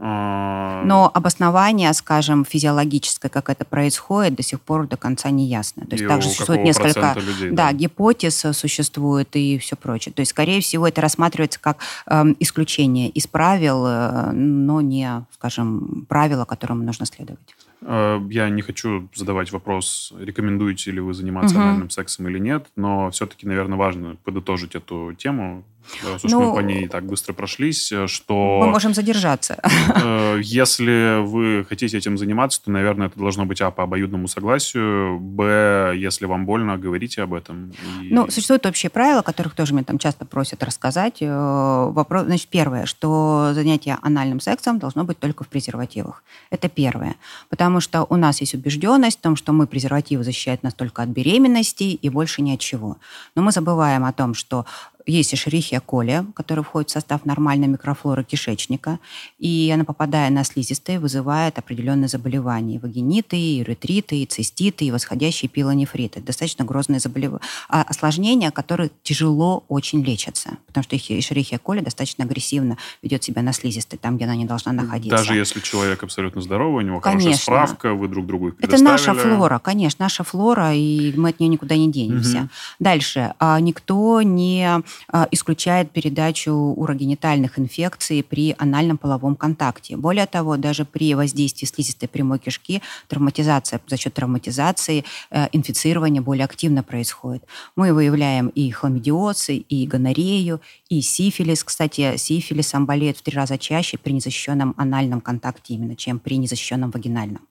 [0.00, 5.86] А, Но обоснование, скажем, физиологическое, как это происходит, до сих пор до конца не ясно.
[5.86, 10.12] То есть и также существует несколько людей, да, гипотез э, существует и все прочее.
[10.12, 16.06] То есть, скорее всего, это рассматривается как эм, исключение из правил, э, но не, скажем,
[16.08, 17.56] правило, которому нужно следовать.
[17.82, 21.64] Э, Я не хочу задавать вопрос, рекомендуете ли вы заниматься Мгм.
[21.64, 25.64] анальным сексом или нет, но все-таки, наверное, важно подытожить эту тему,
[26.04, 29.58] раз уж Ну, мы по ней так быстро прошлись, э, что Мы можем задержаться.
[30.02, 35.18] э, если вы хотите этим заниматься, то, наверное, это должно быть, а, по обоюдному согласию,
[35.20, 37.72] б, если вам больно, говорите об этом.
[38.02, 41.18] И- Ну, существуют общие правила, которых тоже меня там часто просят рассказать.
[41.20, 46.22] Э, Вопрос, значит, первое, что занятие анальным сексом должно быть только в презервативах.
[46.50, 47.16] Это первое.
[47.48, 51.08] Потому что у нас есть убежденность в том, что мы презервативы защищают нас только от
[51.08, 52.96] беременности и больше ни от чего.
[53.34, 54.66] Но мы забываем о том, что
[55.12, 58.98] есть эшерихия коли, которая входит в состав нормальной микрофлоры кишечника,
[59.38, 62.78] и она, попадая на слизистые, вызывает определенные заболевания.
[62.78, 66.20] Вагиниты, и уретриты, и циститы, и восходящие пилонефриты.
[66.20, 67.40] Достаточно грозные заболевания.
[67.68, 70.58] А осложнения, которые тяжело очень лечатся.
[70.66, 74.72] Потому что эшерихия коли достаточно агрессивно ведет себя на слизистой, там, где она не должна
[74.72, 75.16] находиться.
[75.16, 77.42] Даже если человек абсолютно здоровый, у него хорошая Конечно.
[77.42, 81.48] справка, вы друг другу их Это наша флора, конечно, наша флора, и мы от нее
[81.48, 82.38] никуда не денемся.
[82.38, 82.50] Мгм.
[82.78, 83.34] Дальше.
[83.38, 84.82] А, Никто не
[85.30, 89.96] исключает передачу урогенитальных инфекций при анальном половом контакте.
[89.96, 96.44] Более того, даже при воздействии слизистой прямой кишки травматизация, за счет травматизации э, инфицирование более
[96.44, 97.44] активно происходит.
[97.76, 101.64] Мы выявляем и хламидиоз, и гонорею, и сифилис.
[101.64, 106.90] Кстати, сифилисом болеют в три раза чаще при незащищенном анальном контакте именно, чем при незащищенном
[106.90, 107.46] вагинальном.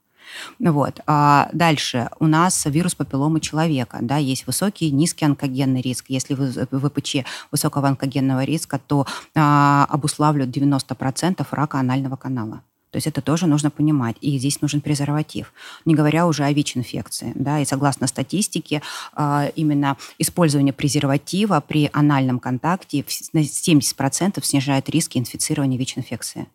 [0.60, 0.99] Вот.
[1.08, 3.99] А дальше у нас вирус папилломы человека.
[4.02, 6.06] Да, есть высокий, низкий онкогенный риск.
[6.10, 7.18] Если вы ВПЧ
[7.52, 9.06] высокого онкогенного риска, то
[9.36, 12.62] а, обуславливают 90% рака анального канала.
[12.91, 14.16] То есть это тоже нужно понимать.
[14.22, 15.54] И здесь нужен презерватив.
[15.86, 17.32] Не говоря уже о ВИЧ-инфекции.
[17.36, 18.82] Да, и согласно статистике,
[19.14, 26.48] а, именно использование презерватива при анальном контакте на 70% снижает риски инфицирования ВИЧ-инфекции.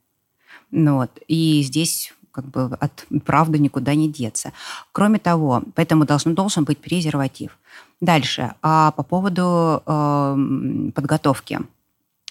[0.70, 1.10] Ну, вот.
[1.28, 4.52] И здесь как бы от правды никуда не деться.
[4.92, 7.58] Кроме того, поэтому должен, должен быть презерватив.
[8.00, 11.60] Дальше, а по поводу э, подготовки.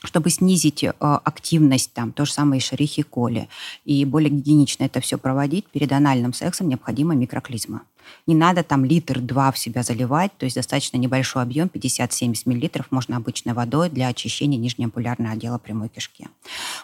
[0.03, 3.47] Чтобы снизить э, активность, там, то же самое и шерихи коли,
[3.85, 7.83] и более гигиенично это все проводить, перед анальным сексом необходима микроклизма.
[8.27, 13.17] Не надо там литр-два в себя заливать, то есть достаточно небольшой объем, 50-70 миллилитров, можно
[13.17, 16.27] обычной водой для очищения нижнеампулярного отдела прямой кишки.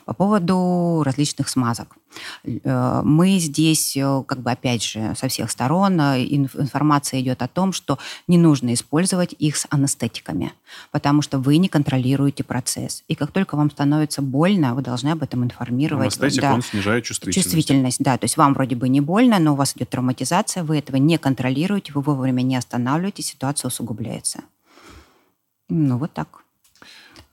[0.06, 1.98] По поводу различных смазок.
[2.46, 7.42] Э, Мы здесь, э, как бы опять же, со всех сторон э, инф- информация идет
[7.42, 10.54] о том, что не нужно использовать их с анестетиками,
[10.92, 13.04] потому что вы не контролируете процесс.
[13.08, 16.18] И как только вам становится больно, вы должны об этом информировать.
[16.18, 16.54] Анестетик, Да.
[16.54, 17.44] он снижает чувствительность.
[17.44, 18.18] Чувствительность, да.
[18.18, 21.07] То есть вам вроде бы не больно, но у вас идет травматизация, вы этого не
[21.16, 24.44] контролируете, вы вовремя не останавливаете, ситуация усугубляется.
[25.70, 26.44] Ну, вот так.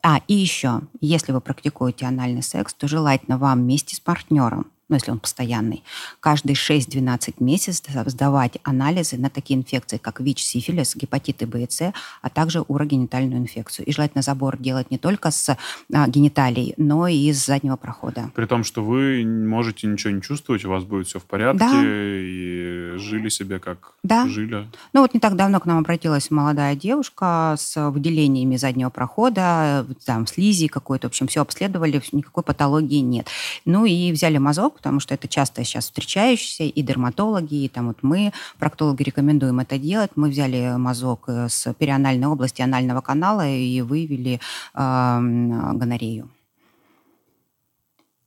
[0.02, 4.96] А, и еще, если вы практикуете анальный секс, то желательно вам вместе с партнером, ну,
[4.96, 5.82] если он постоянный,
[6.20, 11.92] каждые 6-12 месяцев сдавать анализы на такие инфекции, как ВИЧ, сифилис, гепатиты Б и С,
[12.22, 13.86] а также урогенитальную инфекцию.
[13.86, 15.56] И желательно забор делать не только с
[15.92, 18.30] а, гениталий, но и из заднего прохода.
[18.34, 21.82] При том, что вы можете ничего не чувствовать, у вас будет все в порядке, Да.
[21.82, 24.26] и жили себе как Да.
[24.28, 24.68] жили.
[24.92, 30.26] Ну вот не так давно к нам обратилась молодая девушка с выделениями заднего прохода, там
[30.26, 33.28] слизи какой-то, в общем, все обследовали, никакой патологии нет.
[33.64, 37.98] Ну и взяли мазок, потому что это часто сейчас встречающиеся, и дерматологи, и там вот
[38.02, 40.10] мы, проктологи, рекомендуем это делать.
[40.16, 44.40] Мы взяли мазок э, с перианальной области анального канала и выявили
[44.74, 46.28] э, гонорею.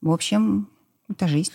[0.01, 0.67] В общем,
[1.09, 1.51] это жизнь.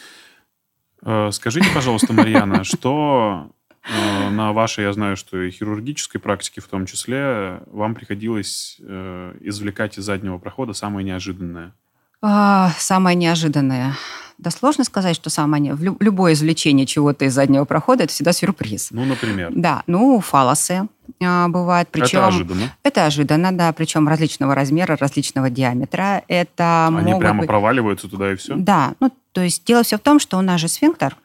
[1.03, 3.51] Э, Скажите, пожалуйста, Марьяна, что
[3.85, 9.99] э, на вашей, я знаю, что и хирургической практике в том числе, вам приходилось извлекать
[9.99, 11.75] из заднего прохода самое неожиданное?
[12.23, 13.95] А, самое неожиданное.
[14.39, 15.77] Да сложно сказать, что самое...
[16.01, 18.89] Любое извлечение чего-то из заднего прохода– это всегда сюрприз.
[18.91, 19.53] Ну, например.
[19.55, 20.89] Да, ну, фалосы
[21.23, 21.89] а, бывают.
[21.93, 22.73] Причем, Это ожиданно.
[22.83, 26.23] Это ожиданно, да, причем различного размера, различного диаметра.
[26.27, 28.57] Это Они прямо быть- проваливаются туда и все?
[28.57, 31.17] Да, ну, то есть дело все в том, что у нас же сфинктер,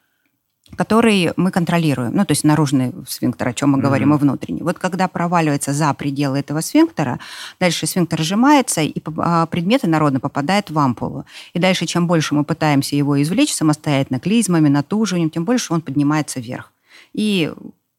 [0.76, 2.14] который мы контролируем.
[2.14, 4.18] Ну, то есть наружный сфинктер, о чем мы говорим, mm-hmm.
[4.18, 4.62] и внутренний.
[4.62, 7.20] Вот когда проваливается за пределы этого сфинктера,
[7.60, 11.26] дальше сфинктер сжимается, и а, предметы народно попадают в ампулу.
[11.54, 16.40] И дальше, чем больше мы пытаемся его извлечь самостоятельно, клизмами, натуживанием, тем больше он поднимается
[16.40, 16.72] вверх.
[17.14, 17.52] И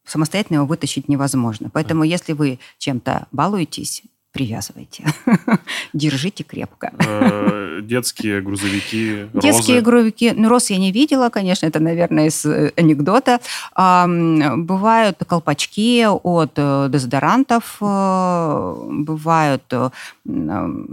[0.04, 1.70] самостоятельно его вытащить невозможно.
[1.72, 4.02] Поэтому, если вы чем-то балуетесь,
[4.32, 5.04] привязывайте.
[5.92, 6.92] Держите крепко.
[6.98, 10.32] Э, детские грузовики, Детские грузовики.
[10.32, 13.40] Ну, роз я не видела, конечно, это, наверное, из э, анекдота.
[13.74, 19.72] Бывают колпачки от э, дезодорантов, бывают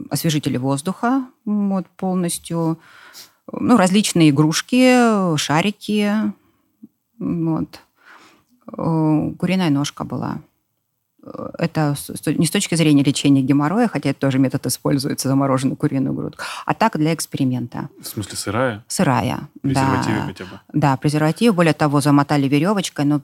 [0.09, 2.79] освежители воздуха вот, полностью,
[3.51, 6.11] ну, различные игрушки, шарики.
[7.19, 7.81] Вот.
[8.67, 10.39] Куриная ножка была
[11.57, 11.95] это
[12.25, 16.73] не с точки зрения лечения геморроя, хотя это тоже метод используется, замороженную куриную грудку, а
[16.73, 17.89] так для эксперимента.
[18.01, 18.83] В смысле сырая?
[18.87, 20.25] Сырая, презервативы да.
[20.25, 20.59] хотя бы?
[20.73, 21.55] Да, презерватив.
[21.55, 23.21] Более того, замотали веревочкой, но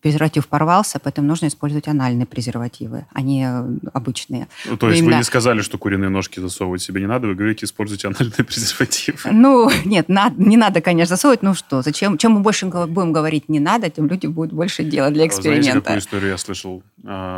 [0.00, 3.48] презерватив порвался, поэтому нужно использовать анальные презервативы, а не
[3.92, 4.48] обычные.
[4.66, 5.16] Ну, то есть Именно...
[5.16, 9.18] вы не сказали, что куриные ножки засовывать себе не надо, вы говорите, используйте анальные презервативы.
[9.30, 11.42] Ну, нет, не надо, конечно, засовывать.
[11.42, 12.18] Ну что, зачем?
[12.18, 15.62] Чем мы больше будем говорить не надо, тем люди будут больше делать для эксперимента.
[15.62, 16.82] Знаете, какую историю я слышал?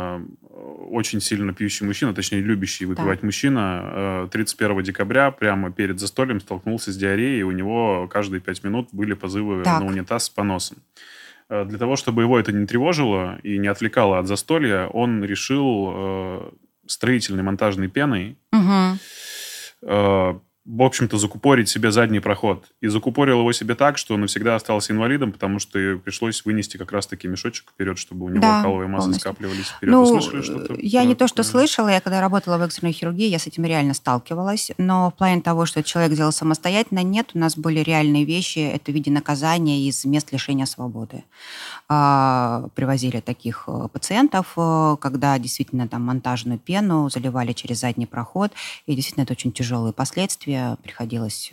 [0.01, 0.21] Э,
[0.89, 3.25] очень сильно пьющий мужчина, точнее, любящий выпивать да.
[3.25, 8.63] мужчина, 31 э, декабря прямо перед застольем столкнулся с диареей, и у него каждые пять
[8.63, 9.81] минут были позывы так.
[9.81, 10.77] на унитаз с поносом.
[11.49, 16.53] Э, для того, чтобы его это не тревожило и не отвлекало от застолья, он решил
[16.85, 18.97] строительной монтажной пеной угу
[20.63, 22.65] в общем-то, закупорить себе задний проход.
[22.81, 26.91] И закупорил его себе так, что он навсегда остался инвалидом, потому что пришлось вынести как
[26.91, 29.31] раз-таки мешочек вперед, чтобы у него да, каловые массы полностью.
[29.31, 29.91] скапливались вперед.
[29.91, 30.75] Ну, Вы слышали что-то?
[30.77, 31.87] Я не то, что слышала.
[31.87, 34.71] Я когда работала в экстренной хирургии, я с этим реально сталкивалась.
[34.77, 37.31] Но в плане того, что человек делал самостоятельно, нет.
[37.33, 38.59] У нас были реальные вещи.
[38.59, 41.23] Это в виде наказания из мест лишения свободы.
[41.89, 48.51] А, привозили таких э, пациентов, э, когда действительно там монтажную пену заливали через задний проход.
[48.85, 51.51] И действительно это очень тяжелые последствия действия приходилось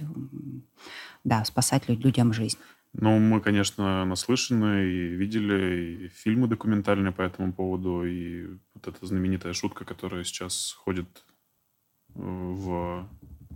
[1.24, 2.58] да, спасать людям жизнь.
[2.94, 9.06] Ну, мы, конечно, наслышаны и видели и фильмы документальные по этому поводу, и вот эта
[9.06, 11.06] знаменитая шутка, которая сейчас ходит
[12.14, 13.06] э, в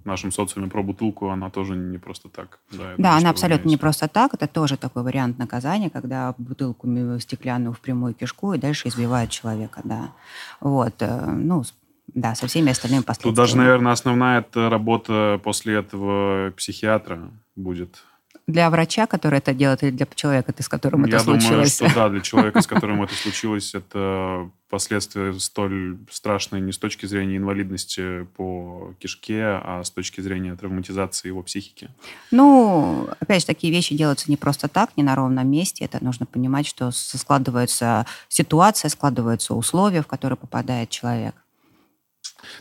[0.04, 2.60] нашем социуме про бутылку, она тоже не просто так.
[2.72, 4.34] Да, да она абсолютно не просто так.
[4.34, 6.86] Это тоже такой вариант наказания, когда бутылку
[7.18, 10.12] стеклянную в прямую кишку и дальше избивают человека, да.
[10.60, 11.64] Вот, э, ну,
[12.08, 13.34] да, со всеми остальными последствиями.
[13.34, 18.02] Тут даже, наверное, основная работа после этого психиатра будет.
[18.48, 21.44] Для врача, который это делает, или для человека, с которым это Я случилось?
[21.44, 26.72] Я думаю, что да, для человека, с которым это случилось, это последствия столь страшные не
[26.72, 31.88] с точки зрения инвалидности по кишке, а с точки зрения травматизации его психики.
[32.32, 35.84] Ну, опять же, такие вещи делаются не просто так, не на ровном месте.
[35.84, 41.34] Это нужно понимать, что складывается ситуация, складываются условия, в которые попадает человек.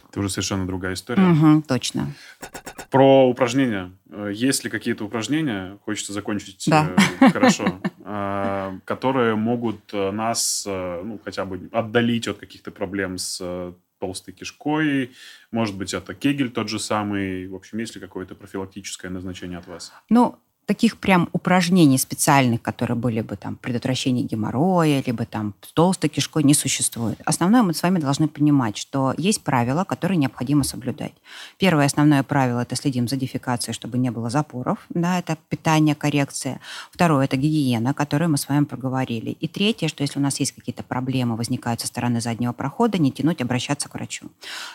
[0.10, 1.24] Это уже совершенно другая история.
[1.24, 2.14] Угу, точно.
[2.90, 3.92] Про упражнения.
[4.10, 6.96] Э, есть ли какие-то упражнения, хочется закончить да.
[7.20, 14.34] Э, хорошо, э, которые могут нас ну, хотя бы отдалить от каких-то проблем с толстой
[14.34, 15.12] кишкой,
[15.52, 17.48] может быть, это кегель тот же самый.
[17.48, 19.94] В общем, есть ли какое-то профилактическое назначение от вас?
[20.10, 26.44] Ну, таких прям упражнений специальных, которые были бы там предотвращение геморроя, либо там толстой кишкой,
[26.44, 27.20] не существует.
[27.26, 31.14] Основное мы с вами должны понимать, что есть правила, которые необходимо соблюдать.
[31.58, 34.86] Первое основное правило– это следим за дефекацией, чтобы не было запоров.
[34.90, 36.62] Да, это питание, коррекция.
[36.92, 39.32] Второе– это гигиена, которую мы с вами проговорили.
[39.32, 43.12] И третье, что если у нас есть какие-то проблемы, возникают со стороны заднего прохода, не
[43.12, 44.28] тянуть, обращаться к врачу.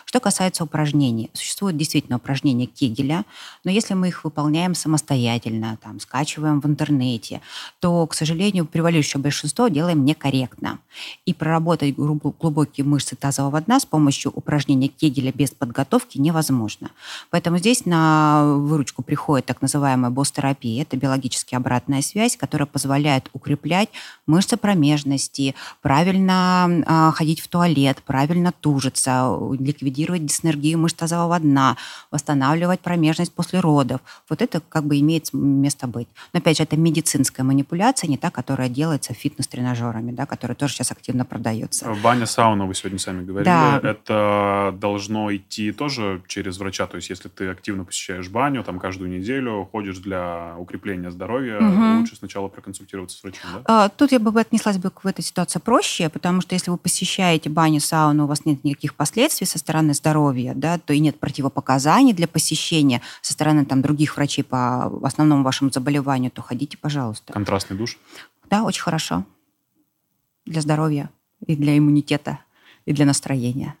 [0.05, 1.29] Что касается упражнений.
[1.33, 3.25] Существуют действительно упражнения Кегеля,
[3.63, 7.41] но если мы их выполняем самостоятельно, там, скачиваем в интернете,
[7.79, 10.79] то, к сожалению, превалирующее большинство делаем некорректно.
[11.25, 16.91] И проработать глубокие мышцы тазового дна с помощью упражнения Кегеля без подготовки невозможно.
[17.29, 20.81] Поэтому здесь на выручку приходит так называемая босс-терапия.
[20.81, 23.89] Это биологически обратная связь, которая позволяет укреплять
[24.25, 31.77] мышцы промежности, правильно э, ходить в туалет, правильно тужиться, ликвидировать диснергию мышц тазового дна,
[32.11, 34.01] восстанавливать промежность после родов.
[34.29, 35.31] Вот это как бы имеет
[35.67, 36.07] место быть.
[36.33, 40.91] Но опять же, это медицинская манипуляция, не та, которая делается фитнес-тренажерами, да, которая тоже сейчас
[40.91, 41.93] активно продается.
[42.01, 43.81] Баня, сауна, вы сегодня сами говорили, да.
[43.83, 46.87] это должно идти тоже через врача.
[46.87, 51.99] То есть, если ты активно посещаешь баню, там каждую неделю ходишь для укрепления здоровья, угу.
[51.99, 53.61] лучше сначала проконсультироваться с врачом, да?
[53.65, 57.49] А, тут я бы отнеслась бы к этой ситуации проще, потому что если вы посещаете
[57.49, 62.13] баню, сауну, у вас нет никаких последствий со стороны здоровья, да, то и нет противопоказаний
[62.13, 67.33] для посещения со стороны там, других врачей по основному вашему вашему заболеванию, то ходите, пожалуйста.
[67.33, 67.97] Контрастный душ?
[68.49, 69.25] Да, очень хорошо.
[70.45, 71.09] Для здоровья
[71.45, 72.39] и для иммунитета,
[72.85, 73.75] и для настроения.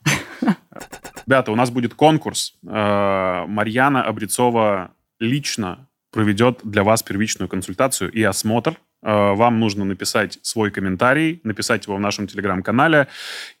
[1.27, 2.55] Ребята, у нас будет конкурс.
[2.63, 8.79] Э, Марьяна Обрецова лично проведет для вас первичную консультацию и осмотр.
[9.03, 13.07] Э, вам нужно написать свой комментарий, написать его в нашем телеграм-канале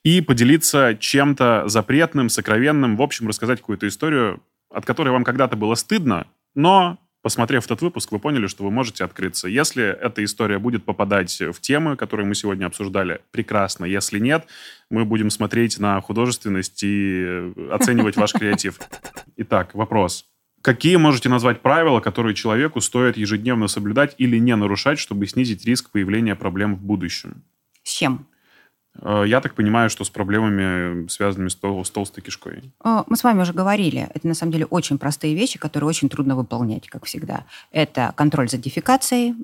[0.03, 4.41] и поделиться чем-то запретным, сокровенным, в общем, рассказать какую-то историю,
[4.71, 6.25] от которой вам когда-то было стыдно,
[6.55, 6.97] но
[7.27, 9.49] посмотрев этот выпуск, вы поняли, что вы можете открыться.
[9.49, 13.83] Если эта история будет попадать в темы, которые мы сегодня обсуждали, прекрасно.
[13.83, 14.47] Если нет,
[14.89, 18.79] мы будем смотреть на художественность и оценивать ваш креатив.
[19.35, 20.23] Итак, вопрос.
[20.61, 25.89] Какие можете назвать правила, которые человеку стоит ежедневно соблюдать или не нарушать, чтобы снизить риск
[25.89, 27.43] появления проблем в будущем?
[27.83, 28.25] С чем?
[29.01, 32.71] Э, я так понимаю, что с проблемами, связанными с, тол- с толстой кишкой.
[32.83, 36.09] Э, мы с вами уже говорили, это на самом деле очень простые вещи, которые очень
[36.09, 37.45] трудно выполнять, как всегда.
[37.71, 39.35] Это контроль за дефекацией,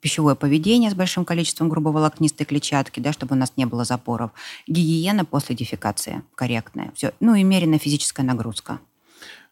[0.00, 4.32] пищевое поведение с большим количеством грубоволокнистой клетчатки, да, чтобы у нас не было запоров,
[4.66, 8.80] гигиена после дефекации корректная, все, ну и меренная физическая нагрузка.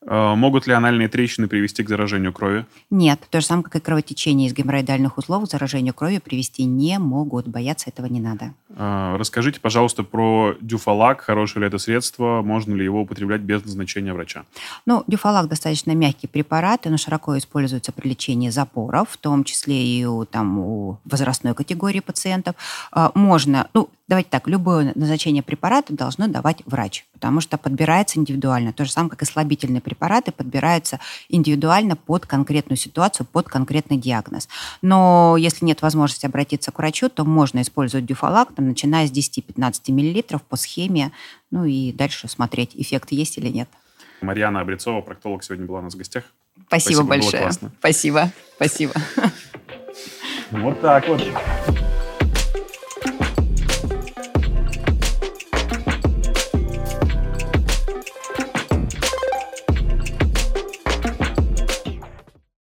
[0.06, 2.64] Э, могут ли анальные трещины привести к заражению крови?
[2.90, 6.98] Нет, то же самое, как и кровотечение из геморроидальных узлов, к заражению крови привести не
[6.98, 7.46] могут.
[7.48, 8.54] Бояться этого не надо.
[8.70, 11.20] Э, Расскажите, пожалуйста, про дюфалак.
[11.20, 12.42] Хорошее ли это средство?
[12.42, 14.44] Можно ли его употреблять без назначения врача?
[14.86, 20.04] Ну, дюфалак достаточно мягкий препарат, он широко используется при лечении запоров, в том числе и
[20.04, 22.54] у, там, у возрастной категории пациентов.
[22.94, 28.72] Э, Можно, ну, давайте так, любое назначение препарата должно давать врач, потому что подбирается индивидуально.
[28.72, 34.48] То же самое, как и слабительные препараты подбираются индивидуально под конкретную ситуацию, под конкретный диагноз.
[34.82, 39.92] Но если нет возможности обратиться к врачу, то можно использовать дюфалак, там, начиная с 10-15
[39.92, 41.12] мл по схеме,
[41.52, 43.68] ну и дальше смотреть, эффект есть или нет.
[44.22, 46.24] Марьяна Обрецова, проктолог, сегодня была у нас в гостях.
[46.66, 47.42] Спасибо, Спасибо, было большое.
[47.42, 47.70] классно.
[47.78, 48.32] Спасибо.
[48.56, 48.92] Спасибо.
[50.50, 51.22] Вот так вот.